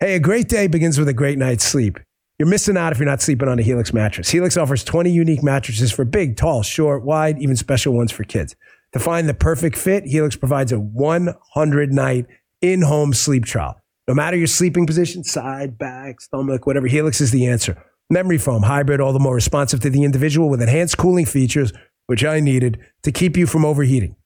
Hey, 0.00 0.16
a 0.16 0.20
great 0.20 0.48
day 0.48 0.66
begins 0.66 0.98
with 0.98 1.08
a 1.08 1.12
great 1.12 1.38
night's 1.38 1.64
sleep. 1.64 1.98
You're 2.38 2.48
missing 2.48 2.76
out 2.76 2.92
if 2.92 2.98
you're 2.98 3.06
not 3.06 3.22
sleeping 3.22 3.48
on 3.48 3.58
a 3.58 3.62
Helix 3.62 3.92
mattress. 3.92 4.30
Helix 4.30 4.56
offers 4.56 4.82
20 4.82 5.10
unique 5.10 5.42
mattresses 5.42 5.92
for 5.92 6.04
big, 6.04 6.36
tall, 6.36 6.62
short, 6.62 7.04
wide, 7.04 7.40
even 7.40 7.54
special 7.54 7.94
ones 7.94 8.10
for 8.10 8.24
kids. 8.24 8.56
To 8.94 8.98
find 8.98 9.28
the 9.28 9.34
perfect 9.34 9.76
fit, 9.76 10.04
Helix 10.04 10.34
provides 10.34 10.72
a 10.72 10.80
100 10.80 11.92
night 11.92 12.26
in 12.60 12.82
home 12.82 13.12
sleep 13.12 13.44
trial. 13.44 13.80
No 14.08 14.14
matter 14.14 14.36
your 14.36 14.48
sleeping 14.48 14.86
position, 14.86 15.22
side, 15.22 15.78
back, 15.78 16.20
stomach, 16.20 16.66
whatever, 16.66 16.88
Helix 16.88 17.20
is 17.20 17.30
the 17.30 17.46
answer. 17.46 17.80
Memory 18.12 18.36
foam, 18.36 18.64
hybrid, 18.64 19.00
all 19.00 19.14
the 19.14 19.18
more 19.18 19.34
responsive 19.34 19.80
to 19.80 19.88
the 19.88 20.04
individual 20.04 20.50
with 20.50 20.60
enhanced 20.60 20.98
cooling 20.98 21.24
features, 21.24 21.72
which 22.08 22.22
I 22.22 22.40
needed 22.40 22.78
to 23.04 23.10
keep 23.10 23.38
you 23.38 23.46
from 23.46 23.64
overheating. 23.64 24.16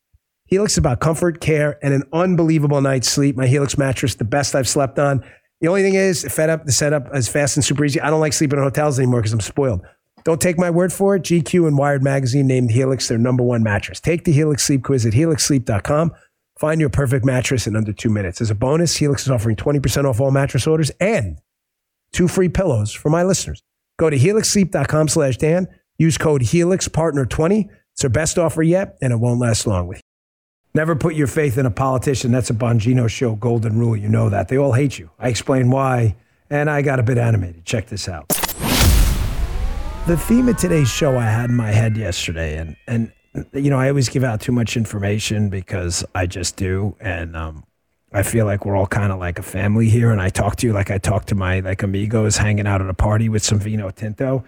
Helix 0.46 0.72
is 0.72 0.78
about 0.78 0.98
comfort, 0.98 1.40
care, 1.40 1.78
and 1.84 1.94
an 1.94 2.02
unbelievable 2.12 2.80
night's 2.80 3.08
sleep. 3.08 3.36
My 3.36 3.46
Helix 3.46 3.78
mattress, 3.78 4.16
the 4.16 4.24
best 4.24 4.56
I've 4.56 4.66
slept 4.66 4.98
on. 4.98 5.24
The 5.60 5.68
only 5.68 5.82
thing 5.82 5.94
is, 5.94 6.24
fed 6.24 6.50
up, 6.50 6.64
the 6.64 6.72
setup 6.72 7.14
is 7.14 7.28
fast 7.28 7.56
and 7.56 7.64
super 7.64 7.84
easy. 7.84 8.00
I 8.00 8.10
don't 8.10 8.18
like 8.18 8.32
sleeping 8.32 8.58
in 8.58 8.64
hotels 8.64 8.98
anymore 8.98 9.20
because 9.20 9.32
I'm 9.32 9.40
spoiled. 9.40 9.82
Don't 10.24 10.40
take 10.40 10.58
my 10.58 10.68
word 10.68 10.92
for 10.92 11.14
it. 11.14 11.22
GQ 11.22 11.68
and 11.68 11.78
Wired 11.78 12.02
Magazine 12.02 12.48
named 12.48 12.72
Helix 12.72 13.06
their 13.06 13.18
number 13.18 13.44
one 13.44 13.62
mattress. 13.62 14.00
Take 14.00 14.24
the 14.24 14.32
Helix 14.32 14.64
Sleep 14.64 14.82
Quiz 14.82 15.06
at 15.06 15.12
helixsleep.com. 15.12 16.12
Find 16.58 16.80
your 16.80 16.90
perfect 16.90 17.24
mattress 17.24 17.68
in 17.68 17.76
under 17.76 17.92
two 17.92 18.10
minutes. 18.10 18.40
As 18.40 18.50
a 18.50 18.56
bonus, 18.56 18.96
Helix 18.96 19.22
is 19.22 19.30
offering 19.30 19.54
20% 19.54 20.06
off 20.06 20.20
all 20.20 20.32
mattress 20.32 20.66
orders 20.66 20.90
and 20.98 21.38
two 22.10 22.26
free 22.26 22.48
pillows 22.48 22.92
for 22.92 23.10
my 23.10 23.22
listeners. 23.22 23.62
Go 23.98 24.10
to 24.10 24.18
helixsleep.com 24.18 25.08
slash 25.08 25.36
Dan. 25.38 25.68
Use 25.98 26.18
code 26.18 26.42
HelixPartner20. 26.42 27.68
It's 27.92 28.04
our 28.04 28.10
best 28.10 28.38
offer 28.38 28.62
yet, 28.62 28.98
and 29.00 29.12
it 29.12 29.16
won't 29.16 29.40
last 29.40 29.66
long. 29.66 29.86
With 29.86 29.98
you. 29.98 30.02
Never 30.74 30.94
put 30.94 31.14
your 31.14 31.26
faith 31.26 31.56
in 31.56 31.64
a 31.64 31.70
politician. 31.70 32.32
That's 32.32 32.50
a 32.50 32.54
Bongino 32.54 33.08
show 33.08 33.34
golden 33.34 33.78
rule. 33.78 33.96
You 33.96 34.10
know 34.10 34.28
that. 34.28 34.48
They 34.48 34.58
all 34.58 34.72
hate 34.72 34.98
you. 34.98 35.08
I 35.18 35.28
explain 35.28 35.70
why, 35.70 36.16
and 36.50 36.68
I 36.68 36.82
got 36.82 37.00
a 37.00 37.02
bit 37.02 37.16
animated. 37.16 37.64
Check 37.64 37.86
this 37.86 38.08
out. 38.08 38.28
The 40.06 40.18
theme 40.18 40.48
of 40.48 40.58
today's 40.58 40.90
show 40.90 41.16
I 41.16 41.24
had 41.24 41.48
in 41.48 41.56
my 41.56 41.72
head 41.72 41.96
yesterday, 41.96 42.58
and, 42.58 42.76
and 42.86 43.10
you 43.54 43.70
know, 43.70 43.78
I 43.78 43.88
always 43.88 44.10
give 44.10 44.22
out 44.22 44.42
too 44.42 44.52
much 44.52 44.76
information 44.76 45.48
because 45.48 46.04
I 46.14 46.26
just 46.26 46.56
do. 46.56 46.94
And 47.00 47.34
um, 47.34 47.64
I 48.16 48.22
feel 48.22 48.46
like 48.46 48.64
we're 48.64 48.76
all 48.76 48.86
kind 48.86 49.12
of 49.12 49.18
like 49.18 49.38
a 49.38 49.42
family 49.42 49.90
here. 49.90 50.10
And 50.10 50.22
I 50.22 50.30
talk 50.30 50.56
to 50.56 50.66
you 50.66 50.72
like 50.72 50.90
I 50.90 50.96
talk 50.96 51.26
to 51.26 51.34
my 51.34 51.60
like 51.60 51.82
amigos 51.82 52.38
hanging 52.38 52.66
out 52.66 52.80
at 52.80 52.88
a 52.88 52.94
party 52.94 53.28
with 53.28 53.44
some 53.44 53.58
vino 53.58 53.90
tinto. 53.90 54.42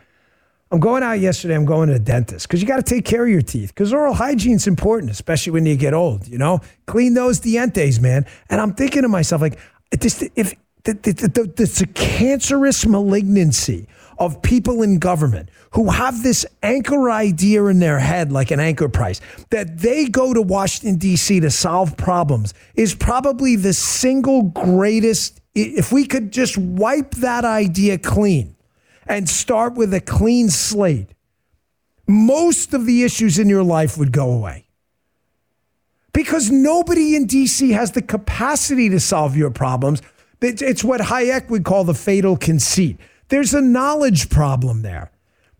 I'm 0.70 0.80
going 0.80 1.02
out 1.02 1.20
yesterday. 1.20 1.54
I'm 1.54 1.66
going 1.66 1.88
to 1.88 1.94
the 1.94 2.00
dentist 2.00 2.48
because 2.48 2.62
you 2.62 2.66
got 2.66 2.76
to 2.76 2.82
take 2.82 3.04
care 3.04 3.24
of 3.24 3.28
your 3.28 3.42
teeth 3.42 3.74
because 3.74 3.92
oral 3.92 4.14
hygiene's 4.14 4.66
important, 4.66 5.12
especially 5.12 5.52
when 5.52 5.66
you 5.66 5.76
get 5.76 5.92
old. 5.92 6.26
You 6.26 6.38
know, 6.38 6.60
clean 6.86 7.12
those 7.12 7.40
dientes, 7.40 8.00
man. 8.00 8.24
And 8.48 8.58
I'm 8.58 8.72
thinking 8.72 9.02
to 9.02 9.08
myself, 9.08 9.42
like, 9.42 9.58
this, 9.90 10.22
if 10.34 10.54
the, 10.84 10.94
the, 10.94 11.12
the, 11.12 11.28
the, 11.28 11.62
it's 11.62 11.82
a 11.82 11.86
cancerous 11.86 12.86
malignancy 12.86 13.86
of 14.18 14.42
people 14.42 14.82
in 14.82 14.98
government 14.98 15.48
who 15.72 15.90
have 15.90 16.22
this 16.22 16.44
anchor 16.62 17.10
idea 17.10 17.64
in 17.66 17.78
their 17.78 17.98
head, 17.98 18.32
like 18.32 18.50
an 18.50 18.60
anchor 18.60 18.88
price, 18.88 19.20
that 19.50 19.78
they 19.78 20.06
go 20.06 20.34
to 20.34 20.42
Washington, 20.42 20.96
D.C. 20.96 21.40
to 21.40 21.50
solve 21.50 21.96
problems 21.96 22.54
is 22.74 22.94
probably 22.94 23.56
the 23.56 23.72
single 23.72 24.42
greatest. 24.42 25.40
If 25.54 25.92
we 25.92 26.06
could 26.06 26.32
just 26.32 26.56
wipe 26.58 27.12
that 27.16 27.44
idea 27.44 27.98
clean 27.98 28.56
and 29.06 29.28
start 29.28 29.74
with 29.74 29.94
a 29.94 30.00
clean 30.00 30.50
slate, 30.50 31.14
most 32.06 32.74
of 32.74 32.86
the 32.86 33.04
issues 33.04 33.38
in 33.38 33.48
your 33.48 33.62
life 33.62 33.98
would 33.98 34.12
go 34.12 34.32
away. 34.32 34.66
Because 36.12 36.50
nobody 36.50 37.14
in 37.14 37.26
DC 37.26 37.72
has 37.72 37.92
the 37.92 38.02
capacity 38.02 38.88
to 38.88 38.98
solve 38.98 39.36
your 39.36 39.50
problems. 39.50 40.02
It's 40.40 40.82
what 40.82 41.00
Hayek 41.00 41.48
would 41.50 41.64
call 41.64 41.84
the 41.84 41.94
fatal 41.94 42.36
conceit. 42.36 42.98
There's 43.28 43.54
a 43.54 43.60
knowledge 43.60 44.30
problem 44.30 44.82
there. 44.82 45.10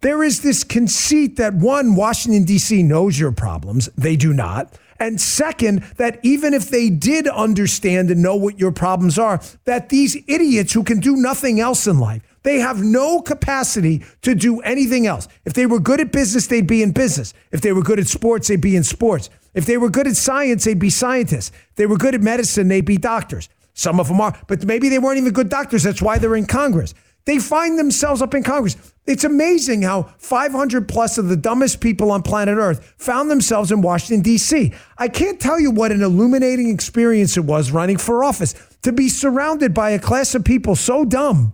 There 0.01 0.23
is 0.23 0.43
this 0.43 0.65
conceit 0.65 1.37
that 1.37 1.55
one, 1.55 1.97
Washington, 1.97 2.45
D.C. 2.45 2.83
knows 2.83 3.19
your 3.19 3.33
problems. 3.33 3.89
They 3.97 4.17
do 4.17 4.33
not. 4.33 4.73
And 5.01 5.21
second, 5.21 5.81
that 5.97 6.19
even 6.23 6.55
if 6.55 6.71
they 6.71 6.91
did 6.91 7.29
understand 7.29 8.11
and 8.11 8.23
know 8.23 8.37
what 8.37 8.59
your 8.59 8.73
problems 8.73 9.19
are, 9.19 9.41
that 9.65 9.89
these 9.91 10.17
idiots 10.27 10.73
who 10.73 10.83
can 10.83 11.01
do 11.01 11.17
nothing 11.17 11.61
else 11.61 11.87
in 11.87 11.99
life, 11.99 12.23
they 12.43 12.59
have 12.59 12.83
no 12.83 13.21
capacity 13.21 14.05
to 14.23 14.35
do 14.35 14.61
anything 14.61 15.07
else. 15.07 15.29
If 15.45 15.53
they 15.53 15.67
were 15.67 15.81
good 15.81 16.01
at 16.01 16.13
business, 16.13 16.47
they'd 16.47 16.67
be 16.67 16.83
in 16.83 16.93
business. 16.93 17.35
If 17.53 17.61
they 17.61 17.73
were 17.73 17.83
good 17.83 17.99
at 17.99 18.07
sports, 18.07 18.49
they'd 18.49 18.61
be 18.61 18.77
in 18.77 18.85
sports. 18.85 19.31
If 19.55 19.67
they 19.67 19.77
were 19.77 19.91
good 19.91 20.07
at 20.07 20.17
science, 20.17 20.65
they'd 20.65 20.79
be 20.79 20.91
scientists. 20.91 21.53
If 21.71 21.77
they 21.77 21.87
were 21.87 21.97
good 21.97 22.15
at 22.15 22.23
medicine, 22.23 22.69
they'd 22.69 22.85
be 22.85 22.97
doctors. 22.97 23.49
Some 23.75 24.01
of 24.01 24.09
them 24.09 24.21
are, 24.21 24.37
but 24.49 24.65
maybe 24.65 24.89
they 24.89 24.99
weren't 24.99 25.19
even 25.19 25.33
good 25.33 25.49
doctors. 25.49 25.85
That's 25.85 26.03
why 26.03 26.19
they're 26.19 26.35
in 26.35 26.47
Congress. 26.47 26.95
They 27.29 27.39
find 27.39 27.79
themselves 27.79 28.23
up 28.23 28.33
in 28.33 28.43
Congress. 28.43 28.75
It's 29.05 29.23
amazing 29.23 29.83
how 29.83 30.15
500 30.17 30.89
plus 30.89 31.19
of 31.19 31.29
the 31.29 31.37
dumbest 31.37 31.79
people 31.79 32.11
on 32.11 32.23
planet 32.23 32.57
Earth 32.57 32.95
found 32.97 33.31
themselves 33.31 33.71
in 33.71 33.83
Washington, 33.83 34.23
D.C. 34.23 34.73
I 34.97 35.09
can't 35.09 35.39
tell 35.39 35.61
you 35.61 35.71
what 35.71 35.93
an 35.93 36.01
illuminating 36.01 36.71
experience 36.71 37.37
it 37.37 37.45
was 37.45 37.71
running 37.71 37.99
for 37.99 38.25
office 38.25 38.55
to 38.81 38.93
be 38.93 39.11
surrounded 39.11 39.75
by 39.75 39.91
a 39.91 39.99
class 39.99 40.35
of 40.35 40.43
people 40.43 40.75
so 40.75 41.05
dumb, 41.05 41.53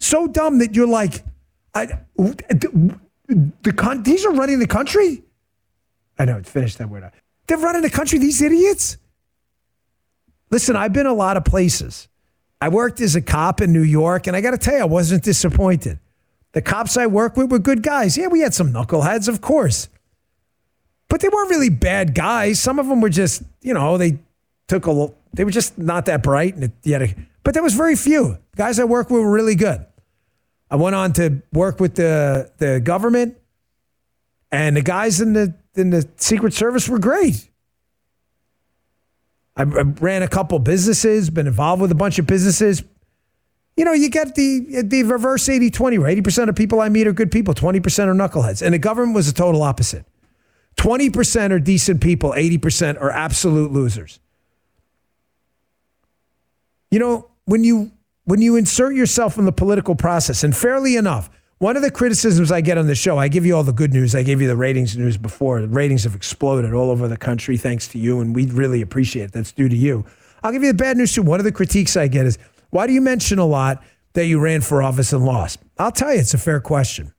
so 0.00 0.26
dumb 0.26 0.58
that 0.58 0.74
you're 0.74 0.88
like, 0.88 1.22
I, 1.74 1.86
the, 2.16 2.98
the, 3.28 4.00
these 4.02 4.24
are 4.24 4.32
running 4.32 4.58
the 4.58 4.66
country? 4.66 5.22
I 6.18 6.24
know, 6.24 6.42
finish 6.42 6.74
that 6.74 6.90
word. 6.90 7.08
They're 7.46 7.56
running 7.58 7.82
the 7.82 7.90
country, 7.90 8.18
these 8.18 8.42
idiots? 8.42 8.96
Listen, 10.50 10.74
I've 10.74 10.92
been 10.92 11.06
a 11.06 11.14
lot 11.14 11.36
of 11.36 11.44
places. 11.44 12.08
I 12.64 12.68
worked 12.68 13.02
as 13.02 13.14
a 13.14 13.20
cop 13.20 13.60
in 13.60 13.74
New 13.74 13.82
York, 13.82 14.26
and 14.26 14.34
I 14.34 14.40
got 14.40 14.52
to 14.52 14.56
tell 14.56 14.72
you, 14.72 14.80
I 14.80 14.86
wasn't 14.86 15.22
disappointed. 15.22 15.98
The 16.52 16.62
cops 16.62 16.96
I 16.96 17.06
worked 17.06 17.36
with 17.36 17.52
were 17.52 17.58
good 17.58 17.82
guys. 17.82 18.16
Yeah, 18.16 18.28
we 18.28 18.40
had 18.40 18.54
some 18.54 18.72
knuckleheads, 18.72 19.28
of 19.28 19.42
course. 19.42 19.90
But 21.10 21.20
they 21.20 21.28
weren't 21.28 21.50
really 21.50 21.68
bad 21.68 22.14
guys. 22.14 22.58
Some 22.58 22.78
of 22.78 22.86
them 22.86 23.02
were 23.02 23.10
just, 23.10 23.42
you 23.60 23.74
know, 23.74 23.98
they 23.98 24.18
took 24.66 24.86
a 24.86 24.90
little 24.90 25.14
they 25.34 25.44
were 25.44 25.50
just 25.50 25.76
not 25.76 26.06
that 26.06 26.22
bright. 26.22 26.54
And 26.54 26.72
a, 26.86 27.14
but 27.42 27.52
there 27.52 27.62
was 27.62 27.74
very 27.74 27.96
few. 27.96 28.38
The 28.52 28.56
guys 28.56 28.80
I 28.80 28.84
worked 28.84 29.10
with 29.10 29.20
were 29.20 29.30
really 29.30 29.56
good. 29.56 29.84
I 30.70 30.76
went 30.76 30.96
on 30.96 31.12
to 31.14 31.42
work 31.52 31.80
with 31.80 31.96
the, 31.96 32.50
the 32.56 32.80
government, 32.80 33.36
and 34.50 34.74
the 34.74 34.82
guys 34.82 35.20
in 35.20 35.34
the, 35.34 35.52
in 35.74 35.90
the 35.90 36.08
Secret 36.16 36.54
Service 36.54 36.88
were 36.88 36.98
great. 36.98 37.46
I 39.56 39.62
ran 39.62 40.22
a 40.22 40.28
couple 40.28 40.58
businesses, 40.58 41.30
been 41.30 41.46
involved 41.46 41.80
with 41.80 41.92
a 41.92 41.94
bunch 41.94 42.18
of 42.18 42.26
businesses. 42.26 42.82
You 43.76 43.84
know, 43.84 43.92
you 43.92 44.08
get 44.08 44.34
the 44.34 44.82
the 44.82 45.02
reverse 45.04 45.48
80 45.48 45.70
20 45.70 45.98
where 45.98 46.14
80% 46.14 46.48
of 46.48 46.56
people 46.56 46.80
I 46.80 46.88
meet 46.88 47.06
are 47.06 47.12
good 47.12 47.30
people, 47.30 47.54
20% 47.54 48.06
are 48.06 48.14
knuckleheads. 48.14 48.62
And 48.62 48.74
the 48.74 48.78
government 48.78 49.14
was 49.14 49.28
a 49.28 49.34
total 49.34 49.62
opposite. 49.62 50.04
20% 50.76 51.50
are 51.50 51.60
decent 51.60 52.00
people, 52.00 52.32
80% 52.32 53.00
are 53.00 53.10
absolute 53.10 53.72
losers. 53.72 54.18
You 56.90 56.98
know, 56.98 57.30
when 57.44 57.64
you 57.64 57.92
when 58.24 58.40
you 58.40 58.56
insert 58.56 58.94
yourself 58.94 59.38
in 59.38 59.44
the 59.44 59.52
political 59.52 59.94
process, 59.94 60.42
and 60.42 60.56
fairly 60.56 60.96
enough, 60.96 61.28
one 61.58 61.76
of 61.76 61.82
the 61.82 61.90
criticisms 61.90 62.50
I 62.50 62.60
get 62.60 62.78
on 62.78 62.86
the 62.86 62.94
show, 62.94 63.18
I 63.18 63.28
give 63.28 63.46
you 63.46 63.56
all 63.56 63.62
the 63.62 63.72
good 63.72 63.92
news. 63.92 64.14
I 64.14 64.22
gave 64.22 64.40
you 64.40 64.48
the 64.48 64.56
ratings 64.56 64.96
news 64.96 65.16
before. 65.16 65.60
The 65.60 65.68
ratings 65.68 66.04
have 66.04 66.14
exploded 66.14 66.72
all 66.74 66.90
over 66.90 67.08
the 67.08 67.16
country 67.16 67.56
thanks 67.56 67.88
to 67.88 67.98
you, 67.98 68.20
and 68.20 68.34
we 68.34 68.46
really 68.46 68.82
appreciate 68.82 69.24
it. 69.24 69.32
That's 69.32 69.52
due 69.52 69.68
to 69.68 69.76
you. 69.76 70.04
I'll 70.42 70.52
give 70.52 70.62
you 70.62 70.72
the 70.72 70.76
bad 70.76 70.96
news 70.96 71.12
too. 71.12 71.22
One 71.22 71.40
of 71.40 71.44
the 71.44 71.52
critiques 71.52 71.96
I 71.96 72.08
get 72.08 72.26
is, 72.26 72.38
why 72.70 72.86
do 72.86 72.92
you 72.92 73.00
mention 73.00 73.38
a 73.38 73.46
lot 73.46 73.82
that 74.14 74.26
you 74.26 74.40
ran 74.40 74.60
for 74.60 74.82
office 74.82 75.12
and 75.12 75.24
lost? 75.24 75.60
I'll 75.78 75.92
tell 75.92 76.12
you, 76.12 76.20
it's 76.20 76.34
a 76.34 76.38
fair 76.38 76.60
question. 76.60 77.14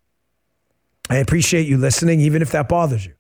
I 1.10 1.18
appreciate 1.18 1.68
you 1.68 1.78
listening, 1.78 2.20
even 2.20 2.42
if 2.42 2.52
that 2.52 2.68
bothers 2.68 3.06
you. 3.06 3.14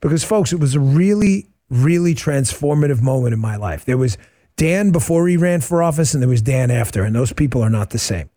Because, 0.00 0.22
folks, 0.22 0.52
it 0.52 0.60
was 0.60 0.74
a 0.74 0.80
really, 0.80 1.48
really 1.70 2.14
transformative 2.14 3.02
moment 3.02 3.34
in 3.34 3.40
my 3.40 3.56
life. 3.56 3.84
There 3.84 3.98
was 3.98 4.16
Dan 4.56 4.90
before 4.90 5.26
he 5.26 5.36
ran 5.36 5.60
for 5.60 5.82
office, 5.82 6.14
and 6.14 6.22
there 6.22 6.28
was 6.28 6.42
Dan 6.42 6.70
after, 6.70 7.02
and 7.02 7.14
those 7.14 7.32
people 7.32 7.62
are 7.62 7.70
not 7.70 7.90
the 7.90 7.98
same. 7.98 8.30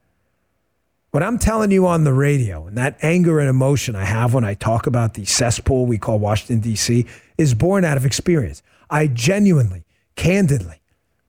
What 1.11 1.23
I'm 1.23 1.39
telling 1.39 1.71
you 1.71 1.87
on 1.87 2.03
the 2.03 2.13
radio 2.13 2.67
and 2.67 2.77
that 2.77 2.97
anger 3.01 3.39
and 3.39 3.49
emotion 3.49 3.95
I 3.95 4.05
have 4.05 4.33
when 4.33 4.43
I 4.43 4.53
talk 4.53 4.85
about 4.85 5.15
the 5.15 5.25
cesspool 5.25 5.87
we 5.87 5.97
call 5.97 6.19
Washington, 6.19 6.59
D.C., 6.59 7.05
is 7.37 7.55
born 7.55 7.83
out 7.83 7.97
of 7.97 8.05
experience. 8.05 8.61
I 8.89 9.07
genuinely, 9.07 9.85
candidly, 10.15 10.81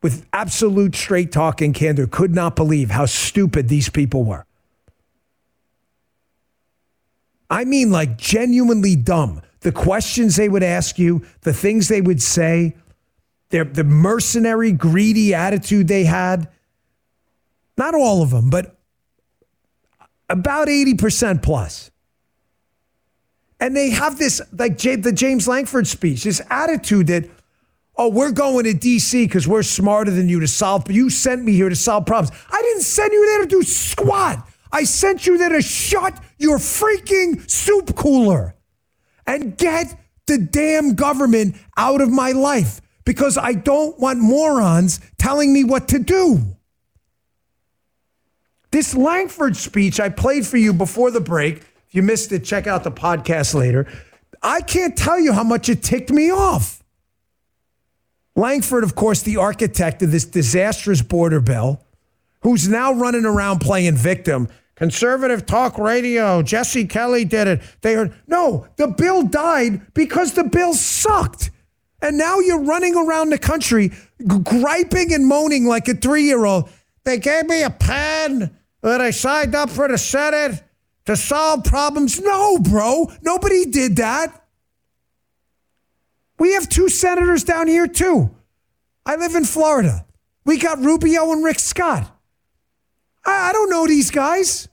with 0.03 0.27
absolute 0.33 0.95
straight 0.95 1.33
talk 1.33 1.63
and 1.63 1.75
candor, 1.75 2.07
could 2.07 2.35
not 2.35 2.57
believe 2.57 2.91
how 2.91 3.07
stupid 3.07 3.69
these 3.69 3.89
people 3.89 4.25
were. 4.25 4.45
I 7.49 7.65
mean, 7.65 7.91
like 7.91 8.19
genuinely 8.19 8.97
dumb. 8.97 9.43
The 9.61 9.73
questions 9.73 10.37
they 10.37 10.49
would 10.49 10.63
ask 10.63 10.99
you, 10.99 11.25
the 11.41 11.53
things 11.53 11.89
they 11.89 12.01
would 12.01 12.23
say, 12.23 12.77
their, 13.49 13.65
the 13.65 13.85
mercenary, 13.85 14.73
greedy 14.73 15.35
attitude 15.35 15.89
they 15.89 16.05
had. 16.05 16.49
Not 17.77 17.95
all 17.95 18.23
of 18.23 18.31
them, 18.31 18.51
but 18.51 18.77
about 20.31 20.69
80% 20.69 21.43
plus. 21.43 21.91
And 23.59 23.77
they 23.77 23.91
have 23.91 24.19
this, 24.19 24.41
like 24.53 24.79
the 24.79 25.13
James 25.15 25.47
Lankford 25.47 25.87
speech, 25.87 26.25
this 26.25 26.41
attitude 26.49 27.09
that, 27.09 27.29
oh, 27.97 28.09
we're 28.09 28.33
going 28.33 28.65
to 28.65 28.73
DC 28.73 29.25
because 29.25 29.47
we're 29.47 29.63
smarter 29.63 30.11
than 30.11 30.29
you 30.31 30.41
to 30.41 30.49
solve, 30.49 30.85
But 30.87 30.95
you 30.95 31.11
sent 31.11 31.45
me 31.45 31.53
here 31.53 31.69
to 31.69 31.77
solve 31.77 32.07
problems. 32.07 32.35
I 32.51 32.63
didn't 32.63 32.83
send 32.85 33.13
you 33.13 33.27
there 33.27 33.43
to 33.43 33.47
do 33.47 33.63
squat. 33.63 34.49
I 34.73 34.85
sent 34.85 35.27
you 35.27 35.37
there 35.37 35.51
to 35.51 35.61
shut 35.61 36.19
your 36.39 36.59
freaking 36.59 37.51
soup 37.51 37.95
cooler 37.97 38.55
and 39.27 39.59
get 39.59 39.95
the 40.27 40.39
damn 40.39 40.95
government 40.95 41.57
out 41.77 42.01
of 42.01 42.09
my 42.09 42.33
life 42.33 42.81
because 43.05 43.37
I 43.37 43.53
don't 43.53 43.99
want 43.99 44.21
morons 44.21 45.01
telling 45.19 45.53
me 45.53 45.65
what 45.65 45.89
to 45.89 45.99
do. 45.99 46.57
This 48.71 48.95
Lankford 48.95 49.57
speech 49.57 49.99
I 49.99 50.09
played 50.09 50.47
for 50.47 50.57
you 50.57 50.73
before 50.73 51.11
the 51.11 51.21
break. 51.21 51.59
If 51.59 51.95
you 51.95 52.03
missed 52.03 52.31
it, 52.31 52.45
check 52.45 52.67
out 52.67 52.85
the 52.85 52.93
podcast 52.93 53.55
later. 53.55 53.87
I 54.43 54.61
can't 54.61 54.97
tell 54.97 55.19
you 55.19 55.33
how 55.33 55.43
much 55.43 55.69
it 55.69 55.83
ticked 55.83 56.11
me 56.11 56.31
off. 56.31 56.83
Lankford, 58.37 58.85
of 58.85 58.95
course, 58.95 59.23
the 59.23 59.37
architect 59.37 60.03
of 60.03 60.13
this 60.13 60.25
disastrous 60.25 61.03
border 61.03 61.41
bill, 61.41 61.85
who's 62.43 62.69
now 62.69 62.93
running 62.93 63.25
around 63.25 63.59
playing 63.59 63.97
victim. 63.97 64.49
Conservative 64.77 65.45
talk 65.45 65.77
radio. 65.77 66.41
Jesse 66.41 66.87
Kelly 66.87 67.25
did 67.25 67.49
it. 67.49 67.61
They 67.83 67.95
heard. 67.95 68.15
No, 68.27 68.67
the 68.77 68.87
bill 68.87 69.25
died 69.25 69.93
because 69.93 70.33
the 70.33 70.45
bill 70.45 70.73
sucked. 70.73 71.51
And 72.01 72.17
now 72.17 72.39
you're 72.39 72.63
running 72.63 72.97
around 72.97 73.29
the 73.29 73.37
country 73.37 73.93
griping 74.27 75.13
and 75.13 75.27
moaning 75.27 75.67
like 75.67 75.87
a 75.89 75.95
three 75.95 76.23
year 76.23 76.47
old. 76.47 76.71
They 77.05 77.19
gave 77.19 77.47
me 77.47 77.63
a 77.63 77.69
pen 77.69 78.57
that 78.83 79.01
I 79.01 79.11
signed 79.11 79.55
up 79.55 79.71
for 79.71 79.89
the 79.89 79.99
Senate 79.99 80.63
to 81.07 81.17
solve 81.17 81.65
problems. 81.65 82.21
No, 82.21 82.59
bro. 82.59 83.11
Nobody 83.23 83.65
did 83.67 83.97
that. 83.97 84.45
We 86.39 86.55
have 86.55 86.69
two 86.69 86.89
senators 86.89 87.45
down 87.45 87.67
here, 87.67 87.87
too. 87.87 88.31
I 89.05 89.17
live 89.17 89.35
in 89.35 89.45
Florida. 89.45 90.07
We 90.45 90.59
got 90.59 90.79
Rubio 90.79 91.33
and 91.33 91.45
Rick 91.45 91.59
Scott. 91.59 92.11
I, 93.25 93.51
I 93.51 93.53
don't 93.53 93.71
know 93.71 93.87
these 93.87 94.11
guys. 94.11 94.69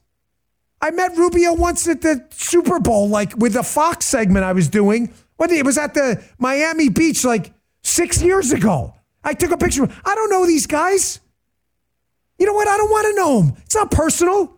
I 0.81 0.91
met 0.91 1.17
Rubio 1.17 1.53
once 1.53 1.87
at 1.87 2.01
the 2.01 2.25
Super 2.29 2.79
Bowl, 2.79 3.09
like 3.09 3.35
with 3.35 3.53
the 3.53 3.63
Fox 3.63 4.05
segment 4.05 4.45
I 4.45 4.53
was 4.53 4.69
doing. 4.69 5.13
It 5.39 5.65
was 5.65 5.77
at 5.77 5.93
the 5.93 6.23
Miami 6.37 6.89
Beach 6.89 7.25
like 7.25 7.53
six 7.83 8.21
years 8.21 8.51
ago. 8.51 8.93
I 9.23 9.33
took 9.33 9.51
a 9.51 9.57
picture. 9.57 9.83
I 10.05 10.15
don't 10.15 10.29
know 10.29 10.45
these 10.45 10.67
guys. 10.67 11.19
You 12.39 12.45
know 12.45 12.53
what? 12.53 12.67
I 12.67 12.77
don't 12.77 12.89
want 12.89 13.07
to 13.07 13.15
know 13.15 13.41
them. 13.41 13.61
It's 13.65 13.75
not 13.75 13.91
personal. 13.91 14.57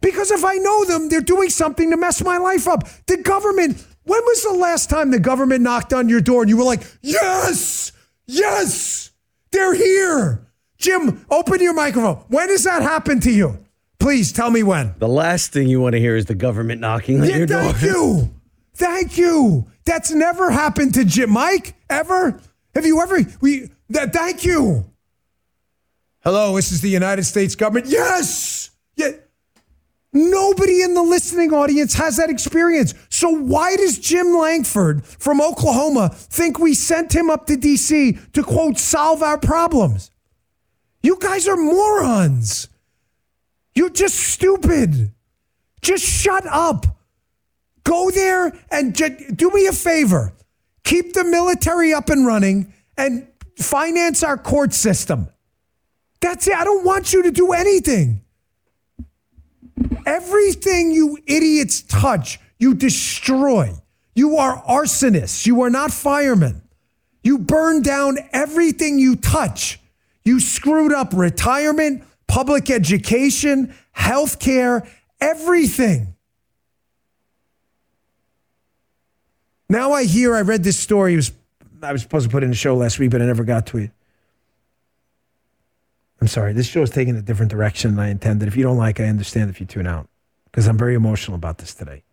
Because 0.00 0.32
if 0.32 0.44
I 0.44 0.54
know 0.54 0.84
them, 0.84 1.08
they're 1.08 1.20
doing 1.20 1.48
something 1.48 1.90
to 1.90 1.96
mess 1.96 2.22
my 2.24 2.36
life 2.36 2.66
up. 2.66 2.88
The 3.06 3.18
government, 3.18 3.84
when 4.02 4.20
was 4.20 4.42
the 4.42 4.54
last 4.54 4.90
time 4.90 5.12
the 5.12 5.20
government 5.20 5.62
knocked 5.62 5.92
on 5.92 6.08
your 6.08 6.20
door 6.20 6.42
and 6.42 6.50
you 6.50 6.56
were 6.56 6.64
like, 6.64 6.82
yes, 7.02 7.92
yes, 8.26 9.12
they're 9.52 9.74
here? 9.74 10.44
Jim, 10.76 11.24
open 11.30 11.60
your 11.60 11.74
microphone. 11.74 12.16
When 12.28 12.48
does 12.48 12.64
that 12.64 12.82
happen 12.82 13.20
to 13.20 13.30
you? 13.30 13.58
Please 14.00 14.32
tell 14.32 14.50
me 14.50 14.64
when. 14.64 14.96
The 14.98 15.06
last 15.06 15.52
thing 15.52 15.68
you 15.68 15.80
want 15.80 15.92
to 15.92 16.00
hear 16.00 16.16
is 16.16 16.26
the 16.26 16.34
government 16.34 16.80
knocking 16.80 17.20
on 17.20 17.28
yeah, 17.28 17.36
your 17.36 17.46
door. 17.46 17.72
Thank 17.72 17.82
you. 17.82 18.34
Thank 18.74 19.18
you. 19.18 19.66
That's 19.84 20.10
never 20.10 20.50
happened 20.50 20.94
to 20.94 21.04
Jim. 21.04 21.30
Mike, 21.30 21.76
ever? 21.88 22.40
Have 22.74 22.84
you 22.84 23.00
ever? 23.00 23.20
We. 23.40 23.70
That, 23.90 24.12
thank 24.12 24.44
you. 24.44 24.91
Hello, 26.24 26.54
this 26.54 26.70
is 26.70 26.80
the 26.80 26.88
United 26.88 27.24
States 27.24 27.56
government. 27.56 27.86
Yes. 27.86 28.70
Yeah. 28.94 29.10
Nobody 30.12 30.82
in 30.82 30.94
the 30.94 31.02
listening 31.02 31.52
audience 31.52 31.94
has 31.94 32.16
that 32.18 32.30
experience. 32.30 32.94
So 33.08 33.30
why 33.30 33.76
does 33.76 33.98
Jim 33.98 34.36
Lankford 34.36 35.04
from 35.04 35.40
Oklahoma 35.40 36.10
think 36.10 36.58
we 36.58 36.74
sent 36.74 37.14
him 37.14 37.30
up 37.30 37.46
to 37.46 37.54
DC 37.54 38.32
to 38.32 38.42
quote 38.44 38.78
solve 38.78 39.22
our 39.22 39.38
problems? 39.38 40.10
You 41.02 41.18
guys 41.18 41.48
are 41.48 41.56
morons. 41.56 42.68
You're 43.74 43.90
just 43.90 44.16
stupid. 44.16 45.12
Just 45.80 46.04
shut 46.04 46.46
up. 46.46 46.86
Go 47.84 48.10
there 48.10 48.52
and 48.70 48.94
do 48.94 49.50
me 49.50 49.66
a 49.66 49.72
favor. 49.72 50.32
Keep 50.84 51.14
the 51.14 51.24
military 51.24 51.92
up 51.92 52.10
and 52.10 52.26
running 52.26 52.72
and 52.96 53.26
finance 53.58 54.22
our 54.22 54.36
court 54.36 54.72
system. 54.72 55.28
That's 56.22 56.46
it. 56.46 56.54
I 56.54 56.64
don't 56.64 56.84
want 56.84 57.12
you 57.12 57.24
to 57.24 57.32
do 57.32 57.52
anything. 57.52 58.22
Everything 60.06 60.92
you 60.92 61.18
idiots 61.26 61.82
touch, 61.82 62.38
you 62.58 62.74
destroy. 62.74 63.74
You 64.14 64.36
are 64.36 64.62
arsonists. 64.62 65.46
You 65.46 65.62
are 65.62 65.70
not 65.70 65.90
firemen. 65.90 66.62
You 67.24 67.38
burn 67.38 67.82
down 67.82 68.18
everything 68.32 68.98
you 69.00 69.16
touch. 69.16 69.80
You 70.24 70.38
screwed 70.38 70.92
up 70.92 71.12
retirement, 71.12 72.04
public 72.28 72.70
education, 72.70 73.74
health 73.90 74.38
care, 74.38 74.86
everything. 75.20 76.14
Now 79.68 79.92
I 79.92 80.04
hear, 80.04 80.36
I 80.36 80.42
read 80.42 80.62
this 80.62 80.78
story. 80.78 81.16
Was, 81.16 81.32
I 81.82 81.92
was 81.92 82.02
supposed 82.02 82.26
to 82.26 82.30
put 82.30 82.44
in 82.44 82.50
a 82.50 82.54
show 82.54 82.76
last 82.76 83.00
week, 83.00 83.10
but 83.10 83.22
I 83.22 83.26
never 83.26 83.42
got 83.42 83.66
to 83.68 83.78
it. 83.78 83.90
I'm 86.22 86.28
sorry, 86.28 86.52
this 86.52 86.68
show 86.68 86.82
is 86.82 86.90
taking 86.90 87.16
a 87.16 87.20
different 87.20 87.50
direction 87.50 87.96
than 87.96 88.04
I 88.04 88.08
intended. 88.08 88.46
If 88.46 88.56
you 88.56 88.62
don't 88.62 88.76
like, 88.76 89.00
I 89.00 89.06
understand 89.06 89.50
if 89.50 89.58
you 89.58 89.66
tune 89.66 89.88
out 89.88 90.08
because 90.44 90.68
I'm 90.68 90.78
very 90.78 90.94
emotional 90.94 91.34
about 91.34 91.58
this 91.58 91.74
today. 91.74 92.04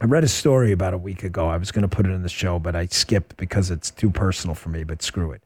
I 0.00 0.06
read 0.06 0.24
a 0.24 0.28
story 0.28 0.72
about 0.72 0.94
a 0.94 0.98
week 0.98 1.22
ago. 1.22 1.46
I 1.46 1.56
was 1.58 1.70
going 1.70 1.88
to 1.88 1.88
put 1.88 2.04
it 2.04 2.10
in 2.10 2.24
the 2.24 2.28
show, 2.28 2.58
but 2.58 2.74
I 2.74 2.86
skipped 2.86 3.36
because 3.36 3.70
it's 3.70 3.92
too 3.92 4.10
personal 4.10 4.56
for 4.56 4.68
me. 4.68 4.82
But 4.82 5.00
screw 5.00 5.30
it. 5.30 5.44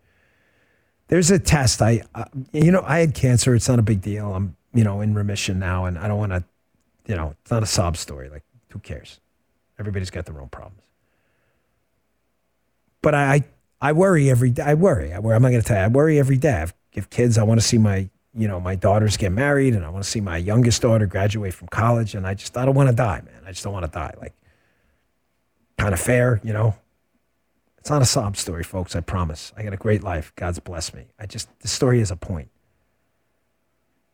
There's 1.08 1.30
a 1.30 1.38
test. 1.38 1.82
I, 1.82 2.04
uh, 2.14 2.24
you 2.54 2.72
know, 2.72 2.84
I 2.86 3.00
had 3.00 3.14
cancer. 3.14 3.54
It's 3.54 3.68
not 3.68 3.78
a 3.78 3.82
big 3.82 4.00
deal. 4.00 4.34
I'm, 4.34 4.56
you 4.72 4.82
know, 4.82 5.02
in 5.02 5.12
remission 5.12 5.58
now, 5.58 5.84
and 5.84 5.98
I 5.98 6.08
don't 6.08 6.18
want 6.18 6.32
to, 6.32 6.42
you 7.06 7.16
know, 7.16 7.34
it's 7.42 7.50
not 7.50 7.62
a 7.62 7.66
sob 7.66 7.98
story. 7.98 8.30
Like, 8.30 8.44
who 8.70 8.78
cares? 8.78 9.20
Everybody's 9.78 10.08
got 10.08 10.24
their 10.24 10.40
own 10.40 10.48
problems. 10.48 10.80
But 13.02 13.14
I, 13.14 13.44
I 13.80 13.92
worry 13.92 14.30
every 14.30 14.50
day. 14.50 14.62
I 14.62 14.74
worry. 14.74 15.12
I 15.12 15.18
worry. 15.18 15.36
I'm 15.36 15.42
not 15.42 15.50
going 15.50 15.62
to 15.62 15.66
tell 15.66 15.78
you. 15.78 15.84
I 15.84 15.88
worry 15.88 16.18
every 16.18 16.36
day. 16.36 16.52
I 16.52 16.58
have, 16.58 16.74
have 16.94 17.10
kids. 17.10 17.38
I 17.38 17.42
want 17.44 17.60
to 17.60 17.66
see 17.66 17.78
my 17.78 18.10
you 18.34 18.46
know, 18.46 18.60
my 18.60 18.76
daughters 18.76 19.16
get 19.16 19.32
married 19.32 19.74
and 19.74 19.84
I 19.84 19.88
want 19.88 20.04
to 20.04 20.10
see 20.10 20.20
my 20.20 20.36
youngest 20.36 20.82
daughter 20.82 21.06
graduate 21.06 21.52
from 21.52 21.68
college. 21.68 22.14
And 22.14 22.26
I 22.26 22.34
just, 22.34 22.56
I 22.56 22.64
don't 22.64 22.74
want 22.74 22.88
to 22.88 22.94
die, 22.94 23.22
man. 23.24 23.42
I 23.44 23.50
just 23.50 23.64
don't 23.64 23.72
want 23.72 23.84
to 23.86 23.90
die. 23.90 24.14
Like, 24.20 24.34
kind 25.78 25.92
of 25.92 26.00
fair, 26.00 26.40
you 26.44 26.52
know? 26.52 26.76
It's 27.78 27.90
not 27.90 28.02
a 28.02 28.06
sob 28.06 28.36
story, 28.36 28.62
folks. 28.62 28.94
I 28.94 29.00
promise. 29.00 29.52
I 29.56 29.62
got 29.62 29.72
a 29.72 29.78
great 29.78 30.04
life. 30.04 30.32
God's 30.36 30.60
blessed 30.60 30.94
me. 30.94 31.06
I 31.18 31.26
just, 31.26 31.48
the 31.60 31.68
story 31.68 32.00
is 32.00 32.10
a 32.10 32.16
point. 32.16 32.50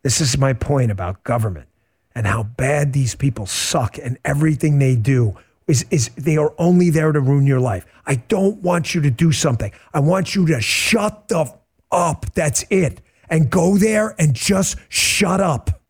This 0.02 0.20
is 0.20 0.38
my 0.38 0.52
point 0.52 0.92
about 0.92 1.24
government 1.24 1.68
and 2.14 2.26
how 2.26 2.44
bad 2.44 2.92
these 2.92 3.16
people 3.16 3.44
suck 3.44 3.98
and 3.98 4.18
everything 4.24 4.78
they 4.78 4.94
do 4.94 5.36
is, 5.66 5.84
is 5.90 6.10
they 6.10 6.36
are 6.36 6.54
only 6.58 6.90
there 6.90 7.12
to 7.12 7.20
ruin 7.20 7.46
your 7.46 7.60
life. 7.60 7.86
I 8.06 8.16
don't 8.16 8.62
want 8.62 8.94
you 8.94 9.00
to 9.02 9.10
do 9.10 9.32
something. 9.32 9.72
I 9.92 10.00
want 10.00 10.34
you 10.34 10.46
to 10.46 10.60
shut 10.60 11.28
the 11.28 11.52
up. 11.90 12.26
That's 12.34 12.64
it 12.70 13.00
and 13.28 13.50
go 13.50 13.76
there 13.76 14.14
and 14.18 14.34
just 14.34 14.76
shut 14.88 15.40
up. 15.40 15.80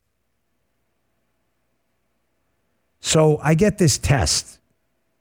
So 3.01 3.39
I 3.43 3.55
get 3.55 3.79
this 3.79 3.99
test 3.99 4.59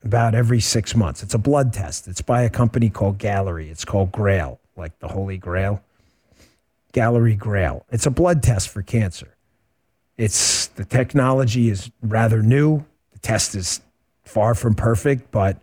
about 0.04 0.34
every 0.34 0.60
six 0.60 0.96
months. 0.96 1.24
It's 1.24 1.34
a 1.34 1.40
blood 1.40 1.74
test. 1.74 2.08
It's 2.08 2.22
by 2.22 2.44
a 2.44 2.50
company 2.50 2.90
called 2.90 3.18
Galleri. 3.18 3.70
It's 3.70 3.86
called 3.86 4.12
Grail, 4.12 4.60
like 4.76 4.98
the 5.00 5.08
Holy 5.08 5.38
Grail. 5.38 5.82
Galleri 6.94 7.38
Grail. 7.38 7.86
It's 7.92 8.06
a 8.06 8.12
blood 8.12 8.42
test 8.42 8.70
for 8.70 8.82
cancer. 8.82 9.36
It's 10.18 10.68
the 10.68 10.86
technology 10.86 11.70
is 11.70 11.92
rather 12.02 12.42
new. 12.42 12.86
The 13.12 13.20
test 13.20 13.54
is 13.54 13.82
far 14.26 14.56
from 14.56 14.76
perfect, 14.76 15.32
but 15.32 15.58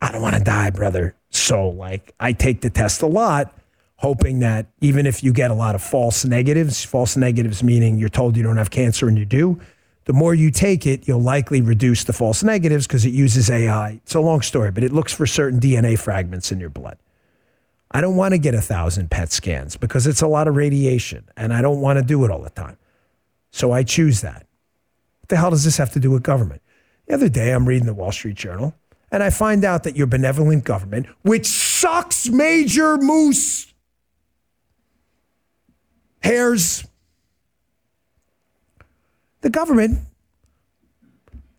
I 0.00 0.12
don't 0.12 0.22
want 0.22 0.36
to 0.36 0.44
die, 0.44 0.70
brother. 0.70 1.16
So 1.30 1.68
like 1.68 2.14
I 2.20 2.32
take 2.32 2.60
the 2.60 2.70
test 2.70 3.02
a 3.02 3.06
lot 3.06 3.54
hoping 3.96 4.40
that 4.40 4.66
even 4.80 5.06
if 5.06 5.24
you 5.24 5.32
get 5.32 5.50
a 5.50 5.54
lot 5.54 5.74
of 5.74 5.82
false 5.82 6.24
negatives, 6.24 6.84
false 6.84 7.16
negatives 7.16 7.62
meaning 7.62 7.98
you're 7.98 8.08
told 8.08 8.36
you 8.36 8.42
don't 8.42 8.56
have 8.56 8.70
cancer 8.70 9.08
and 9.08 9.18
you 9.18 9.24
do, 9.24 9.58
the 10.04 10.12
more 10.12 10.34
you 10.34 10.50
take 10.50 10.86
it, 10.86 11.08
you'll 11.08 11.22
likely 11.22 11.62
reduce 11.62 12.04
the 12.04 12.12
false 12.12 12.42
negatives 12.42 12.86
because 12.86 13.06
it 13.06 13.14
uses 13.14 13.48
AI. 13.48 14.00
It's 14.04 14.14
a 14.14 14.20
long 14.20 14.42
story, 14.42 14.70
but 14.70 14.84
it 14.84 14.92
looks 14.92 15.14
for 15.14 15.26
certain 15.26 15.58
DNA 15.58 15.98
fragments 15.98 16.52
in 16.52 16.60
your 16.60 16.68
blood. 16.68 16.98
I 17.90 18.00
don't 18.00 18.16
want 18.16 18.32
to 18.32 18.38
get 18.38 18.54
a 18.54 18.60
thousand 18.60 19.10
PET 19.10 19.32
scans 19.32 19.76
because 19.76 20.06
it's 20.06 20.20
a 20.20 20.26
lot 20.26 20.48
of 20.48 20.56
radiation 20.56 21.24
and 21.36 21.54
I 21.54 21.62
don't 21.62 21.80
want 21.80 21.98
to 21.98 22.04
do 22.04 22.24
it 22.24 22.30
all 22.30 22.42
the 22.42 22.50
time. 22.50 22.76
So 23.52 23.72
I 23.72 23.84
choose 23.84 24.20
that. 24.20 24.46
What 25.20 25.28
the 25.28 25.36
hell 25.36 25.50
does 25.50 25.64
this 25.64 25.78
have 25.78 25.92
to 25.92 26.00
do 26.00 26.10
with 26.10 26.22
government? 26.22 26.60
The 27.06 27.14
other 27.14 27.28
day, 27.28 27.52
I'm 27.52 27.66
reading 27.66 27.86
the 27.86 27.94
Wall 27.94 28.12
Street 28.12 28.36
Journal 28.36 28.74
and 29.10 29.22
I 29.22 29.30
find 29.30 29.64
out 29.64 29.84
that 29.84 29.96
your 29.96 30.08
benevolent 30.08 30.64
government, 30.64 31.06
which 31.22 31.46
sucks 31.46 32.28
major 32.28 32.96
moose 32.96 33.72
hairs. 36.20 36.84
The 39.42 39.50
government, 39.50 40.00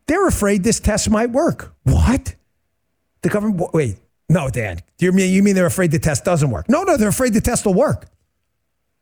they're 0.08 0.28
afraid 0.28 0.64
this 0.64 0.80
test 0.80 1.10
might 1.10 1.30
work. 1.30 1.74
What? 1.84 2.36
The 3.22 3.30
government, 3.30 3.74
wait, 3.74 4.00
no, 4.28 4.50
Dan, 4.50 4.82
do 4.98 5.06
you 5.06 5.12
mean, 5.12 5.32
you 5.32 5.44
mean 5.44 5.56
they're 5.56 5.66
afraid 5.66 5.92
the 5.92 6.00
test 6.00 6.26
doesn't 6.26 6.50
work? 6.50 6.68
No, 6.68 6.84
no, 6.84 6.98
they're 6.98 7.10
afraid 7.10 7.34
the 7.34 7.42
test 7.42 7.66
will 7.66 7.74
work. 7.74 8.08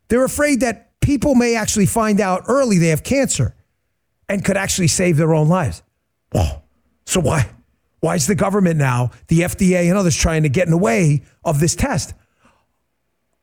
They're 0.09 0.25
afraid 0.25 0.59
that 0.59 0.99
people 0.99 1.33
may 1.33 1.55
actually 1.55 1.85
find 1.85 2.21
out 2.21 2.43
early 2.47 2.77
they 2.77 2.89
have 2.89 3.03
cancer 3.03 3.55
and 4.29 4.45
could 4.45 4.57
actually 4.57 4.89
save 4.89 5.17
their 5.17 5.33
own 5.33 5.47
lives. 5.47 5.81
Well, 6.33 6.63
so 7.05 7.19
why? 7.21 7.49
Why 7.99 8.15
is 8.15 8.27
the 8.27 8.35
government 8.35 8.77
now, 8.77 9.11
the 9.27 9.41
FDA 9.41 9.87
and 9.87 9.97
others 9.97 10.15
trying 10.15 10.43
to 10.43 10.49
get 10.49 10.65
in 10.65 10.71
the 10.71 10.77
way 10.77 11.23
of 11.45 11.59
this 11.59 11.75
test? 11.75 12.13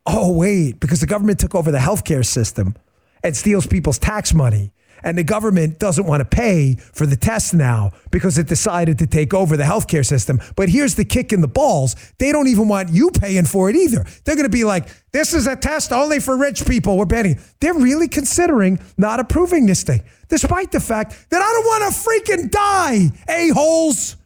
oh, 0.06 0.32
wait, 0.32 0.80
because 0.80 1.00
the 1.00 1.06
government 1.06 1.38
took 1.38 1.54
over 1.54 1.70
the 1.70 1.78
healthcare 1.78 2.24
system 2.24 2.74
and 3.22 3.36
steals 3.36 3.66
people's 3.66 3.98
tax 3.98 4.34
money. 4.34 4.72
And 5.02 5.16
the 5.16 5.24
government 5.24 5.78
doesn't 5.78 6.04
want 6.04 6.20
to 6.20 6.24
pay 6.26 6.74
for 6.74 7.06
the 7.06 7.16
test 7.16 7.54
now 7.54 7.92
because 8.10 8.36
it 8.36 8.48
decided 8.48 8.98
to 8.98 9.06
take 9.06 9.32
over 9.32 9.56
the 9.56 9.64
healthcare 9.64 10.04
system. 10.04 10.40
But 10.56 10.68
here's 10.68 10.94
the 10.94 11.06
kick 11.06 11.32
in 11.32 11.40
the 11.40 11.48
balls. 11.48 11.96
They 12.18 12.32
don't 12.32 12.48
even 12.48 12.68
want 12.68 12.90
you 12.90 13.10
paying 13.10 13.46
for 13.46 13.70
it 13.70 13.76
either. 13.76 14.04
They're 14.24 14.36
going 14.36 14.44
to 14.44 14.50
be 14.50 14.64
like, 14.64 14.88
this 15.12 15.32
is 15.32 15.46
a 15.46 15.56
test 15.56 15.90
only 15.90 16.20
for 16.20 16.36
rich 16.36 16.66
people. 16.66 16.98
We're 16.98 17.06
banning. 17.06 17.40
They're 17.60 17.72
really 17.72 18.08
considering 18.08 18.78
not 18.98 19.20
approving 19.20 19.64
this 19.64 19.84
thing, 19.84 20.02
despite 20.28 20.70
the 20.70 20.80
fact 20.80 21.30
that 21.30 21.40
I 21.40 21.50
don't 21.50 21.64
want 21.64 21.94
to 21.94 22.00
freaking 22.00 22.50
die, 22.50 23.10
a-holes. 23.26 24.16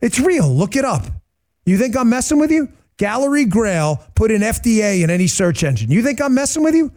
It's 0.00 0.18
real. 0.18 0.52
Look 0.52 0.74
it 0.74 0.84
up. 0.84 1.04
You 1.64 1.78
think 1.78 1.96
I'm 1.96 2.08
messing 2.08 2.38
with 2.40 2.50
you? 2.50 2.68
Galleri 3.00 3.48
Grail 3.48 4.04
put 4.14 4.30
in 4.30 4.42
FDA 4.42 5.02
in 5.02 5.08
any 5.08 5.26
search 5.26 5.64
engine. 5.64 5.90
You 5.90 6.02
think 6.02 6.20
I'm 6.20 6.34
messing 6.34 6.62
with 6.62 6.74
you? 6.74 6.92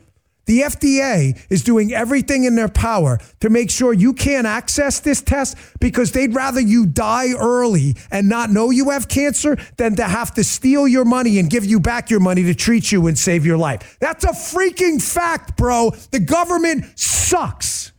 The 0.46 0.60
FDA 0.60 1.42
is 1.50 1.64
doing 1.64 1.94
everything 1.94 2.44
in 2.44 2.56
their 2.56 2.68
power 2.68 3.20
to 3.40 3.50
make 3.50 3.72
sure 3.72 3.94
you 3.94 4.12
can't 4.12 4.46
access 4.46 5.00
this 5.00 5.22
test 5.22 5.56
because 5.80 6.12
they'd 6.12 6.36
rather 6.36 6.60
you 6.60 6.86
die 6.86 7.32
early 7.32 7.96
and 8.12 8.28
not 8.28 8.50
know 8.50 8.70
you 8.70 8.90
have 8.90 9.08
cancer 9.08 9.56
than 9.78 9.96
to 9.96 10.04
have 10.04 10.34
to 10.34 10.44
steal 10.44 10.86
your 10.86 11.06
money 11.06 11.40
and 11.40 11.50
give 11.50 11.64
you 11.64 11.80
back 11.80 12.10
your 12.10 12.20
money 12.20 12.44
to 12.44 12.54
treat 12.54 12.92
you 12.92 13.08
and 13.08 13.18
save 13.18 13.46
your 13.46 13.58
life. 13.58 13.98
That's 14.02 14.26
a 14.26 14.32
freaking 14.32 15.02
fact, 15.02 15.56
bro. 15.56 15.92
The 16.12 16.20
government 16.20 17.00
sucks. 17.00 17.94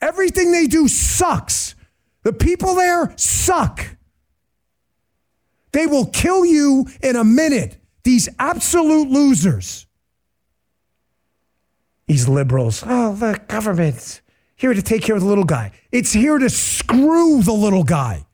Everything 0.00 0.50
they 0.50 0.66
do 0.66 0.88
sucks. 0.88 1.76
The 2.24 2.32
people 2.32 2.74
there 2.74 3.14
suck. 3.16 3.93
They 5.74 5.86
will 5.88 6.06
kill 6.06 6.46
you 6.46 6.86
in 7.02 7.16
a 7.16 7.24
minute. 7.24 7.78
These 8.04 8.28
absolute 8.38 9.10
losers. 9.10 9.86
These 12.06 12.28
liberals. 12.28 12.84
Oh, 12.86 13.16
the 13.16 13.40
government's 13.48 14.20
here 14.54 14.72
to 14.72 14.80
take 14.80 15.02
care 15.02 15.16
of 15.16 15.22
the 15.22 15.26
little 15.26 15.42
guy. 15.42 15.72
It's 15.90 16.12
here 16.12 16.38
to 16.38 16.48
screw 16.48 17.42
the 17.42 17.52
little 17.52 17.82
guy. 17.82 18.24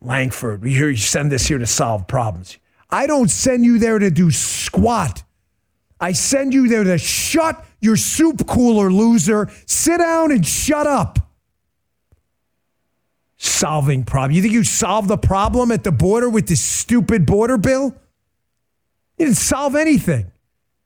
Lankford, 0.00 0.64
you 0.64 0.94
send 0.94 1.32
this 1.32 1.48
here 1.48 1.58
to 1.58 1.66
solve 1.66 2.06
problems. 2.06 2.58
I 2.90 3.08
don't 3.08 3.28
send 3.28 3.64
you 3.64 3.80
there 3.80 3.98
to 3.98 4.10
do 4.12 4.30
squat. 4.30 5.24
I 5.98 6.12
send 6.12 6.54
you 6.54 6.68
there 6.68 6.84
to 6.84 6.96
shut 6.96 7.64
your 7.80 7.96
soup 7.96 8.46
cooler, 8.46 8.92
loser. 8.92 9.50
Sit 9.66 9.98
down 9.98 10.30
and 10.30 10.46
shut 10.46 10.86
up 10.86 11.18
solving 13.42 14.04
problem. 14.04 14.32
You 14.32 14.42
think 14.42 14.54
you 14.54 14.64
solve 14.64 15.08
the 15.08 15.18
problem 15.18 15.72
at 15.72 15.82
the 15.82 15.92
border 15.92 16.28
with 16.28 16.46
this 16.46 16.60
stupid 16.60 17.26
border 17.26 17.58
bill? 17.58 17.94
You 19.18 19.26
didn't 19.26 19.38
solve 19.38 19.74
anything. 19.74 20.30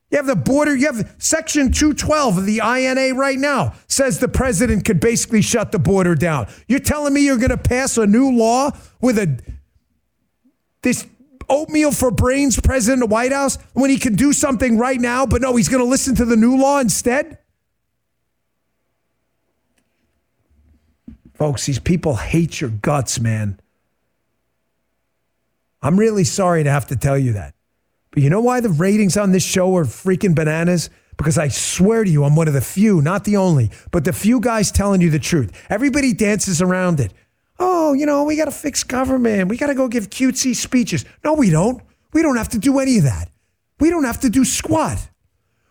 You 0.09 0.17
have 0.17 0.25
the 0.25 0.35
border, 0.35 0.75
you 0.75 0.85
have 0.87 1.15
Section 1.17 1.71
212 1.71 2.37
of 2.37 2.45
the 2.45 2.61
INA 2.63 3.13
right 3.13 3.37
now 3.37 3.73
says 3.87 4.19
the 4.19 4.27
president 4.27 4.85
could 4.85 4.99
basically 4.99 5.41
shut 5.41 5.71
the 5.71 5.79
border 5.79 6.15
down. 6.15 6.47
You're 6.67 6.79
telling 6.79 7.13
me 7.13 7.25
you're 7.25 7.37
going 7.37 7.49
to 7.49 7.57
pass 7.57 7.97
a 7.97 8.07
new 8.07 8.31
law 8.31 8.71
with 9.01 9.19
a 9.19 9.39
this 10.81 11.05
oatmeal 11.49 11.91
for 11.91 12.09
brains 12.09 12.59
president 12.59 13.03
of 13.03 13.09
the 13.09 13.13
White 13.13 13.33
House 13.33 13.57
when 13.73 13.89
he 13.89 13.97
can 13.97 14.15
do 14.15 14.33
something 14.33 14.77
right 14.77 14.99
now, 14.99 15.25
but 15.25 15.41
no, 15.41 15.55
he's 15.55 15.69
going 15.69 15.83
to 15.83 15.89
listen 15.89 16.15
to 16.15 16.25
the 16.25 16.37
new 16.37 16.57
law 16.57 16.79
instead? 16.79 17.37
Folks, 21.37 21.67
these 21.67 21.77
people 21.77 22.15
hate 22.15 22.59
your 22.59 22.71
guts, 22.71 23.19
man. 23.19 23.59
I'm 25.83 25.99
really 25.99 26.23
sorry 26.23 26.63
to 26.63 26.71
have 26.71 26.87
to 26.87 26.95
tell 26.95 27.17
you 27.17 27.33
that. 27.33 27.53
But 28.09 28.23
you 28.23 28.31
know 28.31 28.41
why 28.41 28.59
the 28.59 28.69
ratings 28.69 29.17
on 29.17 29.31
this 29.33 29.43
show 29.43 29.75
are 29.77 29.83
freaking 29.83 30.33
bananas? 30.33 30.89
Because 31.15 31.37
I 31.37 31.49
swear 31.49 32.03
to 32.03 32.09
you, 32.09 32.23
I'm 32.23 32.35
one 32.35 32.47
of 32.47 32.55
the 32.55 32.61
few, 32.61 33.03
not 33.03 33.23
the 33.23 33.37
only, 33.37 33.69
but 33.91 34.03
the 34.03 34.13
few 34.13 34.39
guys 34.39 34.71
telling 34.71 34.99
you 34.99 35.11
the 35.11 35.19
truth. 35.19 35.51
Everybody 35.69 36.11
dances 36.11 36.59
around 36.59 36.99
it. 36.99 37.13
Oh, 37.59 37.93
you 37.93 38.07
know, 38.07 38.23
we 38.23 38.35
got 38.35 38.45
to 38.45 38.51
fix 38.51 38.83
government. 38.83 39.47
We 39.47 39.57
got 39.57 39.67
to 39.67 39.75
go 39.75 39.87
give 39.87 40.09
cutesy 40.09 40.55
speeches. 40.55 41.05
No, 41.23 41.33
we 41.33 41.51
don't. 41.51 41.83
We 42.13 42.23
don't 42.23 42.37
have 42.37 42.49
to 42.49 42.57
do 42.57 42.79
any 42.79 42.97
of 42.97 43.03
that. 43.03 43.29
We 43.79 43.91
don't 43.91 44.05
have 44.05 44.21
to 44.21 44.29
do 44.31 44.43
squat. 44.43 45.07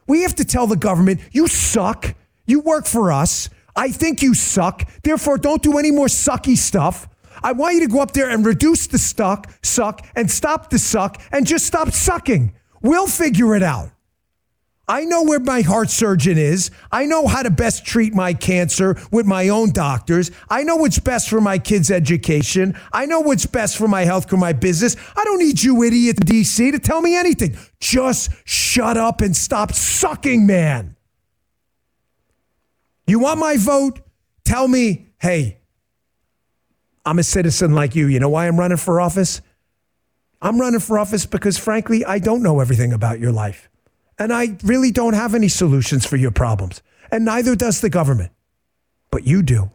We 0.06 0.22
have 0.22 0.36
to 0.36 0.44
tell 0.44 0.68
the 0.68 0.76
government, 0.76 1.20
you 1.32 1.48
suck. 1.48 2.14
You 2.46 2.60
work 2.60 2.86
for 2.86 3.10
us. 3.10 3.50
I 3.76 3.90
think 3.90 4.22
you 4.22 4.34
suck. 4.34 4.88
Therefore, 5.02 5.38
don't 5.38 5.62
do 5.62 5.78
any 5.78 5.90
more 5.90 6.06
sucky 6.06 6.56
stuff. 6.56 7.08
I 7.42 7.52
want 7.52 7.74
you 7.74 7.80
to 7.80 7.88
go 7.88 8.00
up 8.00 8.12
there 8.12 8.30
and 8.30 8.44
reduce 8.44 8.86
the 8.86 8.98
suck, 8.98 9.52
suck, 9.62 10.06
and 10.16 10.30
stop 10.30 10.70
the 10.70 10.78
suck, 10.78 11.20
and 11.30 11.46
just 11.46 11.66
stop 11.66 11.90
sucking. 11.90 12.54
We'll 12.82 13.06
figure 13.06 13.54
it 13.54 13.62
out. 13.62 13.90
I 14.88 15.04
know 15.04 15.24
where 15.24 15.40
my 15.40 15.62
heart 15.62 15.90
surgeon 15.90 16.38
is. 16.38 16.70
I 16.92 17.06
know 17.06 17.26
how 17.26 17.42
to 17.42 17.50
best 17.50 17.84
treat 17.84 18.14
my 18.14 18.32
cancer 18.32 18.96
with 19.10 19.26
my 19.26 19.48
own 19.48 19.72
doctors. 19.72 20.30
I 20.48 20.62
know 20.62 20.76
what's 20.76 21.00
best 21.00 21.28
for 21.28 21.40
my 21.40 21.58
kids' 21.58 21.90
education. 21.90 22.78
I 22.92 23.06
know 23.06 23.18
what's 23.18 23.46
best 23.46 23.76
for 23.76 23.88
my 23.88 24.04
health 24.04 24.30
for 24.30 24.36
my 24.36 24.52
business. 24.52 24.96
I 25.16 25.24
don't 25.24 25.40
need 25.40 25.60
you 25.60 25.82
idiot 25.82 26.18
DC 26.18 26.70
to 26.70 26.78
tell 26.78 27.00
me 27.00 27.16
anything. 27.16 27.58
Just 27.80 28.30
shut 28.44 28.96
up 28.96 29.20
and 29.20 29.36
stop 29.36 29.72
sucking, 29.72 30.46
man. 30.46 30.95
You 33.06 33.18
want 33.20 33.38
my 33.38 33.56
vote? 33.56 34.00
Tell 34.44 34.66
me, 34.66 35.06
hey, 35.20 35.58
I'm 37.04 37.18
a 37.18 37.22
citizen 37.22 37.74
like 37.74 37.94
you. 37.94 38.06
You 38.06 38.18
know 38.18 38.28
why 38.28 38.48
I'm 38.48 38.58
running 38.58 38.76
for 38.76 39.00
office? 39.00 39.40
I'm 40.42 40.60
running 40.60 40.80
for 40.80 40.98
office 40.98 41.24
because, 41.24 41.56
frankly, 41.56 42.04
I 42.04 42.18
don't 42.18 42.42
know 42.42 42.60
everything 42.60 42.92
about 42.92 43.20
your 43.20 43.32
life. 43.32 43.68
And 44.18 44.32
I 44.32 44.56
really 44.64 44.90
don't 44.90 45.14
have 45.14 45.34
any 45.34 45.48
solutions 45.48 46.04
for 46.04 46.16
your 46.16 46.30
problems. 46.30 46.82
And 47.10 47.24
neither 47.24 47.54
does 47.54 47.80
the 47.80 47.90
government. 47.90 48.32
But 49.10 49.26
you 49.26 49.42
do. 49.42 49.70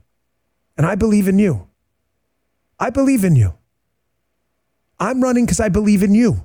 And 0.78 0.86
I 0.86 0.96
believe 0.96 1.28
in 1.28 1.40
you. 1.40 1.68
I 2.80 2.90
believe 2.90 3.24
in 3.24 3.36
you. 3.36 3.54
I'm 5.00 5.22
running 5.22 5.46
because 5.46 5.60
I 5.60 5.70
believe 5.70 6.04
in 6.04 6.14
you. 6.14 6.44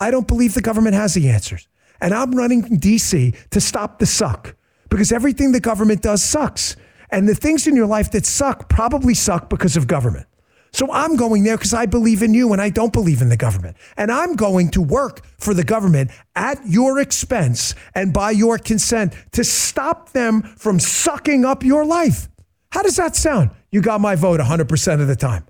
I 0.00 0.10
don't 0.10 0.28
believe 0.28 0.54
the 0.54 0.62
government 0.62 0.94
has 0.94 1.14
the 1.14 1.28
answers. 1.28 1.68
And 2.00 2.14
I'm 2.14 2.32
running 2.32 2.64
in 2.64 2.78
DC 2.78 3.36
to 3.50 3.60
stop 3.60 3.98
the 3.98 4.06
suck 4.06 4.54
because 4.88 5.12
everything 5.12 5.52
the 5.52 5.60
government 5.60 6.02
does 6.02 6.22
sucks. 6.22 6.76
And 7.10 7.28
the 7.28 7.34
things 7.34 7.66
in 7.66 7.74
your 7.74 7.86
life 7.86 8.10
that 8.12 8.26
suck 8.26 8.68
probably 8.68 9.14
suck 9.14 9.48
because 9.48 9.76
of 9.76 9.86
government. 9.86 10.26
So 10.72 10.92
I'm 10.92 11.16
going 11.16 11.44
there 11.44 11.56
because 11.56 11.72
I 11.72 11.86
believe 11.86 12.22
in 12.22 12.34
you 12.34 12.52
and 12.52 12.60
I 12.60 12.68
don't 12.68 12.92
believe 12.92 13.22
in 13.22 13.30
the 13.30 13.36
government. 13.36 13.76
And 13.96 14.12
I'm 14.12 14.36
going 14.36 14.70
to 14.72 14.82
work 14.82 15.24
for 15.38 15.54
the 15.54 15.64
government 15.64 16.10
at 16.36 16.60
your 16.66 16.98
expense 16.98 17.74
and 17.94 18.12
by 18.12 18.32
your 18.32 18.58
consent 18.58 19.14
to 19.32 19.44
stop 19.44 20.12
them 20.12 20.42
from 20.42 20.78
sucking 20.78 21.44
up 21.44 21.64
your 21.64 21.84
life. 21.84 22.28
How 22.70 22.82
does 22.82 22.96
that 22.96 23.16
sound? 23.16 23.50
You 23.70 23.80
got 23.80 24.00
my 24.00 24.14
vote 24.14 24.40
100% 24.40 25.00
of 25.00 25.08
the 25.08 25.16
time. 25.16 25.46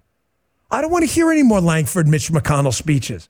I 0.71 0.81
don't 0.83 0.91
want 0.91 1.05
to 1.05 1.11
hear 1.11 1.31
any 1.31 1.43
more 1.43 1.61
Lankford 1.61 2.07
Mitch 2.07 2.31
McConnell 2.31 2.75
speeches. 2.75 3.29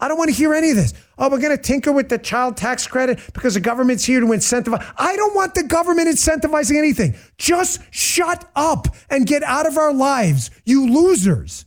I 0.00 0.08
don't 0.08 0.18
want 0.18 0.30
to 0.30 0.36
hear 0.36 0.54
any 0.54 0.70
of 0.70 0.76
this. 0.76 0.94
Oh, 1.18 1.28
we're 1.28 1.40
going 1.40 1.56
to 1.56 1.62
tinker 1.62 1.92
with 1.92 2.08
the 2.08 2.18
child 2.18 2.56
tax 2.56 2.86
credit 2.86 3.20
because 3.34 3.54
the 3.54 3.60
government's 3.60 4.04
here 4.04 4.20
to 4.20 4.26
incentivize. 4.26 4.84
I 4.96 5.14
don't 5.16 5.34
want 5.34 5.54
the 5.54 5.62
government 5.62 6.08
incentivizing 6.08 6.78
anything. 6.78 7.16
Just 7.36 7.80
shut 7.90 8.50
up 8.56 8.88
and 9.10 9.26
get 9.26 9.42
out 9.42 9.66
of 9.66 9.76
our 9.76 9.92
lives, 9.92 10.50
you 10.64 10.90
losers. 10.90 11.66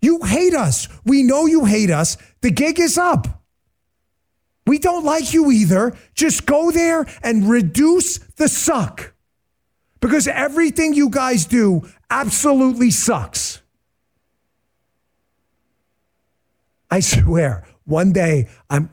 You 0.00 0.20
hate 0.22 0.54
us. 0.54 0.88
We 1.04 1.24
know 1.24 1.46
you 1.46 1.64
hate 1.64 1.90
us. 1.90 2.16
The 2.40 2.52
gig 2.52 2.78
is 2.78 2.96
up. 2.96 3.42
We 4.66 4.78
don't 4.78 5.04
like 5.04 5.32
you 5.32 5.50
either. 5.50 5.96
Just 6.14 6.46
go 6.46 6.70
there 6.70 7.06
and 7.22 7.48
reduce 7.48 8.18
the 8.18 8.48
suck 8.48 9.14
because 10.00 10.28
everything 10.28 10.94
you 10.94 11.10
guys 11.10 11.46
do 11.46 11.88
absolutely 12.10 12.90
sucks. 12.90 13.57
I 16.90 17.00
swear, 17.00 17.66
one 17.84 18.12
day 18.12 18.48
I'm. 18.70 18.90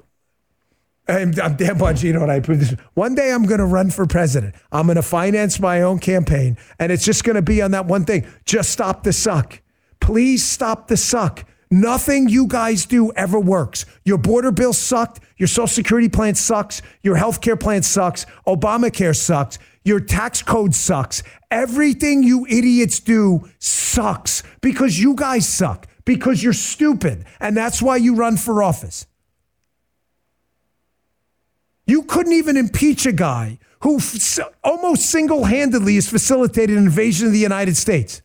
I'm, 1.08 1.36
I'm 1.39 1.55
Dan 1.55 1.77
Bongino 1.77 2.23
and 2.23 2.31
I 2.31 2.38
approve 2.38 2.60
this. 2.60 2.71
One 2.95 3.13
day 3.13 3.31
I'm 3.31 3.45
going 3.45 3.60
to 3.60 3.65
run 3.65 3.91
for 3.91 4.08
president. 4.08 4.55
I'm 4.71 4.88
going 4.88 4.95
to 4.95 5.03
finance 5.03 5.60
my 5.60 5.84
own 5.84 5.99
campaign, 5.99 6.58
and 6.79 6.91
it's 6.91 7.05
just 7.05 7.23
going 7.23 7.36
to 7.36 7.43
be 7.43 7.62
on 7.62 7.69
that 7.71 7.86
one 7.86 8.05
thing. 8.05 8.25
Just 8.43 8.71
stop 8.71 9.03
the 9.03 9.13
suck. 9.13 9.62
Please 9.99 10.43
stop 10.43 10.88
the 10.88 10.97
suck. 10.97 11.45
Nothing 11.69 12.29
you 12.29 12.47
guys 12.47 12.86
do 12.86 13.12
ever 13.13 13.39
works. 13.39 13.86
Your 14.03 14.17
border 14.17 14.51
bill 14.51 14.73
sucked. 14.73 15.19
Your 15.38 15.47
social 15.47 15.67
security 15.67 16.10
plan 16.10 16.36
sucks. 16.36 16.81
Your 17.03 17.15
health 17.15 17.41
care 17.41 17.58
plan 17.58 17.84
sucks. 17.84 18.25
Obamacare 18.47 19.15
sucks. 19.15 19.60
Your 19.84 19.99
tax 19.99 20.41
code 20.41 20.73
sucks. 20.73 21.21
Everything 21.51 22.23
you 22.23 22.45
idiots 22.47 22.99
do 22.99 23.47
sucks 23.60 24.41
because 24.62 24.99
you 24.99 25.15
guys 25.15 25.47
suck 25.47 25.88
because 26.06 26.41
you're 26.41 26.54
stupid. 26.54 27.26
And 27.39 27.58
that's 27.58 27.82
why 27.82 27.98
you 27.98 28.15
run 28.15 28.38
for 28.38 28.63
office. 28.63 29.08
You 31.88 32.04
couldn't 32.04 32.34
even 32.34 32.58
impeach 32.58 33.06
a 33.06 33.12
guy 33.12 33.60
who 33.82 33.98
f- 33.98 34.39
almost 34.63 35.04
single 35.04 35.44
handedly 35.46 35.96
has 35.96 36.10
facilitated 36.10 36.78
an 36.78 36.86
invasion 36.86 37.28
of 37.28 37.34
the 37.34 37.39
United 37.39 37.78
States. 37.78 38.22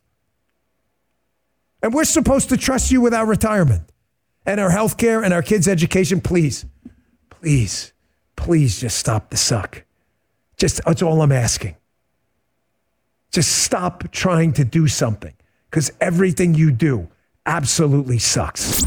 And 1.82 1.92
we're 1.92 2.04
supposed 2.04 2.48
to 2.50 2.56
trust 2.56 2.90
you 2.90 3.00
with 3.00 3.14
our 3.14 3.26
retirement 3.26 3.90
and 4.46 4.60
our 4.60 4.70
health 4.70 4.96
care 4.96 5.22
and 5.22 5.34
our 5.34 5.42
kids' 5.42 5.68
education. 5.68 6.20
Please, 6.20 6.64
please, 7.28 7.92
please 8.36 8.80
just 8.80 8.98
stop 8.98 9.30
the 9.30 9.36
suck. 9.36 9.84
Just 10.56 10.80
that's 10.84 11.02
all 11.02 11.22
I'm 11.22 11.32
asking. 11.32 11.76
Just 13.30 13.62
stop 13.62 14.10
trying 14.10 14.52
to 14.54 14.64
do 14.64 14.88
something 14.88 15.34
because 15.70 15.92
everything 16.00 16.54
you 16.54 16.70
do 16.70 17.08
absolutely 17.46 18.18
sucks. 18.18 18.84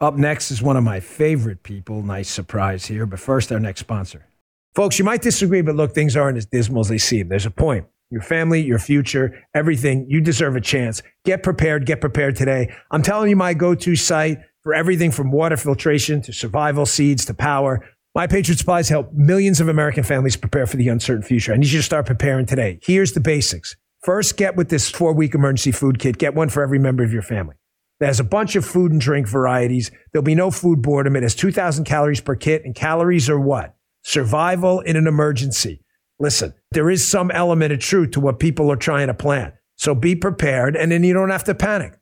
Up 0.00 0.16
next 0.16 0.50
is 0.50 0.60
one 0.60 0.76
of 0.76 0.84
my 0.84 1.00
favorite 1.00 1.62
people. 1.62 2.02
Nice 2.02 2.28
surprise 2.28 2.86
here. 2.86 3.06
But 3.06 3.20
first, 3.20 3.50
our 3.52 3.60
next 3.60 3.80
sponsor. 3.80 4.26
Folks, 4.74 4.98
you 4.98 5.04
might 5.04 5.22
disagree, 5.22 5.62
but 5.62 5.76
look, 5.76 5.92
things 5.92 6.16
aren't 6.16 6.36
as 6.36 6.46
dismal 6.46 6.80
as 6.80 6.88
they 6.88 6.98
seem. 6.98 7.28
There's 7.28 7.46
a 7.46 7.50
point. 7.50 7.86
Your 8.10 8.22
family, 8.22 8.60
your 8.60 8.78
future, 8.78 9.44
everything, 9.54 10.06
you 10.08 10.20
deserve 10.20 10.56
a 10.56 10.60
chance. 10.60 11.02
Get 11.24 11.42
prepared. 11.42 11.86
Get 11.86 12.00
prepared 12.00 12.36
today. 12.36 12.74
I'm 12.90 13.02
telling 13.02 13.30
you, 13.30 13.36
my 13.36 13.54
go 13.54 13.74
to 13.74 13.96
site 13.96 14.38
for 14.62 14.74
everything 14.74 15.10
from 15.10 15.30
water 15.30 15.56
filtration 15.56 16.20
to 16.22 16.32
survival 16.32 16.86
seeds 16.86 17.24
to 17.26 17.34
power. 17.34 17.88
My 18.14 18.26
Patriot 18.26 18.58
Supplies 18.58 18.88
help 18.88 19.12
millions 19.12 19.60
of 19.60 19.68
American 19.68 20.04
families 20.04 20.36
prepare 20.36 20.66
for 20.66 20.76
the 20.76 20.88
uncertain 20.88 21.22
future. 21.22 21.52
I 21.52 21.56
need 21.56 21.70
you 21.70 21.78
to 21.78 21.82
start 21.82 22.06
preparing 22.06 22.46
today. 22.46 22.78
Here's 22.82 23.12
the 23.12 23.20
basics 23.20 23.76
First, 24.04 24.36
get 24.36 24.54
with 24.54 24.68
this 24.68 24.90
four 24.90 25.14
week 25.14 25.34
emergency 25.34 25.72
food 25.72 25.98
kit. 25.98 26.18
Get 26.18 26.34
one 26.34 26.50
for 26.50 26.62
every 26.62 26.78
member 26.78 27.02
of 27.02 27.12
your 27.12 27.22
family. 27.22 27.54
There's 28.00 28.20
a 28.20 28.24
bunch 28.24 28.54
of 28.54 28.66
food 28.66 28.92
and 28.92 29.00
drink 29.00 29.26
varieties. 29.26 29.90
There'll 30.12 30.22
be 30.22 30.34
no 30.34 30.50
food 30.50 30.82
boredom. 30.82 31.16
It 31.16 31.22
has 31.22 31.34
2,000 31.34 31.84
calories 31.84 32.20
per 32.20 32.36
kit, 32.36 32.66
and 32.66 32.74
calories 32.74 33.30
are 33.30 33.40
what? 33.40 33.74
Survival 34.02 34.80
in 34.80 34.96
an 34.96 35.06
emergency. 35.06 35.80
Listen, 36.18 36.52
there 36.72 36.90
is 36.90 37.08
some 37.08 37.30
element 37.30 37.72
of 37.72 37.78
truth 37.78 38.10
to 38.10 38.20
what 38.20 38.38
people 38.38 38.70
are 38.70 38.76
trying 38.76 39.06
to 39.06 39.14
plan. 39.14 39.54
So 39.76 39.94
be 39.94 40.14
prepared, 40.14 40.76
and 40.76 40.92
then 40.92 41.02
you 41.02 41.14
don't 41.14 41.30
have 41.30 41.44
to 41.44 41.54
panic. 41.54 41.94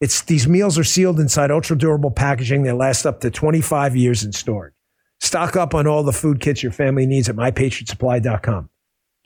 It's 0.00 0.22
these 0.22 0.46
meals 0.46 0.78
are 0.78 0.84
sealed 0.84 1.18
inside 1.18 1.50
ultra 1.50 1.76
durable 1.76 2.12
packaging. 2.12 2.62
They 2.62 2.70
last 2.70 3.04
up 3.04 3.18
to 3.22 3.30
25 3.30 3.96
years 3.96 4.22
in 4.22 4.32
storage. 4.32 4.74
Stock 5.20 5.56
up 5.56 5.74
on 5.74 5.88
all 5.88 6.04
the 6.04 6.12
food 6.12 6.40
kits 6.40 6.62
your 6.62 6.70
family 6.70 7.04
needs 7.04 7.28
at 7.28 7.34
mypatriotsupply.com. 7.34 8.70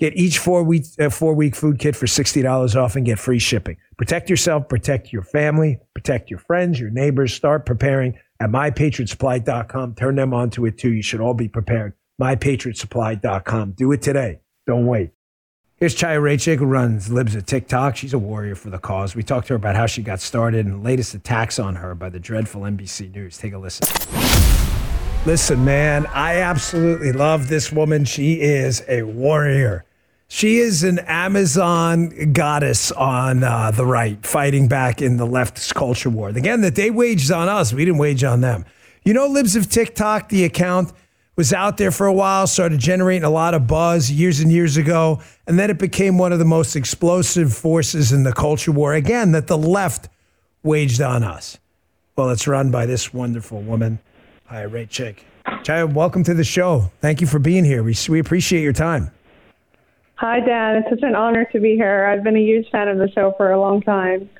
Get 0.03 0.17
each 0.17 0.41
four 0.41 0.65
week, 0.65 0.87
uh, 0.99 1.11
four 1.11 1.33
week 1.33 1.55
food 1.55 1.79
kit 1.79 1.95
for 1.95 2.07
$60 2.07 2.75
off 2.75 2.97
and 2.97 3.07
get 3.07 3.21
free 3.21 3.39
shipping. 3.39 3.77
Protect 3.97 4.29
yourself, 4.29 4.69
protect 4.69 5.13
your 5.13 5.23
family, 5.23 5.79
protect 5.95 6.29
your 6.29 6.41
friends, 6.41 6.81
your 6.81 6.91
neighbors. 6.91 7.33
Start 7.33 7.65
preparing 7.65 8.19
at 8.41 8.51
mypatriotsupply.com. 8.51 9.95
Turn 9.95 10.17
them 10.17 10.35
on 10.35 10.51
to 10.51 10.67
it 10.67 10.77
too. 10.77 10.93
You 10.93 11.03
should 11.03 11.21
all 11.21 11.35
be 11.35 11.47
prepared. 11.47 11.93
Mypatriotsupply.com. 12.21 13.75
Do 13.77 13.93
it 13.93 14.03
today. 14.03 14.41
Don't 14.67 14.87
wait. 14.87 15.11
Here's 15.77 15.95
Chaya 15.95 16.21
Raichik, 16.21 16.59
who 16.59 16.67
runs 16.67 17.13
Libs 17.13 17.37
of 17.37 17.47
TikTok. 17.47 17.95
She's 17.95 18.13
a 18.13 18.19
warrior 18.19 18.57
for 18.57 18.71
the 18.71 18.81
cause. 18.81 19.15
We 19.15 19.23
talked 19.23 19.47
to 19.47 19.53
her 19.53 19.57
about 19.57 19.77
how 19.77 19.87
she 19.87 20.03
got 20.03 20.19
started 20.19 20.67
and 20.67 20.81
the 20.81 20.85
latest 20.85 21.15
attacks 21.15 21.61
on 21.61 21.77
her 21.77 21.95
by 21.95 22.09
the 22.09 22.19
dreadful 22.19 22.63
NBC 22.63 23.15
News. 23.15 23.39
Take 23.39 23.53
a 23.53 23.59
listen. 23.59 23.87
Listen, 25.27 25.65
man, 25.65 26.07
I 26.07 26.39
absolutely 26.39 27.13
love 27.13 27.47
this 27.47 27.71
woman. 27.71 28.05
She 28.05 28.41
is 28.41 28.83
a 28.89 29.05
warrior. 29.05 29.85
She 30.35 30.61
is 30.61 30.83
an 30.83 30.99
Amazon 31.01 32.33
goddess 32.33 32.91
on 32.91 33.45
uh, 33.45 33.71
the 33.71 33.85
right, 33.85 34.25
fighting 34.25 34.67
back 34.67 35.03
in 35.03 35.19
the 35.19 35.27
left's 35.27 35.75
culture 35.75 36.09
war. 36.09 36.31
Again, 36.31 36.63
that 36.63 36.75
they 36.75 36.91
waged 36.91 37.31
on 37.31 37.51
us, 37.51 37.75
we 37.75 37.85
didn't 37.85 37.99
wage 37.99 38.25
on 38.25 38.41
them. 38.41 38.65
You 39.05 39.13
know, 39.13 39.27
Libs 39.27 39.57
of 39.57 39.69
TikTok, 39.69 40.31
the 40.31 40.45
account 40.45 40.91
was 41.37 41.53
out 41.53 41.77
there 41.77 41.91
for 41.91 42.07
a 42.07 42.15
while, 42.15 42.47
started 42.47 42.81
generating 42.81 43.25
a 43.25 43.31
lot 43.31 43.53
of 43.53 43.67
buzz 43.67 44.11
years 44.11 44.41
and 44.41 44.51
years 44.51 44.79
ago, 44.79 45.21
and 45.47 45.59
then 45.59 45.69
it 45.69 45.79
became 45.79 46.17
one 46.17 46.33
of 46.33 46.39
the 46.39 46.47
most 46.47 46.77
explosive 46.77 47.53
forces 47.53 48.11
in 48.11 48.23
the 48.23 48.33
culture 48.33 48.73
war. 48.73 48.95
Again, 48.95 49.33
that 49.33 49.49
the 49.49 49.59
left 49.59 50.09
waged 50.63 51.03
on 51.03 51.23
us. 51.23 51.59
Well, 52.17 52.31
it's 52.31 52.49
run 52.49 52.71
by 52.71 52.87
this 52.87 53.13
wonderful 53.13 53.61
woman. 53.61 53.99
Hi, 54.47 54.65
Raichik. 54.65 55.19
Chaya, 55.45 55.93
welcome 55.93 56.25
to 56.25 56.33
the 56.33 56.43
show. 56.43 56.91
Thank 57.03 57.21
you 57.21 57.27
for 57.27 57.39
being 57.39 57.67
here. 57.67 57.83
We, 57.83 57.95
we 58.09 58.19
appreciate 58.19 58.63
your 58.63 58.73
time. 58.73 59.11
Hi, 60.23 60.39
Dan. 60.39 60.77
It's 60.77 60.89
such 60.89 61.03
an 61.03 61.17
honor 61.17 61.45
to 61.47 61.59
be 61.59 61.75
here. 61.75 62.05
I've 62.05 62.23
been 62.23 62.37
a 62.37 62.41
huge 62.41 62.71
fan 62.71 62.87
of 62.87 62.97
the 62.97 63.11
show 63.11 63.35
for 63.37 63.51
a 63.51 63.61
long 63.61 63.83
time. 63.83 64.31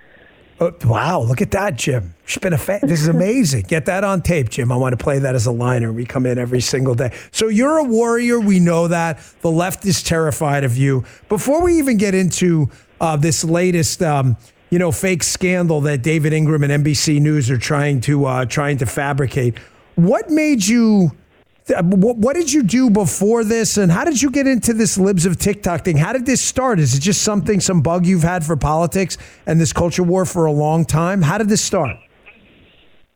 Oh, 0.61 0.73
wow, 0.85 1.21
look 1.23 1.43
at 1.43 1.51
that, 1.51 1.75
Jim. 1.75 2.15
She's 2.25 2.39
been 2.39 2.53
a 2.53 2.59
fan. 2.59 2.79
This 2.85 3.01
is 3.01 3.09
amazing. 3.09 3.63
Get 3.63 3.87
that 3.87 4.05
on 4.05 4.23
tape, 4.23 4.49
Jim. 4.49 4.71
I 4.71 4.77
want 4.77 4.97
to 4.97 5.03
play 5.03 5.19
that 5.19 5.35
as 5.35 5.47
a 5.47 5.51
liner. 5.51 5.93
We 5.93 6.05
come 6.05 6.25
in 6.25 6.39
every 6.39 6.61
single 6.61 6.95
day. 6.95 7.13
So 7.33 7.49
you're 7.49 7.79
a 7.79 7.83
warrior. 7.83 8.39
We 8.39 8.61
know 8.61 8.87
that. 8.87 9.19
The 9.41 9.51
left 9.51 9.85
is 9.85 10.05
terrified 10.05 10.63
of 10.63 10.77
you. 10.77 11.05
Before 11.29 11.61
we 11.61 11.77
even 11.81 11.97
get 11.97 12.15
into 12.15 12.71
uh, 13.01 13.17
this 13.17 13.43
latest 13.43 14.05
um, 14.05 14.37
you 14.71 14.79
know, 14.79 14.93
fake 14.93 15.25
scandal 15.25 15.81
that 15.81 16.03
David 16.03 16.33
Ingram 16.33 16.63
and 16.63 16.85
NBC 16.85 17.21
News 17.21 17.51
are 17.51 17.59
trying 17.59 18.01
to 18.03 18.27
uh, 18.27 18.45
trying 18.45 18.79
to 18.79 18.87
fabricate. 18.87 19.59
What 19.97 20.31
made 20.31 20.65
you? 20.65 21.11
What 21.69 22.35
did 22.35 22.53
you 22.53 22.65
do 22.65 22.91
before 22.91 23.45
this, 23.45 23.77
and 23.77 23.91
how 23.91 24.05
did 24.05 24.21
you 24.21 24.31
get 24.31 24.49
into 24.49 24.73
this 24.73 24.99
libs 24.99 25.27
of 25.27 25.39
TikTok 25.39 25.85
thing? 25.85 25.97
How 25.97 26.13
did 26.13 26.27
this 26.27 26.41
start? 26.41 26.81
Is 26.81 26.97
it 26.97 27.01
just 27.01 27.23
something, 27.23 27.61
some 27.61 27.83
bug 27.83 28.05
you've 28.05 28.25
had 28.25 28.45
for 28.45 28.57
politics 28.57 29.17
and 29.47 29.61
this 29.61 29.73
culture 29.73 30.03
war 30.03 30.25
for 30.25 30.47
a 30.47 30.53
long 30.53 30.85
time? 30.85 31.23
How 31.23 31.39
did 31.39 31.49
this 31.49 31.63
start? 31.63 31.97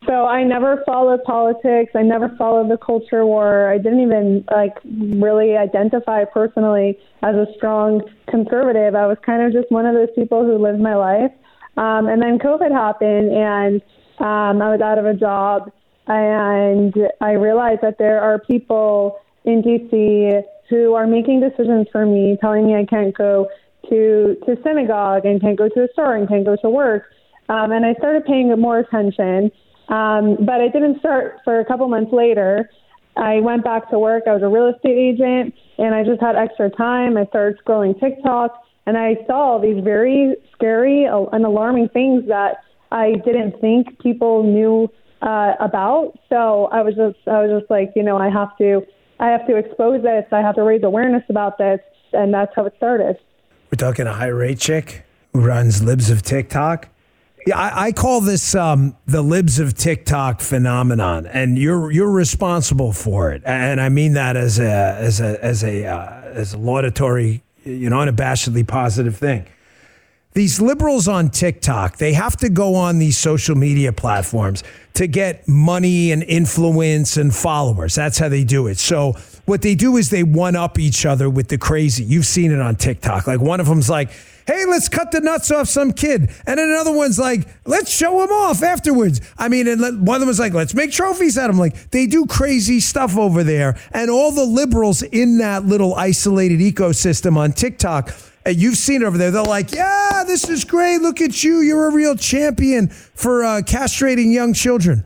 So 0.06 0.26
I 0.26 0.44
never 0.44 0.84
followed 0.86 1.24
politics. 1.24 1.90
I 1.96 2.02
never 2.02 2.28
followed 2.38 2.70
the 2.70 2.78
culture 2.78 3.26
war. 3.26 3.68
I 3.68 3.78
didn't 3.78 4.00
even 4.00 4.44
like 4.52 4.74
really 4.84 5.56
identify 5.56 6.24
personally 6.24 6.96
as 7.24 7.34
a 7.34 7.46
strong 7.56 8.02
conservative. 8.28 8.94
I 8.94 9.08
was 9.08 9.16
kind 9.26 9.42
of 9.42 9.52
just 9.52 9.72
one 9.72 9.86
of 9.86 9.94
those 9.94 10.10
people 10.14 10.44
who 10.44 10.58
lived 10.58 10.78
my 10.78 10.94
life. 10.94 11.32
Um, 11.76 12.06
and 12.06 12.22
then 12.22 12.38
COVID 12.38 12.70
happened, 12.72 13.32
and 13.32 13.82
um, 14.18 14.62
I 14.62 14.70
was 14.70 14.80
out 14.80 14.98
of 14.98 15.04
a 15.04 15.14
job 15.14 15.72
and 16.06 16.94
I 17.20 17.32
realized 17.32 17.80
that 17.82 17.98
there 17.98 18.20
are 18.20 18.38
people 18.38 19.18
in 19.44 19.62
DC 19.62 20.42
who 20.68 20.94
are 20.94 21.06
making 21.06 21.40
decisions 21.40 21.86
for 21.92 22.06
me, 22.06 22.36
telling 22.40 22.66
me 22.66 22.74
I 22.74 22.84
can't 22.84 23.16
go 23.16 23.48
to 23.88 24.36
to 24.46 24.56
synagogue 24.62 25.24
and 25.24 25.40
can't 25.40 25.56
go 25.56 25.68
to 25.68 25.74
the 25.74 25.88
store 25.92 26.16
and 26.16 26.28
can't 26.28 26.44
go 26.44 26.56
to 26.56 26.68
work. 26.70 27.04
Um, 27.48 27.70
and 27.72 27.86
I 27.86 27.94
started 27.94 28.24
paying 28.24 28.48
more 28.58 28.78
attention. 28.78 29.50
Um, 29.88 30.36
but 30.44 30.60
I 30.60 30.68
didn't 30.68 30.98
start 30.98 31.38
for 31.44 31.60
a 31.60 31.64
couple 31.64 31.86
months 31.88 32.12
later. 32.12 32.68
I 33.16 33.40
went 33.40 33.64
back 33.64 33.88
to 33.90 33.98
work. 33.98 34.24
I 34.26 34.32
was 34.32 34.42
a 34.42 34.48
real 34.48 34.66
estate 34.66 34.98
agent, 34.98 35.54
and 35.78 35.94
I 35.94 36.02
just 36.02 36.20
had 36.20 36.36
extra 36.36 36.70
time. 36.70 37.16
I 37.16 37.24
started 37.26 37.58
scrolling 37.64 37.98
TikTok, 37.98 38.62
and 38.86 38.98
I 38.98 39.16
saw 39.26 39.58
these 39.58 39.82
very 39.82 40.34
scary 40.52 41.04
and 41.04 41.44
alarming 41.44 41.88
things 41.90 42.26
that 42.28 42.64
I 42.90 43.12
didn't 43.24 43.60
think 43.60 43.98
people 44.00 44.42
knew 44.42 44.90
uh, 45.22 45.54
about. 45.60 46.18
So 46.28 46.66
I 46.66 46.82
was 46.82 46.94
just 46.94 47.16
I 47.26 47.42
was 47.42 47.60
just 47.60 47.70
like, 47.70 47.92
you 47.96 48.02
know, 48.02 48.16
I 48.16 48.28
have 48.28 48.56
to 48.58 48.86
I 49.18 49.28
have 49.28 49.46
to 49.46 49.56
expose 49.56 50.02
this. 50.02 50.24
I 50.32 50.40
have 50.40 50.54
to 50.56 50.62
raise 50.62 50.82
awareness 50.82 51.22
about 51.28 51.58
this, 51.58 51.80
and 52.12 52.32
that's 52.32 52.54
how 52.54 52.66
it 52.66 52.74
started. 52.76 53.18
We're 53.70 53.76
talking 53.76 54.06
a 54.06 54.10
Chaya 54.10 54.32
Raichik 54.32 55.02
who 55.32 55.40
runs 55.40 55.82
Libs 55.82 56.10
of 56.10 56.22
TikTok. 56.22 56.88
Yeah, 57.46 57.58
I, 57.58 57.86
I 57.86 57.92
call 57.92 58.20
this 58.20 58.54
um, 58.54 58.96
the 59.06 59.22
Libs 59.22 59.60
of 59.60 59.74
TikTok 59.74 60.40
phenomenon, 60.40 61.26
and 61.26 61.58
you're 61.58 61.90
you're 61.92 62.10
responsible 62.10 62.92
for 62.92 63.30
it, 63.30 63.42
and 63.44 63.80
I 63.80 63.88
mean 63.88 64.14
that 64.14 64.36
as 64.36 64.58
a 64.58 64.96
as 64.98 65.20
a 65.20 65.42
as 65.44 65.62
a 65.62 65.86
uh, 65.86 66.22
as 66.24 66.54
a 66.54 66.58
laudatory, 66.58 67.42
you 67.64 67.88
know, 67.88 67.98
unabashedly 67.98 68.66
positive 68.66 69.16
thing 69.16 69.46
these 70.36 70.60
liberals 70.60 71.08
on 71.08 71.30
TikTok, 71.30 71.96
they 71.96 72.12
have 72.12 72.36
to 72.36 72.50
go 72.50 72.74
on 72.74 72.98
these 72.98 73.16
social 73.16 73.56
media 73.56 73.90
platforms 73.90 74.62
to 74.92 75.06
get 75.06 75.48
money 75.48 76.12
and 76.12 76.22
influence 76.22 77.16
and 77.16 77.34
followers. 77.34 77.94
That's 77.94 78.18
how 78.18 78.28
they 78.28 78.44
do 78.44 78.66
it. 78.66 78.76
So 78.76 79.14
what 79.46 79.62
they 79.62 79.74
do 79.74 79.96
is 79.96 80.10
they 80.10 80.22
one 80.22 80.54
up 80.54 80.78
each 80.78 81.06
other 81.06 81.30
with 81.30 81.48
the 81.48 81.56
crazy. 81.56 82.04
You've 82.04 82.26
seen 82.26 82.52
it 82.52 82.60
on 82.60 82.76
TikTok. 82.76 83.26
Like 83.26 83.40
one 83.40 83.60
of 83.60 83.66
them's 83.66 83.88
like, 83.88 84.10
hey, 84.46 84.66
let's 84.66 84.90
cut 84.90 85.10
the 85.10 85.22
nuts 85.22 85.50
off 85.50 85.68
some 85.68 85.90
kid. 85.90 86.30
And 86.46 86.58
then 86.58 86.68
another 86.68 86.92
one's 86.92 87.18
like, 87.18 87.48
let's 87.64 87.90
show 87.90 88.22
him 88.22 88.30
off 88.30 88.62
afterwards. 88.62 89.22
I 89.38 89.48
mean, 89.48 89.66
and 89.66 89.80
one 90.06 90.16
of 90.16 90.20
them 90.20 90.28
was 90.28 90.38
like, 90.38 90.52
let's 90.52 90.74
make 90.74 90.92
trophies 90.92 91.38
at 91.38 91.48
him. 91.48 91.56
Like 91.56 91.92
they 91.92 92.06
do 92.06 92.26
crazy 92.26 92.80
stuff 92.80 93.16
over 93.16 93.42
there. 93.42 93.78
And 93.92 94.10
all 94.10 94.32
the 94.32 94.44
liberals 94.44 95.00
in 95.00 95.38
that 95.38 95.64
little 95.64 95.94
isolated 95.94 96.60
ecosystem 96.60 97.38
on 97.38 97.52
TikTok 97.52 98.14
you've 98.46 98.76
seen 98.76 99.02
it 99.02 99.04
over 99.04 99.18
there. 99.18 99.30
They're 99.30 99.42
like, 99.42 99.72
yeah, 99.72 100.24
this 100.26 100.48
is 100.48 100.64
great. 100.64 100.98
Look 100.98 101.20
at 101.20 101.42
you. 101.42 101.60
You're 101.60 101.88
a 101.88 101.92
real 101.92 102.16
champion 102.16 102.88
for 102.88 103.44
uh, 103.44 103.60
castrating 103.62 104.32
young 104.32 104.52
children. 104.52 105.04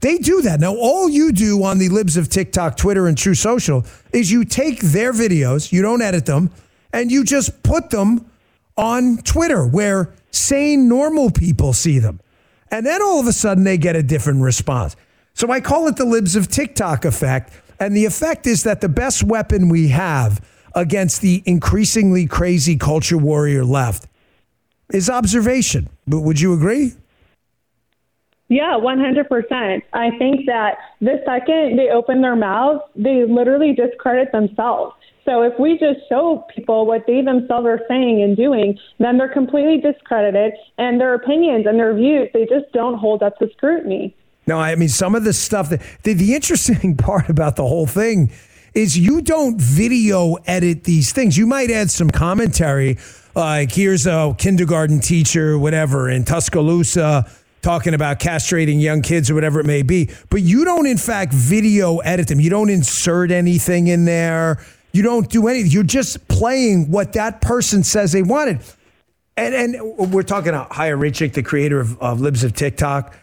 They 0.00 0.18
do 0.18 0.42
that. 0.42 0.58
Now, 0.58 0.74
all 0.74 1.08
you 1.08 1.32
do 1.32 1.62
on 1.62 1.78
the 1.78 1.88
libs 1.88 2.16
of 2.16 2.28
TikTok, 2.28 2.76
Twitter, 2.76 3.06
and 3.06 3.16
Truth 3.16 3.38
Social 3.38 3.86
is 4.12 4.32
you 4.32 4.44
take 4.44 4.80
their 4.80 5.12
videos, 5.12 5.70
you 5.70 5.80
don't 5.80 6.02
edit 6.02 6.26
them, 6.26 6.50
and 6.92 7.10
you 7.10 7.24
just 7.24 7.62
put 7.62 7.90
them 7.90 8.28
on 8.76 9.18
Twitter 9.18 9.64
where 9.64 10.12
sane, 10.32 10.88
normal 10.88 11.30
people 11.30 11.72
see 11.72 12.00
them. 12.00 12.20
And 12.70 12.84
then 12.84 13.00
all 13.00 13.20
of 13.20 13.26
a 13.26 13.32
sudden 13.32 13.64
they 13.64 13.78
get 13.78 13.94
a 13.94 14.02
different 14.02 14.42
response. 14.42 14.96
So 15.34 15.50
I 15.52 15.60
call 15.60 15.86
it 15.88 15.96
the 15.96 16.04
libs 16.04 16.36
of 16.36 16.48
TikTok 16.48 17.04
effect. 17.04 17.52
And 17.78 17.96
the 17.96 18.04
effect 18.04 18.46
is 18.46 18.64
that 18.64 18.80
the 18.80 18.88
best 18.88 19.22
weapon 19.22 19.68
we 19.68 19.88
have 19.88 20.40
against 20.74 21.20
the 21.20 21.42
increasingly 21.46 22.26
crazy 22.26 22.76
culture 22.76 23.18
warrior 23.18 23.64
left 23.64 24.06
is 24.92 25.08
observation. 25.08 25.88
But 26.06 26.20
would 26.20 26.40
you 26.40 26.52
agree? 26.54 26.92
Yeah, 28.48 28.78
100%. 28.78 29.82
I 29.94 30.10
think 30.18 30.46
that 30.46 30.76
the 31.00 31.22
second 31.24 31.78
they 31.78 31.88
open 31.88 32.20
their 32.20 32.36
mouths, 32.36 32.82
they 32.94 33.24
literally 33.24 33.72
discredit 33.72 34.30
themselves. 34.30 34.94
So 35.24 35.42
if 35.42 35.58
we 35.58 35.78
just 35.78 36.00
show 36.08 36.44
people 36.54 36.84
what 36.84 37.06
they 37.06 37.22
themselves 37.22 37.66
are 37.66 37.80
saying 37.88 38.22
and 38.22 38.36
doing, 38.36 38.78
then 38.98 39.16
they're 39.16 39.32
completely 39.32 39.78
discredited 39.80 40.52
and 40.78 41.00
their 41.00 41.14
opinions 41.14 41.64
and 41.66 41.78
their 41.78 41.94
views, 41.94 42.28
they 42.34 42.44
just 42.44 42.70
don't 42.72 42.98
hold 42.98 43.22
up 43.22 43.38
to 43.38 43.48
scrutiny. 43.52 44.14
No, 44.46 44.58
I 44.58 44.74
mean, 44.74 44.88
some 44.88 45.14
of 45.14 45.24
the 45.24 45.32
stuff 45.32 45.70
that 45.70 45.80
the, 46.02 46.12
the 46.12 46.34
interesting 46.34 46.96
part 46.98 47.28
about 47.28 47.56
the 47.56 47.66
whole 47.66 47.86
thing 47.86 48.32
is 48.74 48.96
you 48.96 49.20
don't 49.20 49.60
video 49.60 50.34
edit 50.46 50.84
these 50.84 51.12
things. 51.12 51.36
You 51.36 51.46
might 51.46 51.70
add 51.70 51.90
some 51.90 52.10
commentary, 52.10 52.98
like 53.34 53.72
here's 53.72 54.06
a 54.06 54.34
kindergarten 54.38 55.00
teacher, 55.00 55.58
whatever, 55.58 56.08
in 56.08 56.24
Tuscaloosa 56.24 57.30
talking 57.60 57.94
about 57.94 58.18
castrating 58.18 58.80
young 58.80 59.02
kids 59.02 59.30
or 59.30 59.34
whatever 59.34 59.60
it 59.60 59.66
may 59.66 59.82
be. 59.82 60.10
But 60.30 60.42
you 60.42 60.64
don't, 60.64 60.86
in 60.86 60.98
fact, 60.98 61.32
video 61.32 61.98
edit 61.98 62.28
them. 62.28 62.40
You 62.40 62.50
don't 62.50 62.70
insert 62.70 63.30
anything 63.30 63.86
in 63.86 64.04
there. 64.04 64.64
You 64.92 65.02
don't 65.02 65.30
do 65.30 65.46
anything. 65.48 65.70
You're 65.70 65.84
just 65.84 66.26
playing 66.28 66.90
what 66.90 67.12
that 67.14 67.40
person 67.40 67.84
says 67.84 68.12
they 68.12 68.22
wanted. 68.22 68.60
And 69.36 69.54
and 69.54 70.12
we're 70.12 70.24
talking 70.24 70.50
about 70.50 70.70
Chaya 70.70 70.98
Raichik, 70.98 71.32
the 71.32 71.42
creator 71.42 71.80
of, 71.80 71.98
of 72.02 72.20
Libs 72.20 72.44
of 72.44 72.52
TikTok. 72.54 73.16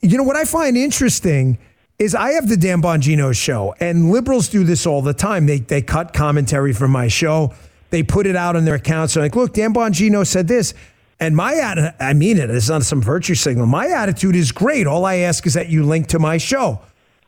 You 0.00 0.16
know 0.16 0.22
what 0.22 0.36
I 0.36 0.44
find 0.44 0.76
interesting 0.76 1.58
is 2.00 2.14
I 2.14 2.32
have 2.32 2.48
the 2.48 2.56
Dan 2.56 2.80
Bongino 2.80 3.36
show, 3.36 3.74
and 3.78 4.10
liberals 4.10 4.48
do 4.48 4.64
this 4.64 4.86
all 4.86 5.02
the 5.02 5.14
time. 5.14 5.46
They 5.46 5.58
they 5.58 5.82
cut 5.82 6.14
commentary 6.14 6.72
from 6.72 6.90
my 6.90 7.06
show, 7.06 7.54
they 7.90 8.02
put 8.02 8.26
it 8.26 8.34
out 8.34 8.56
on 8.56 8.64
their 8.64 8.76
accounts. 8.76 9.14
They're 9.14 9.22
like, 9.22 9.36
look, 9.36 9.52
Dan 9.52 9.74
Bongino 9.74 10.26
said 10.26 10.48
this. 10.48 10.74
And 11.20 11.36
my 11.36 11.52
I 12.00 12.14
mean 12.14 12.38
it, 12.38 12.48
it's 12.48 12.70
not 12.70 12.82
some 12.82 13.02
virtue 13.02 13.34
signal. 13.34 13.66
My 13.66 13.88
attitude 13.88 14.34
is 14.34 14.50
great. 14.50 14.86
All 14.86 15.04
I 15.04 15.16
ask 15.16 15.46
is 15.46 15.52
that 15.52 15.68
you 15.68 15.84
link 15.84 16.06
to 16.08 16.18
my 16.18 16.38
show. 16.38 16.80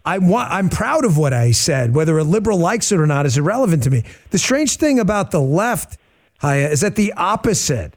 I 0.05 0.19
want, 0.19 0.51
I'm 0.51 0.71
proud 0.71 1.05
of 1.05 1.19
what 1.19 1.35
I 1.35 1.51
said. 1.53 1.95
Whether 1.95 2.19
a 2.19 2.25
liberal 2.25 2.59
likes 2.59 2.91
it 2.91 2.99
or 2.99 3.07
not 3.07 3.27
is 3.27 3.37
irrelevant 3.37 3.83
to 3.85 3.91
me. 3.91 4.03
The 4.31 4.39
strange 4.39 4.77
thing 4.77 4.99
about 4.99 5.31
the 5.31 5.41
left, 5.43 5.99
Chaya, 6.41 6.71
is 6.71 6.81
that 6.81 6.97
the 6.97 7.13
opposite, 7.13 7.95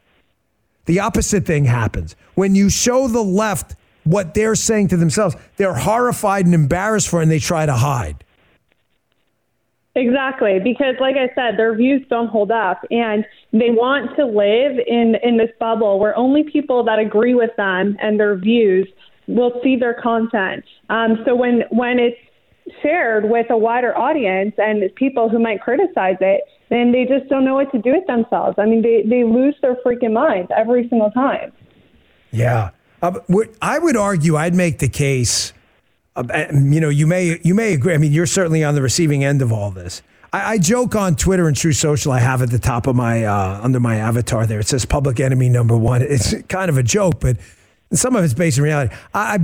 the 0.84 1.00
opposite 1.00 1.46
thing 1.46 1.64
happens. 1.64 2.14
When 2.34 2.54
you 2.54 2.68
show 2.68 3.08
the 3.08 3.24
left 3.24 3.74
what 4.06 4.34
they're 4.34 4.54
saying 4.54 4.88
to 4.88 4.96
themselves. 4.96 5.36
They're 5.56 5.74
horrified 5.74 6.46
and 6.46 6.54
embarrassed 6.54 7.08
for 7.08 7.20
it 7.20 7.24
and 7.24 7.30
they 7.30 7.38
try 7.38 7.66
to 7.66 7.74
hide. 7.74 8.24
Exactly, 9.94 10.58
because 10.62 10.94
like 11.00 11.16
I 11.16 11.34
said, 11.34 11.58
their 11.58 11.74
views 11.74 12.02
don't 12.10 12.28
hold 12.28 12.50
up 12.50 12.84
and 12.90 13.24
they 13.52 13.70
want 13.70 14.14
to 14.16 14.26
live 14.26 14.78
in 14.86 15.16
in 15.22 15.38
this 15.38 15.48
bubble 15.58 15.98
where 15.98 16.14
only 16.16 16.42
people 16.42 16.84
that 16.84 16.98
agree 16.98 17.34
with 17.34 17.50
them 17.56 17.96
and 18.00 18.20
their 18.20 18.36
views 18.36 18.86
will 19.26 19.58
see 19.64 19.74
their 19.74 19.94
content. 19.94 20.64
Um, 20.90 21.22
so 21.24 21.34
when 21.34 21.62
when 21.70 21.98
it's 21.98 22.18
shared 22.82 23.30
with 23.30 23.46
a 23.50 23.56
wider 23.56 23.96
audience 23.96 24.54
and 24.58 24.82
people 24.96 25.30
who 25.30 25.38
might 25.38 25.62
criticize 25.62 26.16
it, 26.20 26.42
then 26.68 26.92
they 26.92 27.04
just 27.04 27.28
don't 27.30 27.44
know 27.44 27.54
what 27.54 27.72
to 27.72 27.78
do 27.78 27.92
with 27.92 28.06
themselves. 28.06 28.56
I 28.58 28.66
mean, 28.66 28.82
they, 28.82 29.02
they 29.08 29.24
lose 29.24 29.54
their 29.62 29.76
freaking 29.76 30.12
minds 30.12 30.50
every 30.54 30.88
single 30.88 31.10
time. 31.10 31.52
Yeah. 32.32 32.70
Uh, 33.06 33.44
I 33.62 33.78
would 33.78 33.96
argue, 33.96 34.36
I'd 34.36 34.54
make 34.54 34.78
the 34.78 34.88
case. 34.88 35.52
Uh, 36.16 36.46
you 36.50 36.80
know, 36.80 36.88
you 36.88 37.06
may 37.06 37.38
you 37.42 37.54
may 37.54 37.74
agree. 37.74 37.94
I 37.94 37.98
mean, 37.98 38.12
you're 38.12 38.26
certainly 38.26 38.64
on 38.64 38.74
the 38.74 38.82
receiving 38.82 39.22
end 39.22 39.42
of 39.42 39.52
all 39.52 39.70
this. 39.70 40.02
I, 40.32 40.52
I 40.52 40.58
joke 40.58 40.96
on 40.96 41.14
Twitter 41.14 41.46
and 41.46 41.56
Truth 41.56 41.76
Social. 41.76 42.10
I 42.10 42.20
have 42.20 42.42
at 42.42 42.50
the 42.50 42.58
top 42.58 42.86
of 42.86 42.96
my 42.96 43.24
uh, 43.24 43.60
under 43.62 43.80
my 43.80 43.96
avatar 43.96 44.46
there. 44.46 44.60
It 44.60 44.68
says 44.68 44.84
"Public 44.86 45.20
Enemy 45.20 45.50
Number 45.50 45.76
One." 45.76 46.02
It's 46.08 46.34
kind 46.48 46.68
of 46.68 46.78
a 46.78 46.82
joke, 46.82 47.20
but 47.20 47.36
some 47.92 48.16
of 48.16 48.24
it's 48.24 48.34
based 48.34 48.58
in 48.58 48.64
reality. 48.64 48.94
I, 49.14 49.34
I, 49.34 49.38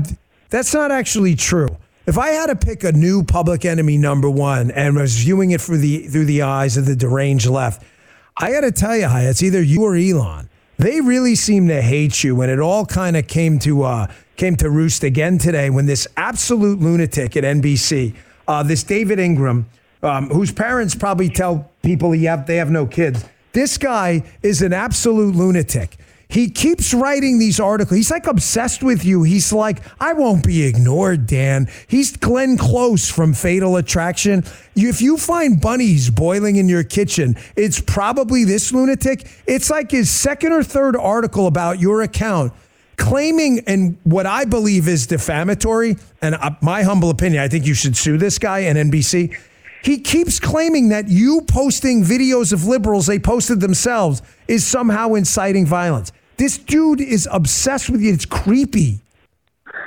that's 0.51 0.75
not 0.75 0.91
actually 0.91 1.37
true. 1.37 1.77
If 2.07 2.19
I 2.19 2.31
had 2.31 2.47
to 2.47 2.57
pick 2.57 2.83
a 2.83 2.91
new 2.91 3.23
public 3.23 3.65
enemy 3.65 3.97
number 3.97 4.29
one 4.29 4.73
and 4.73 4.97
was 4.97 5.17
viewing 5.17 5.53
it 5.53 5.61
through 5.61 5.79
the 5.79 6.09
through 6.09 6.25
the 6.25 6.43
eyes 6.43 6.77
of 6.77 6.87
the 6.87 6.97
deranged 6.97 7.47
left, 7.47 7.83
I 8.37 8.51
got 8.51 8.63
to 8.63 8.73
tell 8.73 8.97
you, 8.97 9.07
it's 9.09 9.43
either 9.43 9.63
you 9.63 9.83
or 9.85 9.95
Elon. 9.95 10.49
They 10.83 11.01
really 11.01 11.37
seem 11.37 11.69
to 11.69 11.81
hate 11.81 12.25
you, 12.25 12.41
and 12.41 12.51
it 12.51 12.59
all 12.59 12.85
kind 12.85 13.17
of 13.17 13.29
came 13.29 13.61
to 13.61 13.85
uh, 13.85 14.09
came 14.35 14.57
to 14.57 14.69
roost 14.69 15.05
again 15.05 15.39
today 15.39 15.71
when 15.71 15.87
this 15.87 16.09
absolute 16.17 16.81
lunatic 16.81 17.37
at 17.37 17.45
NBC, 17.45 18.17
uh, 18.49 18.65
this 18.65 18.83
David 18.83 19.21
Ingram, 19.21 19.67
um, 20.03 20.29
whose 20.31 20.51
parents 20.51 20.97
probably 20.97 21.29
tell 21.29 21.71
people 21.85 22.11
he 22.11 22.25
have 22.25 22.49
they 22.49 22.57
have 22.57 22.73
no 22.73 22.85
kids. 22.85 23.25
This 23.53 23.79
guy 23.79 24.25
is 24.43 24.61
an 24.61 24.73
absolute 24.73 25.37
lunatic. 25.37 25.99
He 26.33 26.49
keeps 26.49 26.95
writing 26.95 27.39
these 27.39 27.61
articles. 27.61 27.95
He's 27.95 28.11
like 28.11 28.27
obsessed 28.27 28.83
with 28.83 29.05
you. 29.05 29.23
He's 29.23 29.53
like, 29.53 29.83
I 30.01 30.15
won't 30.15 30.47
be 30.47 30.63
ignored, 30.63 31.27
Dan. 31.27 31.69
He's 31.87 32.17
Glenn 32.17 32.57
Close 32.57 33.11
from 33.11 33.35
Fatal 33.35 33.77
Attraction. 33.77 34.43
If 34.75 35.03
you 35.03 35.19
find 35.19 35.61
bunnies 35.61 36.09
boiling 36.09 36.57
in 36.57 36.71
your 36.71 36.85
kitchen, 36.85 37.37
it's 37.55 37.83
probably 37.83 38.45
this 38.45 38.73
lunatic. 38.73 39.27
It's 39.47 39.69
like 39.69 39.91
his 39.91 40.09
second 40.09 40.53
or 40.53 40.63
third 40.63 40.97
article 40.97 41.47
about 41.47 41.81
your 41.81 42.01
account 42.01 42.55
claiming 42.97 43.61
and 43.67 43.99
what 44.05 44.25
I 44.25 44.47
believe 44.47 44.89
is 44.89 45.07
defamatory, 45.07 45.97
and 46.23 46.35
uh, 46.37 46.53
my 46.63 46.83
humble 46.83 47.11
opinion, 47.11 47.43
I 47.43 47.49
think 47.49 47.67
you 47.67 47.75
should 47.75 47.97
sue 47.97 48.17
this 48.17 48.39
guy 48.39 48.61
and 48.61 48.91
NBC. 48.91 49.37
He 49.83 49.99
keeps 49.99 50.39
claiming 50.39 50.91
that 50.91 51.09
you 51.09 51.43
posting 51.43 52.05
videos 52.05 52.53
of 52.53 52.65
liberals 52.65 53.07
they 53.07 53.19
posted 53.19 53.61
themselves 53.61 54.23
is 54.47 54.65
somehow 54.65 55.15
inciting 55.15 55.67
violence. 55.67 56.13
This 56.43 56.59
dude 56.59 57.01
is 57.01 57.29
obsessed 57.31 57.89
with 57.89 58.01
you. 58.01 58.13
It's 58.13 58.27
creepy. 58.27 58.99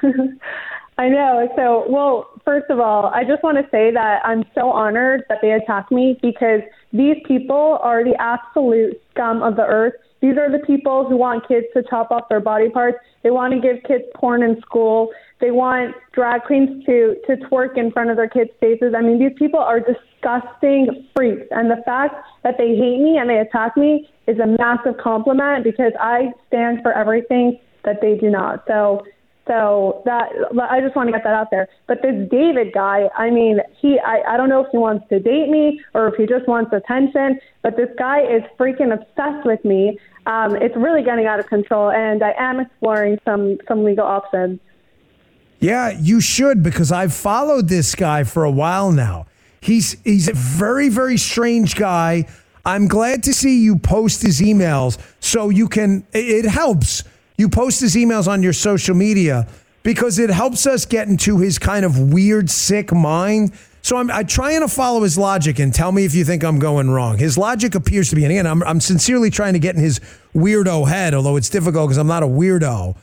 I 0.97 1.09
know. 1.09 1.49
So, 1.57 1.83
well, 1.89 2.29
first 2.45 2.67
of 2.69 2.79
all, 2.79 3.07
I 3.07 3.25
just 3.25 3.43
want 3.43 3.57
to 3.57 3.69
say 3.71 3.91
that 3.91 4.21
I'm 4.23 4.45
so 4.55 4.69
honored 4.69 5.25
that 5.27 5.39
they 5.41 5.51
attacked 5.51 5.91
me 5.91 6.17
because 6.21 6.61
these 6.93 7.17
people 7.25 7.77
are 7.81 8.05
the 8.05 8.15
absolute 8.21 9.01
scum 9.11 9.43
of 9.43 9.57
the 9.57 9.63
earth. 9.63 9.95
These 10.21 10.37
are 10.37 10.49
the 10.49 10.65
people 10.65 11.05
who 11.05 11.17
want 11.17 11.45
kids 11.45 11.65
to 11.73 11.83
chop 11.89 12.09
off 12.09 12.29
their 12.29 12.39
body 12.39 12.69
parts. 12.69 12.99
They 13.21 13.31
want 13.31 13.53
to 13.53 13.59
give 13.59 13.83
kids 13.83 14.05
porn 14.15 14.41
in 14.41 14.61
school. 14.61 15.09
They 15.41 15.51
want 15.51 15.93
drag 16.13 16.43
queens 16.43 16.85
to 16.85 17.17
to 17.27 17.35
twerk 17.47 17.77
in 17.77 17.91
front 17.91 18.11
of 18.11 18.15
their 18.15 18.29
kids' 18.29 18.51
faces. 18.61 18.93
I 18.97 19.01
mean, 19.01 19.19
these 19.19 19.37
people 19.37 19.59
are 19.59 19.81
disgusting 19.81 21.05
freaks. 21.13 21.47
And 21.51 21.69
the 21.69 21.83
fact 21.83 22.15
that 22.43 22.55
they 22.57 22.77
hate 22.77 23.01
me 23.01 23.17
and 23.17 23.29
they 23.29 23.39
attack 23.39 23.75
me 23.75 24.09
is 24.27 24.39
a 24.39 24.47
massive 24.47 24.97
compliment 24.97 25.63
because 25.63 25.93
I 25.99 26.31
stand 26.47 26.81
for 26.81 26.91
everything 26.93 27.59
that 27.83 28.01
they 28.01 28.17
do 28.17 28.29
not. 28.29 28.63
So 28.67 29.05
so 29.47 30.01
that 30.05 30.29
I 30.59 30.81
just 30.81 30.95
want 30.95 31.07
to 31.07 31.11
get 31.11 31.23
that 31.23 31.33
out 31.33 31.51
there. 31.51 31.67
But 31.87 32.01
this 32.01 32.15
David 32.31 32.73
guy, 32.73 33.09
I 33.15 33.29
mean, 33.29 33.59
he 33.79 33.99
I, 33.99 34.21
I 34.27 34.37
don't 34.37 34.49
know 34.49 34.65
if 34.65 34.71
he 34.71 34.77
wants 34.77 35.07
to 35.09 35.19
date 35.19 35.49
me 35.49 35.81
or 35.93 36.07
if 36.07 36.15
he 36.15 36.25
just 36.25 36.47
wants 36.47 36.73
attention, 36.73 37.39
but 37.61 37.77
this 37.77 37.89
guy 37.97 38.21
is 38.21 38.41
freaking 38.59 38.91
obsessed 38.91 39.45
with 39.45 39.63
me. 39.63 39.99
Um, 40.25 40.55
it's 40.55 40.75
really 40.75 41.03
getting 41.03 41.27
out 41.27 41.39
of 41.39 41.45
control, 41.45 41.91
and 41.91 42.23
I 42.23 42.33
am 42.37 42.59
exploring 42.59 43.19
some 43.23 43.59
some 43.67 43.83
legal 43.83 44.05
options. 44.05 44.59
Yeah, 45.59 45.91
you 45.91 46.21
should 46.21 46.63
because 46.63 46.91
I've 46.91 47.13
followed 47.13 47.69
this 47.69 47.93
guy 47.93 48.23
for 48.23 48.43
a 48.43 48.51
while 48.51 48.91
now. 48.91 49.27
He's 49.61 50.01
he's 50.03 50.27
a 50.27 50.33
very 50.33 50.89
very 50.89 51.17
strange 51.17 51.75
guy 51.75 52.25
I'm 52.65 52.87
glad 52.87 53.23
to 53.23 53.33
see 53.33 53.61
you 53.61 53.77
post 53.77 54.21
his 54.23 54.41
emails 54.41 54.99
so 55.19 55.49
you 55.49 55.67
can, 55.67 56.05
it 56.13 56.45
helps. 56.45 57.03
You 57.37 57.47
post 57.49 57.79
his 57.79 57.95
emails 57.95 58.27
on 58.27 58.41
your 58.41 58.53
social 58.53 58.95
media 58.95 59.47
because 59.83 60.17
it 60.17 60.31
helps 60.31 60.65
us 60.65 60.85
get 60.85 61.07
into 61.07 61.37
his 61.37 61.59
kind 61.59 61.85
of 61.85 62.11
weird, 62.11 62.49
sick 62.49 62.91
mind. 62.91 63.53
So 63.83 63.97
I'm, 63.97 64.09
I'm 64.09 64.25
trying 64.25 64.61
to 64.61 64.67
follow 64.67 65.03
his 65.03 65.15
logic 65.15 65.59
and 65.59 65.71
tell 65.71 65.91
me 65.91 66.05
if 66.05 66.15
you 66.15 66.25
think 66.25 66.43
I'm 66.43 66.57
going 66.57 66.89
wrong. 66.89 67.19
His 67.19 67.37
logic 67.37 67.75
appears 67.75 68.09
to 68.09 68.15
be, 68.15 68.23
and 68.23 68.31
again, 68.31 68.47
I'm, 68.47 68.63
I'm 68.63 68.79
sincerely 68.79 69.29
trying 69.29 69.53
to 69.53 69.59
get 69.59 69.75
in 69.75 69.81
his 69.81 69.99
weirdo 70.33 70.87
head, 70.87 71.13
although 71.13 71.35
it's 71.35 71.49
difficult 71.49 71.89
because 71.89 71.99
I'm 71.99 72.07
not 72.07 72.23
a 72.23 72.27
weirdo. 72.27 72.97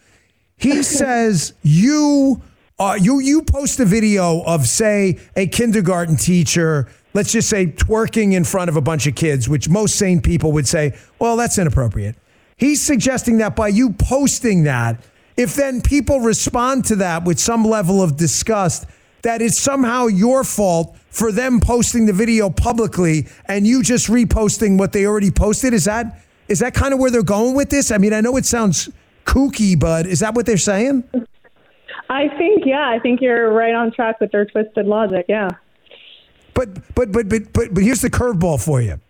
He 0.56 0.82
says 0.82 1.54
you 1.62 2.42
uh, 2.78 2.98
you 3.00 3.20
you 3.20 3.42
post 3.42 3.78
a 3.78 3.84
video 3.84 4.42
of 4.42 4.66
say 4.66 5.20
a 5.36 5.46
kindergarten 5.46 6.16
teacher 6.16 6.88
let's 7.14 7.32
just 7.32 7.48
say 7.48 7.66
twerking 7.66 8.32
in 8.32 8.44
front 8.44 8.68
of 8.68 8.76
a 8.76 8.80
bunch 8.80 9.06
of 9.06 9.14
kids, 9.14 9.48
which 9.48 9.68
most 9.68 9.96
sane 9.96 10.20
people 10.20 10.52
would 10.52 10.66
say, 10.66 10.96
well, 11.18 11.36
that's 11.36 11.58
inappropriate. 11.58 12.16
He's 12.56 12.82
suggesting 12.82 13.38
that 13.38 13.56
by 13.56 13.68
you 13.68 13.92
posting 13.92 14.64
that, 14.64 15.02
if 15.36 15.54
then 15.54 15.80
people 15.80 16.20
respond 16.20 16.84
to 16.86 16.96
that 16.96 17.24
with 17.24 17.40
some 17.40 17.64
level 17.64 18.02
of 18.02 18.16
disgust, 18.16 18.86
that 19.22 19.40
it's 19.40 19.58
somehow 19.58 20.06
your 20.06 20.44
fault 20.44 20.96
for 21.10 21.32
them 21.32 21.60
posting 21.60 22.06
the 22.06 22.12
video 22.12 22.50
publicly 22.50 23.26
and 23.46 23.66
you 23.66 23.82
just 23.82 24.08
reposting 24.08 24.78
what 24.78 24.92
they 24.92 25.06
already 25.06 25.30
posted. 25.30 25.74
Is 25.74 25.84
that 25.84 26.22
is 26.48 26.58
that 26.58 26.74
kind 26.74 26.92
of 26.92 27.00
where 27.00 27.10
they're 27.10 27.22
going 27.22 27.54
with 27.54 27.70
this? 27.70 27.90
I 27.90 27.98
mean, 27.98 28.12
I 28.12 28.20
know 28.20 28.36
it 28.36 28.44
sounds 28.44 28.90
kooky, 29.24 29.78
but 29.78 30.06
is 30.06 30.20
that 30.20 30.34
what 30.34 30.44
they're 30.44 30.56
saying? 30.56 31.04
I 32.10 32.28
think, 32.36 32.64
yeah, 32.66 32.90
I 32.90 32.98
think 32.98 33.20
you're 33.20 33.52
right 33.52 33.74
on 33.74 33.92
track 33.92 34.20
with 34.20 34.32
their 34.32 34.44
twisted 34.44 34.86
logic. 34.86 35.26
Yeah. 35.28 35.48
But 36.54 36.94
but 36.94 37.12
but 37.12 37.28
but 37.28 37.52
but 37.52 37.74
but 37.74 37.82
here's 37.82 38.00
the 38.00 38.10
curveball 38.10 38.62
for 38.62 38.80
you. 38.80 39.00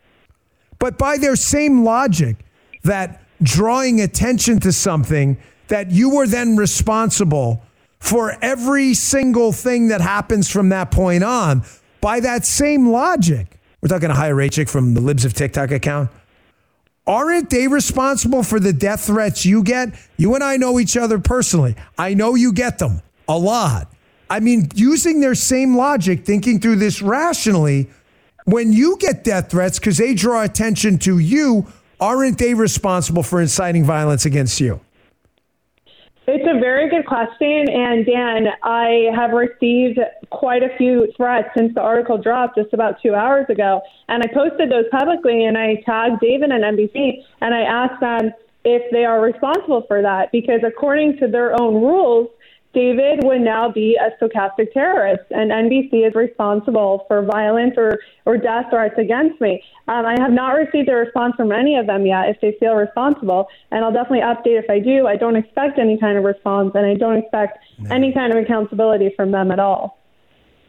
But 0.79 0.99
by 0.99 1.19
their 1.19 1.37
same 1.37 1.85
logic, 1.85 2.37
that 2.83 3.23
drawing 3.43 4.01
attention 4.01 4.61
to 4.61 4.73
something 4.73 5.37
that 5.69 5.91
you 5.91 6.11
were 6.11 6.27
then 6.27 6.57
responsible 6.57 7.63
for 7.99 8.37
every 8.43 8.95
single 8.95 9.53
thing 9.53 9.89
that 9.89 10.01
happens 10.01 10.51
from 10.51 10.71
that 10.71 10.91
point 10.91 11.23
on. 11.23 11.63
By 12.01 12.19
that 12.21 12.45
same 12.45 12.91
logic, 12.91 13.61
we're 13.81 13.89
talking 13.89 14.09
to 14.09 14.15
Chaya 14.15 14.35
Raichik 14.35 14.69
from 14.69 14.95
the 14.95 15.01
Libs 15.01 15.25
of 15.25 15.35
TikTok 15.35 15.71
account. 15.71 16.11
Aren't 17.07 17.51
they 17.51 17.69
responsible 17.69 18.43
for 18.43 18.61
the 18.61 18.73
death 18.73 19.07
threats 19.07 19.45
you 19.45 19.63
get? 19.63 19.95
You 20.17 20.35
and 20.35 20.43
I 20.43 20.57
know 20.57 20.79
each 20.79 20.97
other 20.97 21.19
personally. 21.19 21.77
I 21.99 22.15
know 22.15 22.35
you 22.35 22.53
get 22.53 22.79
them 22.79 23.03
a 23.29 23.37
lot. 23.37 23.92
I 24.33 24.41
mean, 24.41 24.71
using 24.75 25.21
their 25.21 25.35
same 25.35 25.77
logic, 25.77 26.25
thinking 26.25 26.59
through 26.59 26.77
this 26.77 27.03
rationally, 27.03 27.91
when 28.47 28.73
you 28.73 28.97
get 28.97 29.25
death 29.25 29.51
threats 29.51 29.79
because 29.79 29.99
they 29.99 30.15
draw 30.15 30.43
attention 30.43 30.97
to 31.01 31.19
you, 31.19 31.67
aren't 32.01 32.39
they 32.39 32.55
responsible 32.55 33.23
for 33.23 33.43
inciting 33.43 33.85
violence 33.85 34.25
against 34.25 34.59
you? 34.59 34.81
It's 36.27 36.49
a 36.49 36.59
very 36.59 36.89
good 36.89 37.05
question. 37.05 37.69
And 37.69 38.07
Dan, 38.07 38.47
I 38.63 39.11
have 39.15 39.33
received 39.33 39.99
quite 40.31 40.63
a 40.63 40.75
few 40.79 41.13
threats 41.15 41.49
since 41.55 41.75
the 41.75 41.83
article 41.83 42.17
dropped 42.17 42.57
just 42.57 42.73
about 42.73 43.03
two 43.03 43.15
hours 43.15 43.45
ago. 43.51 43.83
And 44.09 44.23
I 44.23 44.33
posted 44.33 44.71
those 44.71 44.87
publicly 44.91 45.45
and 45.45 45.59
I 45.59 45.83
tagged 45.85 46.23
David 46.23 46.51
and 46.53 46.65
NBC 46.65 47.23
and 47.43 47.55
I 47.55 47.61
asked 47.61 48.01
them 48.01 48.33
if 48.65 48.91
they 48.93 49.05
are 49.05 49.21
responsible 49.21 49.83
for 49.87 50.01
that 50.01 50.33
because 50.33 50.61
according 50.67 51.19
to 51.19 51.29
their 51.29 51.61
own 51.61 51.75
rules, 51.75 52.31
David 52.75 53.23
would 53.25 53.43
now 53.43 53.71
be 53.71 53.99
a 54.01 54.11
stochastic 54.17 54.73
terrorist, 54.73 55.25
and 55.31 55.51
NBC 55.51 56.09
is 56.09 56.15
responsible 56.15 57.05
for 57.07 57.23
violence 57.23 57.75
or, 57.77 57.99
or 58.25 58.39
death 58.39 58.67
threats 58.71 58.95
against 58.97 59.41
me. 59.43 59.63
Um, 59.89 60.07
I 60.07 60.19
have 60.19 60.33
not 60.33 60.53
received 60.53 60.89
a 60.89 60.95
response 60.95 61.35
from 61.37 61.53
any 61.53 61.77
of 61.77 61.87
them 61.87 62.07
yet 62.07 62.31
if 62.31 62.41
they 62.41 62.57
feel 62.59 62.75
responsible, 62.75 63.49
and 63.71 63.85
I'll 63.85 63.93
definitely 63.93 64.21
update 64.21 64.59
if 64.59 64.71
I 64.71 64.79
do. 64.79 65.07
I 65.07 65.17
don't 65.17 65.37
expect 65.37 65.79
any 65.79 65.99
kind 65.99 66.17
of 66.17 66.25
response, 66.25 66.73
and 66.75 66.87
I 66.87 66.95
don't 66.95 67.19
expect 67.19 67.59
no. 67.79 67.95
any 67.95 68.13
kind 68.13 68.33
of 68.33 68.43
accountability 68.43 69.13
from 69.17 69.33
them 69.33 69.51
at 69.51 69.59
all. 69.59 69.99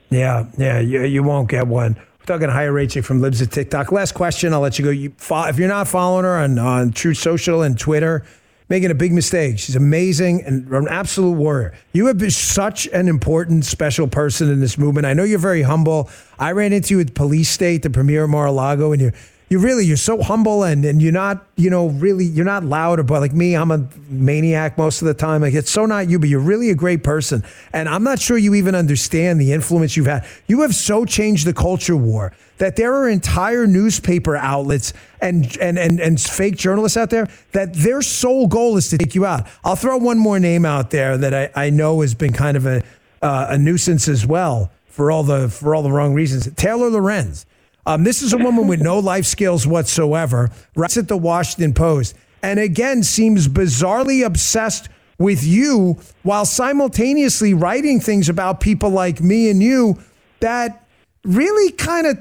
Yeah, 0.10 0.46
yeah, 0.58 0.80
you, 0.80 1.04
you 1.04 1.24
won't 1.24 1.50
get 1.50 1.68
one. 1.68 1.96
We're 2.20 2.26
talking 2.26 2.50
Chaya 2.50 2.72
Raichik 2.72 3.06
from 3.06 3.22
Libs 3.22 3.40
of 3.40 3.50
TikTok. 3.50 3.94
Last 3.94 4.14
question, 4.14 4.54
I'll 4.54 4.60
let 4.60 4.78
you 4.78 4.86
go. 4.86 4.92
You, 4.92 5.14
if 5.18 5.58
you're 5.58 5.70
not 5.70 5.88
following 5.88 6.26
her 6.26 6.38
on, 6.38 6.60
on 6.60 6.92
Truth 6.92 7.18
Social 7.18 7.62
and 7.62 7.80
Twitter, 7.80 8.26
making 8.70 8.92
a 8.92 8.96
big 8.96 9.12
mistake. 9.12 9.60
She's 9.60 9.76
amazing 9.76 10.44
and 10.44 10.68
an 10.70 10.88
absolute 10.88 11.34
warrior. 11.34 11.74
You 11.92 12.08
have 12.08 12.18
been 12.18 12.32
such 12.32 12.88
an 12.88 13.08
important, 13.08 13.66
special 13.66 14.08
person 14.08 14.50
in 14.50 14.60
this 14.60 14.78
movement. 14.78 15.06
I 15.06 15.14
know 15.14 15.24
you're 15.24 15.40
very 15.40 15.64
humble. 15.64 16.10
I 16.40 16.52
ran 16.52 16.74
into 16.74 16.96
you 16.96 17.02
at 17.02 17.14
Police 17.14 17.50
State, 17.50 17.84
the 17.84 17.90
premiere 17.90 18.24
of 18.24 18.30
Mar-a-Lago, 18.30 18.92
and 18.92 19.02
you're 19.02 19.14
you 19.50 19.60
really 19.60 19.86
you're 19.86 19.98
so 19.98 20.22
humble 20.22 20.64
and 20.64 20.84
and 20.86 21.02
you're 21.02 21.12
not 21.12 21.46
you 21.56 21.70
know 21.70 21.88
really 21.90 22.26
you're 22.26 22.46
not 22.46 22.64
loud 22.64 23.06
but 23.08 23.20
like 23.20 23.34
me 23.34 23.56
I'm 23.56 23.72
a 23.72 23.88
maniac 24.10 24.78
most 24.78 25.02
of 25.02 25.08
the 25.08 25.14
time. 25.14 25.42
Like 25.42 25.54
it's 25.54 25.72
so 25.72 25.86
not 25.86 26.10
you 26.10 26.20
but 26.20 26.30
you're 26.30 26.40
really 26.40 26.70
a 26.70 26.76
great 26.76 27.04
person. 27.04 27.44
And 27.72 27.88
I'm 27.88 28.04
not 28.04 28.20
sure 28.20 28.38
you 28.38 28.56
even 28.56 28.76
understand 28.76 29.40
the 29.40 29.52
influence 29.54 29.96
you've 29.96 30.08
had. 30.08 30.26
You 30.48 30.62
have 30.62 30.74
so 30.74 31.06
changed 31.06 31.46
the 31.46 31.54
culture 31.54 31.96
war 31.96 32.34
that 32.58 32.76
there 32.76 32.94
are 32.94 33.10
entire 33.10 33.68
newspaper 33.68 34.36
outlets 34.36 34.94
and 35.22 35.58
and 35.60 35.78
and, 35.78 36.00
and 36.00 36.20
fake 36.20 36.56
journalists 36.56 36.98
out 36.98 37.10
there 37.10 37.28
that 37.52 37.74
their 37.74 38.02
sole 38.02 38.48
goal 38.48 38.78
is 38.78 38.90
to 38.90 38.98
take 38.98 39.16
you 39.16 39.26
out. 39.26 39.48
I'll 39.64 39.76
throw 39.76 39.98
one 39.98 40.18
more 40.18 40.40
name 40.40 40.66
out 40.66 40.92
there 40.92 41.18
that 41.18 41.34
I, 41.34 41.66
I 41.68 41.70
know 41.70 42.02
has 42.02 42.14
been 42.14 42.34
kind 42.34 42.58
of 42.58 42.66
a 42.66 42.84
uh, 43.22 43.48
a 43.50 43.58
nuisance 43.58 44.08
as 44.08 44.26
well 44.26 44.72
for 44.88 45.12
all 45.12 45.24
the 45.24 45.50
for 45.50 45.74
all 45.74 45.84
the 45.84 45.92
wrong 45.92 46.14
reasons. 46.14 46.50
Taylor 46.56 46.90
Lorenz 46.90 47.46
um, 47.86 48.04
this 48.04 48.22
is 48.22 48.34
a 48.34 48.38
woman 48.38 48.68
with 48.68 48.82
no 48.82 49.00
life 49.00 49.26
skills 49.26 49.68
whatsoever, 49.68 50.50
writes 50.76 50.98
at 50.98 51.08
the 51.08 51.18
Washington 51.18 51.74
Post, 51.74 52.16
and 52.42 52.60
again 52.60 53.04
seems 53.04 53.48
bizarrely 53.48 54.26
obsessed 54.26 54.90
with 55.18 55.44
you 55.44 55.98
while 56.24 56.46
simultaneously 56.46 57.54
writing 57.54 58.00
things 58.00 58.30
about 58.30 58.60
people 58.60 58.90
like 58.90 59.22
me 59.22 59.50
and 59.50 59.62
you 59.62 59.98
that 60.40 60.86
really 61.24 61.72
kind 61.72 62.08
of, 62.08 62.18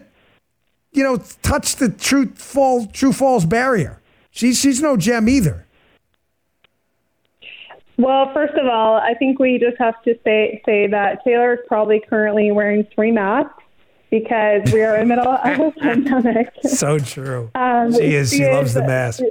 you 0.92 1.02
know, 1.02 1.18
touch 1.42 1.76
the 1.76 1.88
true 1.88 2.26
fall 2.34 2.86
true 2.86 3.12
false 3.12 3.44
barrier. 3.44 4.00
She's 4.30 4.58
she's 4.58 4.80
no 4.82 4.96
gem 4.96 5.28
either. 5.28 5.66
Well, 7.98 8.32
first 8.32 8.54
of 8.54 8.66
all, 8.66 8.96
I 8.96 9.14
think 9.14 9.38
we 9.38 9.58
just 9.58 9.78
have 9.78 10.00
to 10.02 10.18
say 10.24 10.60
say 10.66 10.86
that 10.88 11.24
Taylor 11.24 11.54
is 11.54 11.60
probably 11.68 12.00
currently 12.08 12.50
wearing 12.50 12.86
three 12.94 13.12
masks 13.12 13.61
because 14.12 14.70
we 14.74 14.82
are 14.82 14.96
in 14.96 15.08
the 15.08 15.16
middle 15.16 15.32
of 15.32 15.58
a 15.58 15.72
pandemic. 15.80 16.52
So 16.64 16.98
true. 16.98 17.50
Um, 17.54 17.92
she 17.94 18.14
is. 18.14 18.30
She, 18.30 18.36
she 18.36 18.46
loves 18.46 18.74
the 18.74 18.82
mask. 18.82 19.22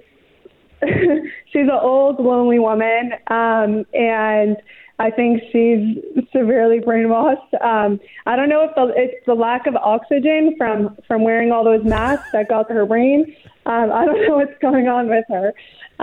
she's 0.83 1.67
an 1.67 1.69
old, 1.69 2.19
lonely 2.19 2.57
woman, 2.57 3.13
um, 3.27 3.85
and 3.93 4.57
I 4.97 5.11
think 5.11 5.43
she's 5.51 5.99
severely 6.33 6.79
brainwashed. 6.79 7.61
Um, 7.63 7.99
I 8.25 8.35
don't 8.35 8.49
know 8.49 8.63
if 8.63 8.73
the, 8.73 8.91
it's 8.95 9.23
the 9.27 9.35
lack 9.35 9.67
of 9.67 9.75
oxygen 9.75 10.55
from 10.57 10.97
from 11.07 11.23
wearing 11.23 11.51
all 11.51 11.63
those 11.63 11.85
masks 11.85 12.29
that 12.33 12.49
got 12.49 12.67
to 12.69 12.73
her 12.73 12.87
brain. 12.87 13.35
Um, 13.67 13.91
I 13.93 14.05
don't 14.05 14.21
know 14.27 14.37
what's 14.37 14.57
going 14.61 14.87
on 14.87 15.07
with 15.07 15.25
her, 15.29 15.53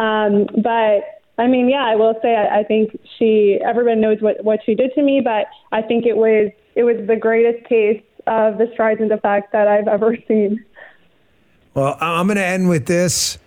um, 0.01 0.47
but 0.63 1.03
I 1.37 1.49
mean, 1.49 1.69
yeah, 1.69 1.85
I 1.85 1.97
will 1.97 2.15
say 2.23 2.37
I, 2.37 2.61
I 2.61 2.63
think 2.63 2.97
she. 3.19 3.59
Everyone 3.65 4.01
knows 4.01 4.19
what 4.21 4.45
what 4.45 4.61
she 4.65 4.77
did 4.77 4.95
to 4.95 5.03
me, 5.03 5.21
but 5.21 5.47
I 5.73 5.83
think 5.83 6.07
it 6.07 6.17
was 6.17 6.53
it 6.77 6.85
was 6.85 7.05
the 7.09 7.17
greatest 7.17 7.69
case 7.69 8.01
of 8.29 8.59
the 8.59 8.65
Streisand 8.67 9.13
effect 9.13 9.53
that 9.53 9.67
I've 9.69 9.89
ever 9.89 10.17
seen. 10.29 10.65
Well, 11.75 11.97
I'm 12.01 12.27
going 12.27 12.37
to 12.37 12.45
end 12.45 12.69
with 12.69 12.87
this. 12.87 13.39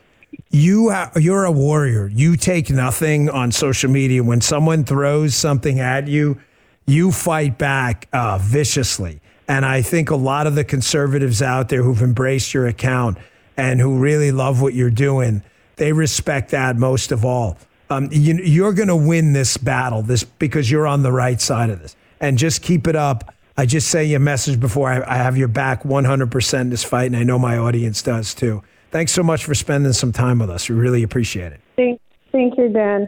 You 0.49 0.89
ha- 0.89 1.11
you're 1.15 1.45
a 1.45 1.51
warrior. 1.51 2.07
You 2.07 2.37
take 2.37 2.69
nothing 2.69 3.29
on 3.29 3.51
social 3.51 3.89
media. 3.89 4.23
When 4.23 4.41
someone 4.41 4.83
throws 4.83 5.35
something 5.35 5.79
at 5.79 6.07
you, 6.07 6.39
you 6.85 7.11
fight 7.11 7.57
back 7.57 8.07
uh, 8.13 8.37
viciously. 8.41 9.21
And 9.47 9.65
I 9.65 9.81
think 9.81 10.09
a 10.09 10.15
lot 10.15 10.47
of 10.47 10.55
the 10.55 10.63
conservatives 10.63 11.41
out 11.41 11.69
there 11.69 11.83
who've 11.83 12.01
embraced 12.01 12.53
your 12.53 12.67
account 12.67 13.17
and 13.57 13.79
who 13.79 13.97
really 13.97 14.31
love 14.31 14.61
what 14.61 14.73
you're 14.73 14.89
doing, 14.89 15.43
they 15.75 15.91
respect 15.91 16.51
that 16.51 16.77
most 16.77 17.11
of 17.11 17.25
all. 17.25 17.57
Um, 17.89 18.07
you, 18.11 18.65
are 18.65 18.73
going 18.73 18.87
to 18.87 18.95
win 18.95 19.33
this 19.33 19.57
battle, 19.57 20.01
this 20.01 20.23
because 20.23 20.71
you're 20.71 20.87
on 20.87 21.03
the 21.03 21.11
right 21.11 21.41
side 21.41 21.69
of 21.69 21.81
this, 21.81 21.97
and 22.21 22.37
just 22.37 22.61
keep 22.61 22.87
it 22.87 22.95
up. 22.95 23.33
I 23.61 23.65
just 23.67 23.89
say 23.89 24.03
your 24.03 24.19
message 24.19 24.59
before 24.59 24.89
I, 24.89 25.03
I 25.05 25.17
have 25.17 25.37
your 25.37 25.47
back 25.47 25.83
100% 25.83 26.61
in 26.61 26.71
this 26.71 26.83
fight, 26.83 27.05
and 27.05 27.15
I 27.15 27.21
know 27.21 27.37
my 27.37 27.59
audience 27.59 28.01
does 28.01 28.33
too. 28.33 28.63
Thanks 28.89 29.11
so 29.11 29.21
much 29.21 29.45
for 29.45 29.53
spending 29.53 29.93
some 29.93 30.11
time 30.11 30.39
with 30.39 30.49
us. 30.49 30.67
We 30.67 30.75
really 30.75 31.03
appreciate 31.03 31.53
it. 31.53 31.61
Thank, 31.75 32.01
thank 32.31 32.57
you, 32.57 32.69
Dan. 32.69 33.07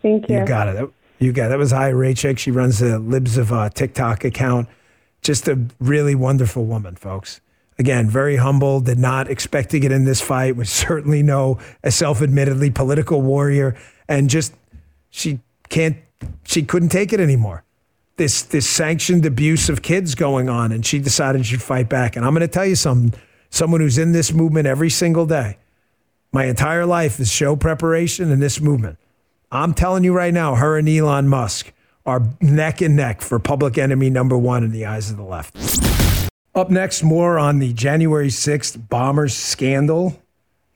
Thank 0.00 0.28
you. 0.28 0.38
You 0.38 0.46
got 0.46 0.68
it. 0.68 0.88
You 1.18 1.32
got 1.32 1.46
it. 1.46 1.48
That 1.48 1.58
was 1.58 1.72
Chaya 1.72 1.94
Raichik. 1.94 2.38
She 2.38 2.52
runs 2.52 2.78
the 2.78 3.00
Libs 3.00 3.36
of 3.36 3.52
uh, 3.52 3.70
TikTok 3.70 4.22
account. 4.22 4.68
Just 5.22 5.48
a 5.48 5.58
really 5.80 6.14
wonderful 6.14 6.64
woman, 6.64 6.94
folks. 6.94 7.40
Again, 7.76 8.08
very 8.08 8.36
humble. 8.36 8.78
Did 8.80 9.00
not 9.00 9.28
expect 9.28 9.70
to 9.70 9.80
get 9.80 9.90
in 9.90 10.04
this 10.04 10.20
fight. 10.20 10.54
Was 10.54 10.70
certainly 10.86 11.24
no 11.24 11.58
a 11.82 11.90
self-admittedly 11.90 12.70
political 12.70 13.20
warrior, 13.20 13.76
and 14.08 14.30
just 14.30 14.54
she 15.10 15.40
can't. 15.68 15.96
She 16.44 16.62
couldn't 16.62 16.90
take 16.90 17.12
it 17.12 17.18
anymore 17.18 17.64
this 18.18 18.42
this 18.42 18.68
sanctioned 18.68 19.24
abuse 19.24 19.68
of 19.68 19.80
kids 19.80 20.14
going 20.14 20.48
on, 20.48 20.72
and 20.72 20.84
she 20.84 20.98
decided 20.98 21.46
she'd 21.46 21.62
fight 21.62 21.88
back. 21.88 22.16
And 22.16 22.24
I'm 22.24 22.34
going 22.34 22.46
to 22.46 22.48
tell 22.48 22.66
you 22.66 22.76
something. 22.76 23.18
Someone 23.50 23.80
who's 23.80 23.96
in 23.96 24.12
this 24.12 24.32
movement 24.32 24.66
every 24.66 24.90
single 24.90 25.24
day, 25.24 25.56
my 26.32 26.44
entire 26.44 26.84
life 26.84 27.18
is 27.18 27.32
show 27.32 27.56
preparation 27.56 28.30
and 28.30 28.42
this 28.42 28.60
movement. 28.60 28.98
I'm 29.50 29.72
telling 29.72 30.04
you 30.04 30.12
right 30.12 30.34
now, 30.34 30.56
her 30.56 30.76
and 30.76 30.86
Elon 30.86 31.28
Musk 31.28 31.72
are 32.04 32.28
neck 32.42 32.82
and 32.82 32.94
neck 32.94 33.22
for 33.22 33.38
public 33.38 33.78
enemy 33.78 34.10
number 34.10 34.36
one 34.36 34.62
in 34.64 34.70
the 34.70 34.84
eyes 34.84 35.10
of 35.10 35.16
the 35.16 35.22
left. 35.22 35.56
Up 36.54 36.70
next, 36.70 37.02
more 37.02 37.38
on 37.38 37.58
the 37.58 37.72
January 37.72 38.28
6th 38.28 38.88
bomber 38.88 39.28
scandal. 39.28 40.20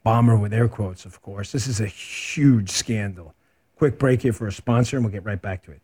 Bomber 0.04 0.36
with 0.36 0.54
air 0.54 0.68
quotes, 0.68 1.04
of 1.04 1.20
course. 1.20 1.52
This 1.52 1.66
is 1.66 1.80
a 1.80 1.86
huge 1.86 2.70
scandal. 2.70 3.34
Quick 3.76 3.98
break 3.98 4.22
here 4.22 4.32
for 4.32 4.46
a 4.46 4.52
sponsor, 4.52 4.96
and 4.96 5.04
we'll 5.04 5.12
get 5.12 5.24
right 5.24 5.40
back 5.40 5.62
to 5.64 5.72
it. 5.72 5.80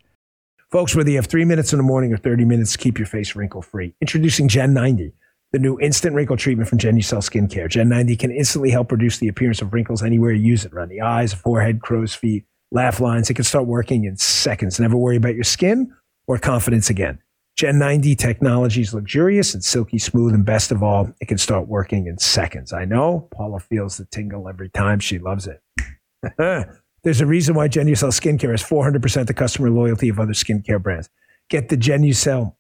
Folks, 0.70 0.94
whether 0.94 1.08
you 1.08 1.16
have 1.16 1.26
three 1.26 1.46
minutes 1.46 1.72
in 1.72 1.78
the 1.78 1.82
morning 1.82 2.12
or 2.12 2.18
30 2.18 2.44
minutes 2.44 2.72
to 2.72 2.78
keep 2.78 2.98
your 2.98 3.06
face 3.06 3.34
wrinkle 3.34 3.62
free, 3.62 3.94
introducing 4.02 4.48
Gen 4.48 4.74
90, 4.74 5.14
the 5.52 5.58
new 5.58 5.80
instant 5.80 6.14
wrinkle 6.14 6.36
treatment 6.36 6.68
from 6.68 6.76
Genucel 6.76 7.22
Skincare. 7.22 7.70
Gen 7.70 7.88
90 7.88 8.16
can 8.16 8.30
instantly 8.30 8.70
help 8.70 8.92
reduce 8.92 9.16
the 9.16 9.28
appearance 9.28 9.62
of 9.62 9.72
wrinkles 9.72 10.02
anywhere 10.02 10.30
you 10.30 10.46
use 10.46 10.66
it 10.66 10.74
around 10.74 10.90
the 10.90 11.00
eyes, 11.00 11.32
forehead, 11.32 11.80
crow's 11.80 12.14
feet, 12.14 12.44
laugh 12.70 13.00
lines. 13.00 13.30
It 13.30 13.34
can 13.34 13.44
start 13.44 13.66
working 13.66 14.04
in 14.04 14.18
seconds. 14.18 14.78
Never 14.78 14.98
worry 14.98 15.16
about 15.16 15.34
your 15.34 15.44
skin 15.44 15.90
or 16.26 16.36
confidence 16.36 16.90
again. 16.90 17.18
Gen 17.56 17.78
90 17.78 18.14
technology 18.16 18.82
is 18.82 18.92
luxurious 18.92 19.54
and 19.54 19.64
silky 19.64 19.96
smooth, 19.96 20.34
and 20.34 20.44
best 20.44 20.70
of 20.70 20.82
all, 20.82 21.10
it 21.18 21.28
can 21.28 21.38
start 21.38 21.66
working 21.66 22.06
in 22.06 22.18
seconds. 22.18 22.74
I 22.74 22.84
know 22.84 23.26
Paula 23.32 23.60
feels 23.60 23.96
the 23.96 24.04
tingle 24.04 24.50
every 24.50 24.68
time. 24.68 25.00
She 25.00 25.18
loves 25.18 25.48
it. 25.48 25.62
There's 27.02 27.20
a 27.20 27.26
reason 27.26 27.54
why 27.54 27.68
Genucel 27.68 28.10
Skincare 28.12 28.50
has 28.50 28.62
400% 28.62 29.26
the 29.26 29.34
customer 29.34 29.70
loyalty 29.70 30.08
of 30.08 30.18
other 30.18 30.32
skincare 30.32 30.82
brands. 30.82 31.08
Get 31.48 31.68
the 31.68 31.76
Genucel 31.76 32.54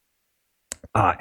uh, 0.94 1.14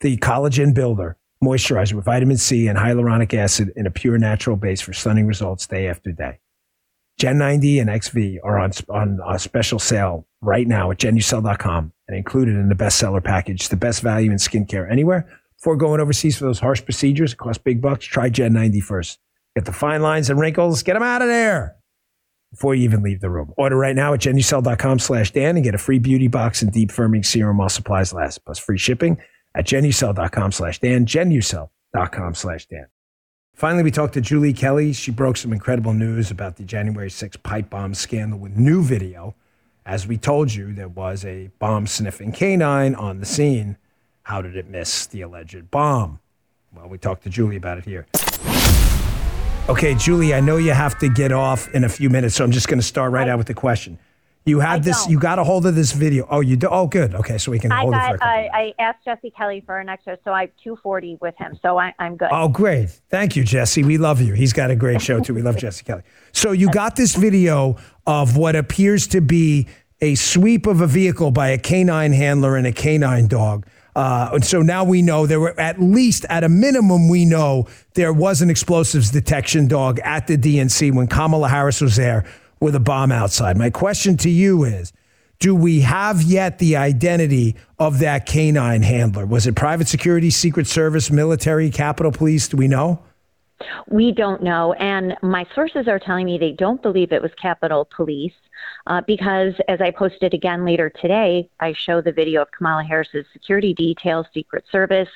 the 0.00 0.16
collagen 0.18 0.74
builder 0.74 1.16
moisturizer 1.42 1.94
with 1.94 2.04
vitamin 2.04 2.36
C 2.36 2.68
and 2.68 2.78
hyaluronic 2.78 3.34
acid 3.34 3.72
in 3.76 3.86
a 3.86 3.90
pure 3.90 4.18
natural 4.18 4.56
base 4.56 4.80
for 4.80 4.92
stunning 4.92 5.26
results 5.26 5.66
day 5.66 5.88
after 5.88 6.12
day. 6.12 6.38
Gen 7.18 7.38
90 7.38 7.78
and 7.78 8.02
XV 8.02 8.38
are 8.44 8.58
on, 8.58 8.72
on 8.90 9.18
a 9.26 9.38
special 9.38 9.78
sale 9.78 10.26
right 10.42 10.66
now 10.66 10.90
at 10.90 10.98
genucel.com 10.98 11.92
and 12.08 12.16
included 12.16 12.56
in 12.56 12.68
the 12.68 12.74
bestseller 12.74 13.24
package, 13.24 13.68
the 13.68 13.76
best 13.76 14.02
value 14.02 14.30
in 14.30 14.36
skincare 14.36 14.90
anywhere. 14.90 15.26
Before 15.58 15.76
going 15.76 16.00
overseas 16.00 16.36
for 16.36 16.44
those 16.44 16.60
harsh 16.60 16.84
procedures, 16.84 17.32
it 17.32 17.38
costs 17.38 17.62
big 17.62 17.80
bucks. 17.80 18.04
Try 18.04 18.28
Gen 18.28 18.52
90 18.52 18.80
first. 18.80 19.18
Get 19.54 19.64
the 19.64 19.72
fine 19.72 20.02
lines 20.02 20.28
and 20.28 20.38
wrinkles, 20.38 20.82
get 20.82 20.94
them 20.94 21.02
out 21.02 21.22
of 21.22 21.28
there 21.28 21.76
before 22.56 22.74
you 22.74 22.84
even 22.84 23.02
leave 23.02 23.20
the 23.20 23.28
room. 23.28 23.52
Order 23.58 23.76
right 23.76 23.94
now 23.94 24.14
at 24.14 24.20
genucel.com 24.20 24.98
slash 24.98 25.30
Dan 25.30 25.56
and 25.56 25.64
get 25.64 25.74
a 25.74 25.78
free 25.78 25.98
beauty 25.98 26.26
box 26.26 26.62
and 26.62 26.72
deep 26.72 26.88
firming 26.88 27.22
serum 27.22 27.58
while 27.58 27.68
supplies 27.68 28.14
last, 28.14 28.46
plus 28.46 28.58
free 28.58 28.78
shipping 28.78 29.18
at 29.54 29.66
genucel.com 29.66 30.52
slash 30.52 30.78
Dan, 30.78 31.04
genucel.com 31.04 32.34
slash 32.34 32.64
Dan. 32.64 32.86
Finally, 33.52 33.82
we 33.82 33.90
talked 33.90 34.14
to 34.14 34.22
Julie 34.22 34.54
Kelly. 34.54 34.94
She 34.94 35.10
broke 35.10 35.36
some 35.36 35.52
incredible 35.52 35.92
news 35.92 36.30
about 36.30 36.56
the 36.56 36.64
January 36.64 37.10
6th 37.10 37.42
pipe 37.42 37.68
bomb 37.68 37.92
scandal 37.92 38.38
with 38.38 38.56
new 38.56 38.82
video. 38.82 39.34
As 39.84 40.06
we 40.06 40.16
told 40.16 40.54
you, 40.54 40.72
there 40.72 40.88
was 40.88 41.26
a 41.26 41.50
bomb 41.58 41.86
sniffing 41.86 42.32
canine 42.32 42.94
on 42.94 43.20
the 43.20 43.26
scene. 43.26 43.76
How 44.22 44.40
did 44.40 44.56
it 44.56 44.66
miss 44.66 45.04
the 45.04 45.20
alleged 45.20 45.70
bomb? 45.70 46.20
Well, 46.74 46.88
we 46.88 46.96
talked 46.96 47.22
to 47.24 47.30
Julie 47.30 47.56
about 47.56 47.76
it 47.76 47.84
here. 47.84 48.06
Okay, 49.68 49.96
Julie, 49.96 50.32
I 50.32 50.38
know 50.38 50.58
you 50.58 50.70
have 50.70 50.96
to 51.00 51.08
get 51.08 51.32
off 51.32 51.66
in 51.74 51.82
a 51.82 51.88
few 51.88 52.08
minutes, 52.08 52.36
so 52.36 52.44
I'm 52.44 52.52
just 52.52 52.68
going 52.68 52.78
to 52.78 52.86
start 52.86 53.10
right 53.10 53.26
I, 53.26 53.32
out 53.32 53.38
with 53.38 53.48
the 53.48 53.54
question. 53.54 53.98
You 54.44 54.60
had 54.60 54.74
I 54.74 54.78
this. 54.78 55.02
Don't. 55.02 55.10
You 55.10 55.18
got 55.18 55.40
a 55.40 55.44
hold 55.44 55.66
of 55.66 55.74
this 55.74 55.90
video. 55.90 56.24
Oh, 56.30 56.38
you 56.38 56.56
do. 56.56 56.68
Oh, 56.70 56.86
good. 56.86 57.16
Okay, 57.16 57.36
so 57.36 57.50
we 57.50 57.58
can. 57.58 57.72
I 57.72 57.80
hold 57.80 57.94
got. 57.94 58.14
It 58.14 58.18
for 58.18 58.24
I, 58.24 58.48
I 58.54 58.74
asked 58.78 59.04
Jesse 59.04 59.32
Kelly 59.32 59.64
for 59.66 59.80
an 59.80 59.88
extra, 59.88 60.18
so 60.24 60.30
I 60.30 60.42
have 60.42 60.50
240 60.62 61.18
with 61.20 61.34
him. 61.36 61.58
So 61.62 61.78
I, 61.78 61.92
am 61.98 62.16
good. 62.16 62.28
Oh, 62.30 62.46
great. 62.46 62.90
Thank 63.10 63.34
you, 63.34 63.42
Jesse. 63.42 63.82
We 63.82 63.98
love 63.98 64.20
you. 64.20 64.34
He's 64.34 64.52
got 64.52 64.70
a 64.70 64.76
great 64.76 65.02
show 65.02 65.18
too. 65.18 65.34
We 65.34 65.42
love 65.42 65.56
Jesse 65.58 65.82
Kelly. 65.82 66.02
So 66.30 66.52
you 66.52 66.70
got 66.70 66.94
this 66.94 67.16
video 67.16 67.76
of 68.06 68.36
what 68.36 68.54
appears 68.54 69.08
to 69.08 69.20
be 69.20 69.66
a 70.00 70.14
sweep 70.14 70.68
of 70.68 70.80
a 70.80 70.86
vehicle 70.86 71.32
by 71.32 71.48
a 71.48 71.58
canine 71.58 72.12
handler 72.12 72.54
and 72.54 72.68
a 72.68 72.72
canine 72.72 73.26
dog. 73.26 73.66
Uh, 73.96 74.28
and 74.34 74.44
so 74.44 74.60
now 74.60 74.84
we 74.84 75.00
know 75.00 75.26
there 75.26 75.40
were 75.40 75.58
at 75.58 75.80
least, 75.80 76.26
at 76.28 76.44
a 76.44 76.50
minimum, 76.50 77.08
we 77.08 77.24
know 77.24 77.66
there 77.94 78.12
was 78.12 78.42
an 78.42 78.50
explosives 78.50 79.10
detection 79.10 79.66
dog 79.66 79.98
at 80.00 80.26
the 80.26 80.36
DNC 80.36 80.94
when 80.94 81.06
Kamala 81.06 81.48
Harris 81.48 81.80
was 81.80 81.96
there 81.96 82.26
with 82.60 82.74
a 82.74 82.80
bomb 82.80 83.10
outside. 83.10 83.56
My 83.56 83.70
question 83.70 84.18
to 84.18 84.28
you 84.28 84.64
is 84.64 84.92
do 85.38 85.54
we 85.54 85.80
have 85.80 86.20
yet 86.20 86.58
the 86.58 86.76
identity 86.76 87.56
of 87.78 88.00
that 88.00 88.26
canine 88.26 88.82
handler? 88.82 89.24
Was 89.24 89.46
it 89.46 89.54
private 89.54 89.88
security, 89.88 90.28
Secret 90.28 90.66
Service, 90.66 91.10
military, 91.10 91.70
Capitol 91.70 92.12
Police? 92.12 92.48
Do 92.48 92.58
we 92.58 92.68
know? 92.68 93.02
We 93.88 94.12
don't 94.12 94.42
know. 94.42 94.74
And 94.74 95.16
my 95.22 95.46
sources 95.54 95.88
are 95.88 95.98
telling 95.98 96.26
me 96.26 96.38
they 96.38 96.52
don't 96.52 96.82
believe 96.82 97.12
it 97.12 97.22
was 97.22 97.30
Capitol 97.40 97.88
Police 97.94 98.34
uh, 98.86 99.00
because, 99.06 99.54
as 99.68 99.80
I 99.80 99.90
posted 99.90 100.34
again 100.34 100.64
later 100.64 100.90
today, 100.90 101.48
I 101.60 101.72
show 101.72 102.00
the 102.00 102.12
video 102.12 102.42
of 102.42 102.50
Kamala 102.50 102.84
Harris's 102.84 103.24
security 103.32 103.72
details, 103.74 104.26
Secret 104.34 104.64
Service, 104.70 105.08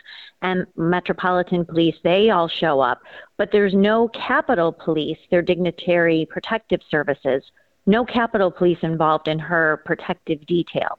and 0.42 0.66
Metropolitan 0.76 1.64
Police. 1.64 1.96
They 2.02 2.30
all 2.30 2.48
show 2.48 2.80
up. 2.80 3.02
But 3.36 3.50
there's 3.52 3.74
no 3.74 4.08
Capitol 4.08 4.72
Police, 4.72 5.18
their 5.30 5.42
dignitary 5.42 6.26
protective 6.30 6.80
services. 6.90 7.42
No 7.86 8.04
Capitol 8.04 8.50
Police 8.50 8.78
involved 8.82 9.28
in 9.28 9.38
her 9.38 9.82
protective 9.84 10.44
detail. 10.46 10.98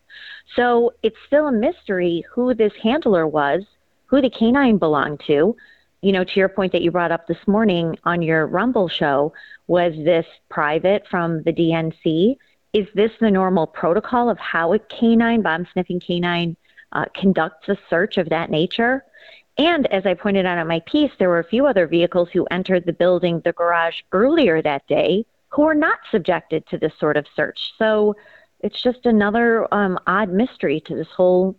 So 0.56 0.94
it's 1.04 1.18
still 1.28 1.48
a 1.48 1.52
mystery 1.52 2.24
who 2.34 2.54
this 2.54 2.74
handler 2.82 3.28
was, 3.28 3.64
who 4.08 4.22
the 4.22 4.30
canine 4.30 4.78
belonged 4.78 5.22
to 5.28 5.56
you 6.02 6.12
know, 6.12 6.24
to 6.24 6.39
your 6.39 6.49
point 6.49 6.72
that 6.72 6.82
you 6.82 6.91
brought 6.91 7.12
up 7.12 7.28
this 7.28 7.47
morning 7.47 7.97
on 8.04 8.22
your 8.22 8.47
Rumble 8.47 8.88
show, 8.88 9.34
was 9.68 9.93
this 9.95 10.26
private 10.49 11.06
from 11.10 11.43
the 11.43 11.54
DNC? 11.54 12.38
Is 12.74 12.88
this 12.95 13.12
the 13.20 13.30
normal 13.30 13.68
protocol 13.68 14.30
of 14.30 14.38
how 14.39 14.74
a 14.74 14.80
canine, 14.80 15.41
bomb 15.41 15.68
sniffing 15.74 15.99
canine, 15.99 16.56
uh, 16.91 17.06
conducts 17.16 17.70
a 17.70 17.78
search 17.89 18.18
of 18.18 18.30
that 18.30 18.49
nature? 18.49 19.04
And 19.58 19.86
as 19.88 20.06
I 20.06 20.14
pointed 20.14 20.45
out 20.45 20.58
in 20.58 20.68
my 20.68 20.82
piece, 20.88 21.12
there 21.20 21.30
were 21.30 21.39
a 21.39 21.43
few 21.43 21.68
other 21.68 21.86
vehicles 21.86 22.30
who 22.32 22.45
entered 22.49 22.86
the 22.86 22.93
building, 22.93 23.41
the 23.43 23.52
garage, 23.52 23.99
earlier 24.12 24.62
that 24.62 24.88
day 24.88 25.26
who 25.49 25.64
were 25.64 25.76
not 25.76 25.99
subjected 26.10 26.66
to 26.68 26.78
this 26.78 26.93
sort 26.97 27.18
of 27.18 27.26
search. 27.36 27.74
So 27.78 28.16
it's 28.62 28.82
just 28.82 29.06
another 29.06 29.72
um, 29.74 29.99
odd 30.08 30.32
mystery 30.32 30.82
to 30.86 30.95
this 30.95 31.10
whole 31.10 31.58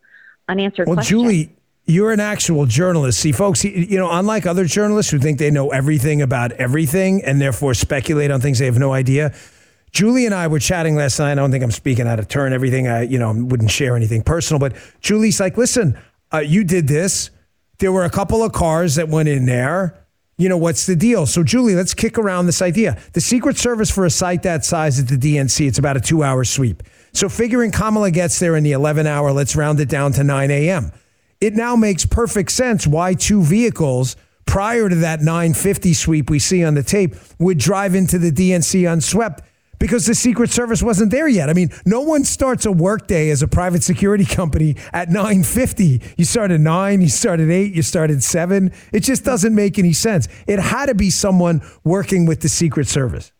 unanswered 0.48 0.88
well, 0.88 0.96
question. 0.96 1.18
Julie, 1.18 1.56
you're 1.84 2.12
an 2.12 2.20
actual 2.20 2.66
journalist. 2.66 3.18
See, 3.20 3.32
folks, 3.32 3.64
you 3.64 3.98
know, 3.98 4.10
unlike 4.10 4.46
other 4.46 4.64
journalists 4.64 5.10
who 5.10 5.18
think 5.18 5.38
they 5.38 5.50
know 5.50 5.70
everything 5.70 6.22
about 6.22 6.52
everything 6.52 7.24
and 7.24 7.40
therefore 7.40 7.74
speculate 7.74 8.30
on 8.30 8.40
things 8.40 8.58
they 8.60 8.66
have 8.66 8.78
no 8.78 8.92
idea. 8.92 9.34
Julie 9.90 10.24
and 10.24 10.34
I 10.34 10.46
were 10.46 10.60
chatting 10.60 10.94
last 10.94 11.18
night. 11.18 11.32
I 11.32 11.34
don't 11.34 11.50
think 11.50 11.62
I'm 11.62 11.70
speaking 11.70 12.06
out 12.06 12.18
of 12.18 12.28
turn. 12.28 12.52
Everything 12.52 12.88
I, 12.88 13.02
you 13.02 13.18
know, 13.18 13.32
wouldn't 13.32 13.70
share 13.70 13.96
anything 13.96 14.22
personal. 14.22 14.58
But 14.58 14.74
Julie's 15.00 15.40
like, 15.40 15.56
listen, 15.56 15.98
uh, 16.32 16.38
you 16.38 16.64
did 16.64 16.88
this. 16.88 17.30
There 17.78 17.92
were 17.92 18.04
a 18.04 18.10
couple 18.10 18.42
of 18.42 18.52
cars 18.52 18.94
that 18.94 19.08
went 19.08 19.28
in 19.28 19.44
there. 19.44 19.98
You 20.38 20.48
know, 20.48 20.56
what's 20.56 20.86
the 20.86 20.96
deal? 20.96 21.26
So, 21.26 21.42
Julie, 21.42 21.74
let's 21.74 21.94
kick 21.94 22.16
around 22.16 22.46
this 22.46 22.62
idea. 22.62 22.98
The 23.12 23.20
Secret 23.20 23.58
Service 23.58 23.90
for 23.90 24.06
a 24.06 24.10
site 24.10 24.44
that 24.44 24.64
size 24.64 24.98
at 24.98 25.08
the 25.08 25.16
DNC, 25.16 25.68
it's 25.68 25.78
about 25.78 25.96
a 25.96 26.00
two 26.00 26.22
hour 26.22 26.42
sweep. 26.44 26.82
So, 27.12 27.28
figuring 27.28 27.70
Kamala 27.70 28.10
gets 28.10 28.38
there 28.38 28.56
in 28.56 28.64
the 28.64 28.72
11 28.72 29.06
hour, 29.06 29.30
let's 29.30 29.54
round 29.54 29.78
it 29.78 29.90
down 29.90 30.12
to 30.12 30.24
9 30.24 30.50
a.m 30.50 30.92
it 31.42 31.54
now 31.54 31.74
makes 31.74 32.06
perfect 32.06 32.52
sense 32.52 32.86
why 32.86 33.14
two 33.14 33.42
vehicles 33.42 34.14
prior 34.46 34.88
to 34.88 34.94
that 34.94 35.20
950 35.20 35.92
sweep 35.92 36.30
we 36.30 36.38
see 36.38 36.64
on 36.64 36.74
the 36.74 36.84
tape 36.84 37.16
would 37.40 37.58
drive 37.58 37.96
into 37.96 38.16
the 38.16 38.30
DNC 38.30 38.90
unswept 38.90 39.42
because 39.80 40.06
the 40.06 40.14
Secret 40.14 40.50
Service 40.50 40.84
wasn't 40.84 41.10
there 41.10 41.26
yet. 41.26 41.50
I 41.50 41.54
mean, 41.54 41.70
no 41.84 42.02
one 42.02 42.22
starts 42.22 42.64
a 42.64 42.70
workday 42.70 43.30
as 43.30 43.42
a 43.42 43.48
private 43.48 43.82
security 43.82 44.24
company 44.24 44.76
at 44.92 45.08
950. 45.08 46.00
You 46.16 46.24
start 46.24 46.52
at 46.52 46.60
9, 46.60 47.00
you 47.00 47.08
start 47.08 47.40
at 47.40 47.50
8, 47.50 47.74
you 47.74 47.82
start 47.82 48.12
at 48.12 48.22
7. 48.22 48.70
It 48.92 49.00
just 49.00 49.24
doesn't 49.24 49.52
make 49.52 49.80
any 49.80 49.92
sense. 49.92 50.28
It 50.46 50.60
had 50.60 50.86
to 50.86 50.94
be 50.94 51.10
someone 51.10 51.60
working 51.82 52.24
with 52.24 52.42
the 52.42 52.48
Secret 52.48 52.86
Service. 52.86 53.32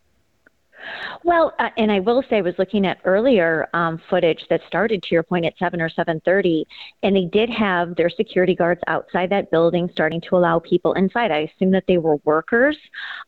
Well, 1.24 1.54
uh, 1.60 1.70
and 1.76 1.92
I 1.92 2.00
will 2.00 2.22
say, 2.28 2.38
I 2.38 2.40
was 2.40 2.54
looking 2.58 2.84
at 2.84 2.98
earlier 3.04 3.68
um, 3.74 4.00
footage 4.10 4.44
that 4.50 4.60
started 4.66 5.02
to 5.04 5.14
your 5.14 5.22
point 5.22 5.44
at 5.44 5.56
seven 5.56 5.80
or 5.80 5.88
seven 5.88 6.20
thirty, 6.24 6.66
and 7.02 7.14
they 7.14 7.26
did 7.26 7.48
have 7.48 7.94
their 7.94 8.10
security 8.10 8.56
guards 8.56 8.80
outside 8.88 9.30
that 9.30 9.50
building, 9.50 9.88
starting 9.92 10.20
to 10.22 10.36
allow 10.36 10.58
people 10.58 10.94
inside. 10.94 11.30
I 11.30 11.50
assume 11.54 11.70
that 11.72 11.84
they 11.86 11.98
were 11.98 12.16
workers, 12.24 12.76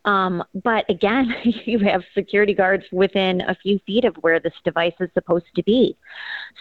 um, 0.04 0.42
but 0.64 0.84
again, 0.88 1.34
you 1.44 1.78
have 1.80 2.02
security 2.14 2.54
guards 2.54 2.84
within 2.90 3.42
a 3.42 3.54
few 3.54 3.78
feet 3.86 4.04
of 4.04 4.16
where 4.16 4.40
this 4.40 4.54
device 4.64 4.94
is 4.98 5.10
supposed 5.14 5.46
to 5.54 5.62
be. 5.62 5.96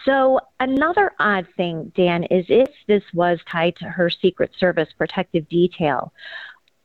So 0.04 0.38
another 0.60 1.12
odd 1.18 1.48
thing, 1.56 1.90
Dan, 1.96 2.24
is 2.24 2.46
if 2.48 2.70
this 2.86 3.02
was 3.12 3.40
tied 3.50 3.74
to 3.76 3.86
her 3.86 4.08
Secret 4.08 4.52
Service 4.58 4.88
protective 4.96 5.48
detail 5.48 6.12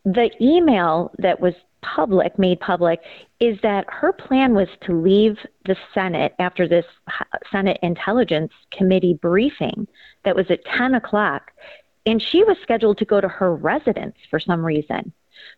the 0.04 0.30
email 0.40 1.12
that 1.18 1.38
was 1.38 1.54
public, 1.82 2.38
made 2.38 2.60
public, 2.60 3.00
is 3.40 3.58
that 3.62 3.86
her 3.88 4.12
plan 4.12 4.54
was 4.54 4.68
to 4.82 5.00
leave 5.00 5.38
the 5.64 5.76
Senate 5.94 6.34
after 6.38 6.68
this 6.68 6.84
uh, 7.08 7.24
Senate 7.50 7.78
Intelligence 7.82 8.52
Committee 8.70 9.18
briefing 9.20 9.86
that 10.24 10.36
was 10.36 10.50
at 10.50 10.64
10 10.64 10.94
o'clock. 10.94 11.52
And 12.06 12.20
she 12.20 12.44
was 12.44 12.56
scheduled 12.62 12.98
to 12.98 13.04
go 13.04 13.20
to 13.20 13.28
her 13.28 13.54
residence 13.54 14.16
for 14.30 14.40
some 14.40 14.64
reason. 14.64 15.12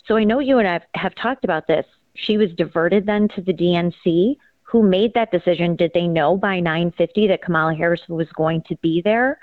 So 0.07 0.17
I 0.17 0.25
know 0.25 0.39
you 0.39 0.59
and 0.59 0.69
I 0.69 0.73
have, 0.75 0.87
have 0.95 1.15
talked 1.15 1.45
about 1.45 1.67
this. 1.67 1.87
She 2.15 2.37
was 2.37 2.53
diverted 2.53 3.07
then 3.07 3.29
to 3.29 3.41
the 3.41 3.55
DNC. 3.55 4.37
Who 4.65 4.83
made 4.83 5.15
that 5.15 5.31
decision? 5.31 5.77
Did 5.77 5.93
they 5.95 6.09
know 6.09 6.37
by 6.37 6.61
9:50 6.61 7.29
that 7.29 7.43
Kamala 7.43 7.75
Harris 7.75 8.03
was 8.09 8.29
going 8.33 8.63
to 8.69 8.77
be 8.77 9.03
there? 9.03 9.39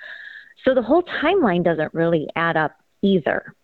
So 0.66 0.74
the 0.74 0.82
whole 0.82 1.04
timeline 1.04 1.64
doesn't 1.64 1.94
really 1.94 2.28
add 2.36 2.58
up 2.58 2.76
either. 3.02 3.56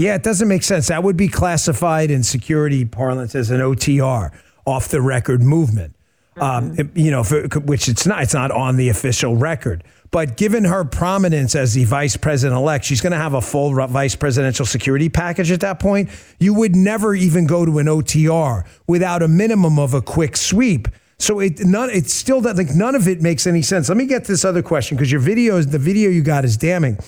Yeah, 0.00 0.14
it 0.14 0.22
doesn't 0.22 0.48
make 0.48 0.62
sense. 0.62 0.88
That 0.88 1.04
would 1.04 1.18
be 1.18 1.28
classified 1.28 2.10
in 2.10 2.22
security 2.22 2.86
parlance 2.86 3.34
as 3.34 3.50
an 3.50 3.60
OTR, 3.60 4.32
off 4.64 4.88
the 4.88 5.02
record 5.02 5.42
movement. 5.42 5.94
Um, 6.36 6.70
mm-hmm. 6.70 6.80
Um, 6.80 6.90
you 6.94 7.10
know, 7.10 7.22
for, 7.22 7.42
which 7.60 7.86
it's 7.86 8.06
not. 8.06 8.22
It's 8.22 8.32
not 8.32 8.50
on 8.50 8.76
the 8.76 8.88
official 8.88 9.36
record. 9.36 9.84
But 10.10 10.38
given 10.38 10.64
her 10.64 10.84
prominence 10.84 11.54
as 11.54 11.74
the 11.74 11.84
vice 11.84 12.16
president 12.16 12.58
elect, 12.58 12.86
she's 12.86 13.02
going 13.02 13.12
to 13.12 13.18
have 13.18 13.34
a 13.34 13.42
full 13.42 13.74
vice 13.88 14.16
presidential 14.16 14.64
security 14.64 15.10
package 15.10 15.52
at 15.52 15.60
that 15.60 15.78
point. 15.80 16.08
You 16.38 16.54
would 16.54 16.74
never 16.74 17.14
even 17.14 17.46
go 17.46 17.66
to 17.66 17.78
an 17.78 17.86
OTR 17.86 18.66
without 18.86 19.22
a 19.22 19.28
minimum 19.28 19.78
of 19.78 19.92
a 19.92 20.00
quick 20.00 20.34
sweep 20.34 20.88
so 21.20 21.40
it 21.40 21.60
none 21.60 21.90
it 21.90 22.08
still 22.10 22.40
like 22.40 22.74
none 22.74 22.94
of 22.94 23.06
it 23.06 23.20
makes 23.20 23.46
any 23.46 23.62
sense. 23.62 23.88
Let 23.88 23.98
me 23.98 24.06
get 24.06 24.24
this 24.24 24.44
other 24.44 24.62
question 24.62 24.96
because 24.96 25.12
your 25.12 25.20
video 25.20 25.56
is 25.56 25.66
the 25.66 25.78
video 25.78 26.10
you 26.10 26.22
got 26.22 26.44
is 26.44 26.56
damning. 26.56 26.98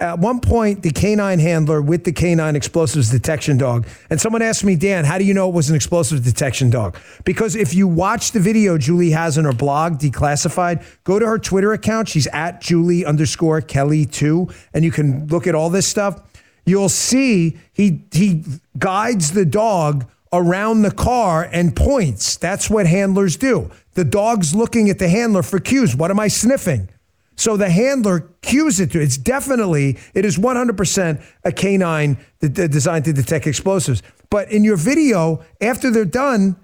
At 0.00 0.18
one 0.18 0.40
point, 0.40 0.82
the 0.82 0.90
canine 0.90 1.38
handler 1.38 1.80
with 1.80 2.02
the 2.04 2.12
canine 2.12 2.56
explosives 2.56 3.10
detection 3.10 3.56
dog, 3.56 3.86
and 4.10 4.20
someone 4.20 4.42
asked 4.42 4.64
me, 4.64 4.74
Dan, 4.74 5.04
how 5.04 5.16
do 5.16 5.24
you 5.24 5.32
know 5.32 5.48
it 5.48 5.54
was 5.54 5.70
an 5.70 5.76
explosive 5.76 6.24
detection 6.24 6.70
dog? 6.70 6.96
Because 7.24 7.54
if 7.54 7.72
you 7.72 7.86
watch 7.86 8.32
the 8.32 8.40
video 8.40 8.78
Julie 8.78 9.10
has 9.10 9.38
on 9.38 9.44
her 9.44 9.52
blog, 9.52 9.98
Declassified, 9.98 10.84
go 11.04 11.18
to 11.18 11.26
her 11.26 11.38
Twitter 11.38 11.72
account. 11.72 12.08
She's 12.08 12.26
at 12.28 12.60
Julie 12.60 13.04
underscore 13.04 13.60
Kelly 13.60 14.04
two, 14.04 14.48
and 14.74 14.84
you 14.84 14.90
can 14.90 15.28
look 15.28 15.46
at 15.46 15.54
all 15.54 15.70
this 15.70 15.86
stuff. 15.86 16.20
You'll 16.64 16.88
see 16.88 17.58
he 17.72 18.04
he 18.12 18.44
guides 18.78 19.32
the 19.32 19.44
dog 19.44 20.06
around 20.32 20.82
the 20.82 20.90
car 20.90 21.48
and 21.52 21.76
points. 21.76 22.36
That's 22.36 22.70
what 22.70 22.86
handlers 22.86 23.36
do. 23.36 23.70
The 23.94 24.04
dog's 24.04 24.54
looking 24.54 24.88
at 24.88 24.98
the 24.98 25.08
handler 25.08 25.42
for 25.42 25.58
cues. 25.58 25.94
What 25.94 26.10
am 26.10 26.18
I 26.18 26.28
sniffing? 26.28 26.88
So 27.36 27.56
the 27.56 27.70
handler 27.70 28.28
cues 28.42 28.80
it 28.80 28.92
to. 28.92 29.00
It's 29.00 29.18
definitely, 29.18 29.98
it 30.14 30.24
is 30.24 30.38
100% 30.38 31.22
a 31.44 31.52
canine 31.52 32.18
designed 32.40 33.04
to 33.06 33.12
detect 33.12 33.46
explosives. 33.46 34.02
But 34.30 34.50
in 34.50 34.64
your 34.64 34.76
video, 34.76 35.44
after 35.60 35.90
they're 35.90 36.04
done, 36.04 36.56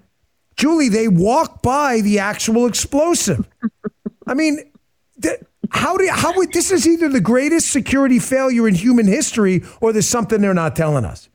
Julie, 0.55 0.89
they 0.89 1.07
walk 1.07 1.61
by 1.61 2.01
the 2.01 2.19
actual 2.19 2.65
explosive. 2.65 3.47
I 4.27 4.33
mean, 4.33 4.59
how 5.71 5.97
do 5.97 6.07
how 6.11 6.35
would 6.35 6.51
this 6.53 6.71
is 6.71 6.87
either 6.87 7.09
the 7.09 7.21
greatest 7.21 7.71
security 7.71 8.19
failure 8.19 8.67
in 8.67 8.75
human 8.75 9.07
history 9.07 9.63
or 9.81 9.93
there's 9.93 10.07
something 10.07 10.41
they're 10.41 10.53
not 10.53 10.75
telling 10.75 11.05
us. 11.05 11.29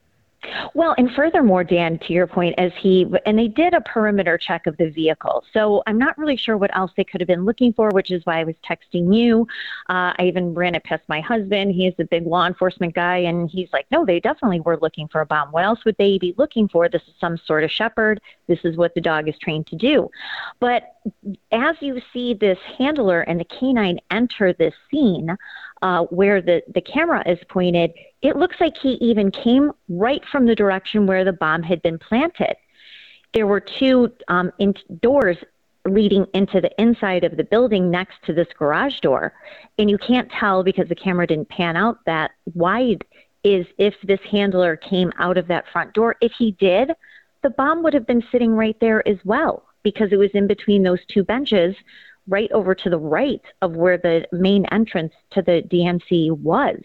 Well, 0.75 0.95
and 0.99 1.11
furthermore, 1.13 1.65
Dan, 1.65 1.99
to 2.01 2.13
your 2.13 2.27
point, 2.27 2.55
as 2.59 2.73
he 2.79 3.07
and 3.27 3.39
they 3.39 3.49
did 3.49 3.75
a 3.75 3.81
perimeter 3.81 4.39
check 4.39 4.67
of 4.67 4.77
the 4.77 4.91
vehicle, 4.91 5.45
so 5.53 5.83
I'm 5.87 5.99
not 5.99 6.17
really 6.19 6.37
sure 6.37 6.57
what 6.57 6.75
else 6.77 6.93
they 6.97 7.05
could 7.05 7.21
have 7.21 7.29
been 7.29 7.45
looking 7.45 7.73
for, 7.73 7.91
which 7.91 8.11
is 8.11 8.25
why 8.25 8.41
I 8.41 8.45
was 8.45 8.55
texting 8.69 9.15
you. 9.15 9.47
Uh, 9.89 10.13
I 10.19 10.25
even 10.27 10.55
ran 10.55 10.75
it 10.75 10.85
past 10.85 11.03
my 11.09 11.21
husband. 11.21 11.73
He 11.73 11.87
is 11.87 11.95
a 11.99 12.05
big 12.05 12.27
law 12.27 12.47
enforcement 12.47 12.95
guy, 12.95 13.19
and 13.19 13.49
he's 13.51 13.73
like, 13.73 13.87
"No, 13.91 14.05
they 14.05 14.21
definitely 14.21 14.61
were 14.61 14.79
looking 14.79 15.09
for 15.09 15.21
a 15.21 15.27
bomb. 15.27 15.53
What 15.53 15.65
else 15.65 15.85
would 15.85 15.97
they 15.99 16.19
be 16.19 16.35
looking 16.39 16.69
for? 16.69 16.89
This 16.89 17.03
is 17.03 17.15
some 17.21 17.37
sort 17.37 17.65
of 17.65 17.71
shepherd. 17.71 18.21
This 18.47 18.61
is 18.65 18.77
what 18.77 18.95
the 18.95 19.01
dog 19.01 19.29
is 19.29 19.39
trained 19.39 19.67
to 19.69 19.77
do." 19.77 20.11
But 20.61 20.95
as 21.53 21.77
you 21.81 22.01
see 22.13 22.35
this 22.35 22.59
handler 22.79 23.21
and 23.23 23.39
the 23.39 23.45
canine 23.45 24.01
enter 24.11 24.53
this 24.53 24.75
scene, 24.91 25.37
uh, 25.85 26.05
where 26.05 26.41
the, 26.41 26.63
the 26.75 26.81
camera 26.81 27.23
is 27.27 27.39
pointed, 27.51 27.93
it 28.23 28.37
looks 28.37 28.57
like 28.59 28.75
he 28.77 28.93
even 28.95 29.31
came 29.31 29.71
right 29.91 30.23
from 30.33 30.47
the 30.47 30.55
direction 30.55 31.07
where 31.07 31.25
the 31.25 31.33
bomb 31.33 31.63
had 31.63 31.83
been 31.83 31.99
planted. 31.99 32.57
There 33.35 33.47
were 33.47 33.61
two 33.61 34.11
um, 34.29 34.51
in- 34.59 34.75
doors 35.03 35.37
leading 35.87 36.27
into 36.33 36.63
the 36.63 36.71
inside 36.81 37.23
of 37.23 37.37
the 37.37 37.45
building 37.45 37.91
next 37.91 38.15
to 38.25 38.33
this 38.33 38.49
garage 38.59 39.01
door. 39.01 39.35
And 39.79 39.91
you 39.91 39.99
can't 39.99 40.31
tell 40.33 40.65
because 40.65 40.89
the 40.89 40.95
camera 40.95 41.27
didn't 41.27 41.51
pan 41.51 41.77
out 41.77 41.99
that 42.07 42.31
wide 42.55 43.05
is 43.43 43.67
if 43.77 43.95
this 44.05 44.21
handler 44.31 44.77
came 44.77 45.13
out 45.19 45.37
of 45.37 45.47
that 45.49 45.67
front 45.71 45.93
door. 45.93 46.17
If 46.23 46.33
he 46.39 46.53
did, 46.53 46.93
the 47.43 47.51
bomb 47.51 47.83
would 47.83 47.93
have 47.93 48.07
been 48.07 48.25
sitting 48.33 48.53
right 48.53 48.77
there 48.81 49.07
as 49.07 49.19
well 49.23 49.67
because 49.83 50.13
it 50.13 50.17
was 50.17 50.31
in 50.33 50.47
between 50.47 50.83
those 50.83 51.05
two 51.09 51.23
benches 51.23 51.77
right 52.29 52.51
over 52.53 52.75
to 52.75 52.91
the 52.91 52.99
right 52.99 53.43
of 53.63 53.77
where 53.77 53.99
the 53.99 54.27
main 54.33 54.65
entrance 54.67 55.13
to 55.33 55.43
the 55.43 55.63
DNC 55.71 56.31
was. 56.39 56.81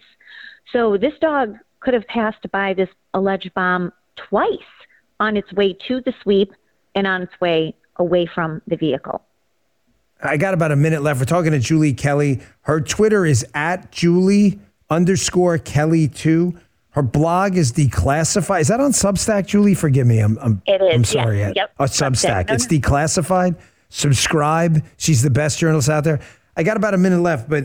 So 0.72 0.96
this 0.96 1.14
dog 1.20 1.56
could 1.80 1.94
have 1.94 2.06
passed 2.06 2.50
by 2.52 2.74
this 2.74 2.88
alleged 3.14 3.52
bomb 3.54 3.92
twice 4.16 4.48
on 5.18 5.36
its 5.36 5.52
way 5.52 5.76
to 5.88 6.00
the 6.02 6.12
sweep 6.22 6.52
and 6.94 7.06
on 7.06 7.22
its 7.22 7.40
way 7.40 7.74
away 7.96 8.26
from 8.26 8.60
the 8.66 8.76
vehicle. 8.76 9.22
I 10.22 10.36
got 10.36 10.52
about 10.52 10.70
a 10.72 10.76
minute 10.76 11.02
left. 11.02 11.18
We're 11.20 11.24
talking 11.26 11.52
to 11.52 11.58
Julie 11.58 11.94
Kelly. 11.94 12.40
Her 12.62 12.80
Twitter 12.80 13.24
is 13.24 13.44
at 13.54 13.90
Julie 13.90 14.60
underscore 14.90 15.56
Kelly 15.58 16.08
two. 16.08 16.54
Her 16.90 17.02
blog 17.02 17.56
is 17.56 17.72
declassified. 17.72 18.62
Is 18.62 18.68
that 18.68 18.80
on 18.80 18.90
Substack, 18.90 19.46
Julie? 19.46 19.74
Forgive 19.74 20.06
me. 20.06 20.18
I'm 20.18 20.36
I'm, 20.42 20.60
It 20.66 20.82
is, 20.82 20.94
I'm 20.94 21.04
sorry. 21.04 21.38
yes. 21.38 21.52
Yep. 21.56 21.72
Oh, 21.78 21.84
Substack. 21.84 22.46
Substack. 22.46 22.48
No, 22.48 22.54
It's 22.54 22.70
no. 22.70 22.78
declassified. 22.78 23.56
Subscribe. 23.90 24.84
She's 24.96 25.22
the 25.22 25.30
best 25.30 25.58
journalist 25.58 25.88
out 25.88 26.04
there. 26.04 26.20
I 26.56 26.62
got 26.62 26.76
about 26.76 26.94
a 26.94 26.98
minute 26.98 27.20
left, 27.20 27.48
but 27.48 27.64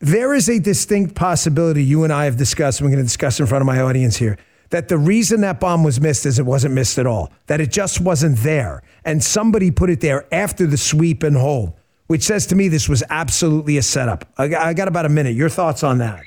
there 0.00 0.34
is 0.34 0.48
a 0.48 0.58
distinct 0.58 1.14
possibility 1.14 1.84
you 1.84 2.04
and 2.04 2.12
I 2.12 2.24
have 2.24 2.36
discussed, 2.36 2.80
and 2.80 2.86
we're 2.86 2.96
going 2.96 3.04
to 3.04 3.06
discuss 3.06 3.38
in 3.38 3.46
front 3.46 3.62
of 3.62 3.66
my 3.66 3.80
audience 3.80 4.16
here, 4.16 4.38
that 4.70 4.88
the 4.88 4.96
reason 4.96 5.42
that 5.42 5.60
bomb 5.60 5.84
was 5.84 6.00
missed 6.00 6.24
is 6.26 6.38
it 6.38 6.46
wasn't 6.46 6.74
missed 6.74 6.98
at 6.98 7.06
all, 7.06 7.32
that 7.46 7.60
it 7.60 7.70
just 7.70 8.00
wasn't 8.00 8.38
there. 8.38 8.82
And 9.04 9.22
somebody 9.22 9.70
put 9.70 9.90
it 9.90 10.00
there 10.00 10.26
after 10.32 10.66
the 10.66 10.76
sweep 10.76 11.22
and 11.22 11.36
hold, 11.36 11.74
which 12.06 12.22
says 12.22 12.46
to 12.46 12.54
me 12.54 12.68
this 12.68 12.88
was 12.88 13.02
absolutely 13.10 13.76
a 13.76 13.82
setup. 13.82 14.32
I 14.38 14.48
got, 14.48 14.62
I 14.62 14.72
got 14.72 14.88
about 14.88 15.06
a 15.06 15.10
minute. 15.10 15.34
Your 15.34 15.48
thoughts 15.48 15.82
on 15.82 15.98
that? 15.98 16.22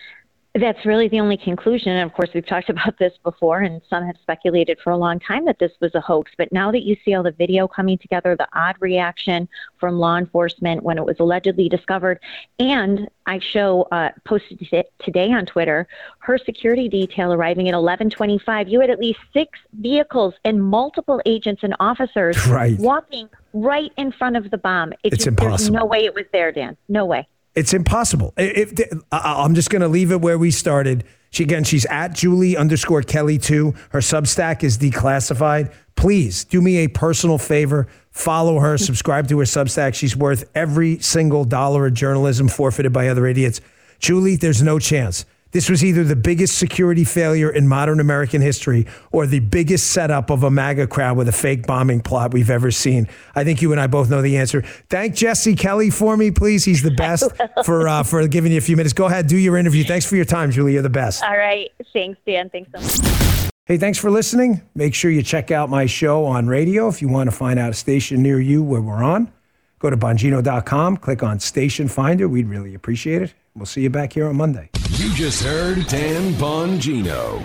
That's 0.55 0.85
really 0.85 1.07
the 1.07 1.19
only 1.19 1.35
conclusion. 1.35 1.93
And 1.93 2.07
of 2.07 2.15
course, 2.15 2.29
we've 2.31 2.45
talked 2.45 2.69
about 2.75 2.99
this 2.99 3.13
before, 3.23 3.61
and 3.61 3.81
some 3.89 4.05
have 4.05 4.17
speculated 4.21 4.79
for 4.83 4.91
a 4.91 4.97
long 4.97 5.19
time 5.19 5.45
that 5.45 5.57
this 5.57 5.71
was 5.81 5.95
a 5.95 5.99
hoax. 6.01 6.31
But 6.37 6.51
now 6.51 6.71
that 6.71 6.83
you 6.83 6.95
see 7.03 7.15
all 7.15 7.23
the 7.23 7.31
video 7.31 7.67
coming 7.67 7.97
together, 7.97 8.35
the 8.35 8.47
odd 8.53 8.75
reaction 8.79 9.49
from 9.79 9.97
law 9.97 10.15
enforcement 10.17 10.83
when 10.83 10.99
it 10.99 11.05
was 11.05 11.15
allegedly 11.19 11.69
discovered, 11.69 12.19
and 12.59 13.09
I 13.25 13.39
show 13.39 13.87
uh, 13.91 14.09
posted 14.25 14.59
t- 14.59 14.83
today 14.99 15.31
on 15.31 15.47
Twitter 15.47 15.87
her 16.19 16.37
security 16.37 16.87
detail 16.87 17.33
arriving 17.33 17.67
at 17.67 17.73
11:25. 17.73 18.69
You 18.69 18.79
had 18.79 18.91
at 18.91 18.99
least 18.99 19.19
six 19.33 19.57
vehicles 19.79 20.35
and 20.45 20.63
multiple 20.63 21.19
agents 21.25 21.63
and 21.63 21.75
officers 21.79 22.45
Right. 22.47 22.77
walking 22.77 23.27
right 23.53 23.91
in 23.97 24.11
front 24.11 24.35
of 24.37 24.51
the 24.51 24.57
bomb. 24.59 24.93
It 24.93 24.99
It's 25.13 25.15
just- 25.17 25.27
impossible. 25.29 25.79
no 25.79 25.85
way 25.85 26.05
it 26.05 26.13
was 26.13 26.25
there, 26.31 26.51
Dan. 26.51 26.77
No 26.89 27.05
way. 27.05 27.27
It's 27.55 27.73
impossible. 27.73 28.33
If, 28.37 28.73
I'm 29.11 29.53
just 29.53 29.69
going 29.69 29.81
to 29.81 29.87
leave 29.87 30.11
it 30.11 30.21
where 30.21 30.37
we 30.37 30.51
started. 30.51 31.03
She 31.29 31.43
again, 31.43 31.63
she's 31.63 31.85
at 31.85 32.13
Julie 32.13 32.57
underscore 32.57 33.01
Kelly 33.01 33.37
two. 33.37 33.73
Her 33.89 33.99
Substack 33.99 34.63
is 34.63 34.77
declassified. 34.77 35.73
Please 35.95 36.45
do 36.45 36.61
me 36.61 36.77
a 36.77 36.87
personal 36.87 37.37
favor. 37.37 37.87
Follow 38.11 38.59
her. 38.59 38.77
Subscribe 38.79 39.27
to 39.29 39.39
her 39.39 39.45
Substack. 39.45 39.95
She's 39.95 40.15
worth 40.15 40.49
every 40.55 40.99
single 40.99 41.45
dollar 41.45 41.87
of 41.87 41.93
journalism 41.93 42.47
forfeited 42.47 42.93
by 42.93 43.07
other 43.07 43.25
idiots. 43.25 43.61
Julie, 43.99 44.35
there's 44.35 44.61
no 44.61 44.79
chance. 44.79 45.25
This 45.53 45.69
was 45.69 45.83
either 45.83 46.03
the 46.03 46.15
biggest 46.15 46.57
security 46.57 47.03
failure 47.03 47.49
in 47.49 47.67
modern 47.67 47.99
American 47.99 48.41
history 48.41 48.87
or 49.11 49.27
the 49.27 49.39
biggest 49.39 49.91
setup 49.91 50.31
of 50.31 50.43
a 50.43 50.49
MAGA 50.49 50.87
crowd 50.87 51.15
with 51.15 51.29
a 51.29 51.31
fake 51.31 51.67
bombing 51.67 52.01
plot 52.01 52.33
we've 52.33 52.49
ever 52.49 52.71
seen. 52.71 53.07
I 53.35 53.43
think 53.43 53.61
you 53.61 53.71
and 53.71 53.79
I 53.79 53.85
both 53.85 54.09
know 54.09 54.23
the 54.23 54.35
answer. 54.37 54.63
Thank 54.89 55.15
Jesse 55.15 55.55
Kelly 55.55 55.91
for 55.91 56.17
me, 56.17 56.31
please. 56.31 56.65
He's 56.65 56.81
the 56.81 56.91
best 56.97 57.31
for 57.63 57.87
uh, 57.87 58.01
for 58.01 58.27
giving 58.27 58.51
you 58.51 58.57
a 58.57 58.61
few 58.61 58.75
minutes. 58.75 58.93
Go 58.93 59.05
ahead, 59.05 59.27
do 59.27 59.37
your 59.37 59.55
interview. 59.55 59.83
Thanks 59.83 60.05
for 60.05 60.15
your 60.15 60.25
time, 60.25 60.49
Julie. 60.51 60.73
You're 60.73 60.81
the 60.81 60.89
best. 60.89 61.23
All 61.23 61.37
right. 61.37 61.71
Thanks, 61.93 62.19
Dan. 62.25 62.49
Thanks 62.49 62.71
so 62.73 62.81
much. 62.81 63.51
Hey, 63.65 63.77
thanks 63.77 63.97
for 63.97 64.09
listening. 64.09 64.61
Make 64.75 64.93
sure 64.93 65.09
you 65.09 65.21
check 65.21 65.51
out 65.51 65.69
my 65.69 65.85
show 65.85 66.25
on 66.25 66.47
radio 66.47 66.89
if 66.89 67.01
you 67.01 67.07
want 67.07 67.29
to 67.29 67.35
find 67.35 67.59
out 67.59 67.69
a 67.69 67.73
station 67.73 68.21
near 68.21 68.39
you 68.39 68.61
where 68.61 68.81
we're 68.81 69.03
on. 69.03 69.31
Go 69.79 69.89
to 69.89 69.97
bongino.com, 69.97 70.97
click 70.97 71.23
on 71.23 71.39
Station 71.39 71.87
Finder. 71.87 72.27
We'd 72.27 72.47
really 72.47 72.73
appreciate 72.73 73.21
it. 73.21 73.33
We'll 73.55 73.65
see 73.65 73.81
you 73.81 73.89
back 73.89 74.13
here 74.13 74.27
on 74.27 74.35
Monday. 74.35 74.69
You 74.91 75.13
just 75.13 75.43
heard 75.43 75.85
Dan 75.87 76.33
Bongino. 76.33 77.43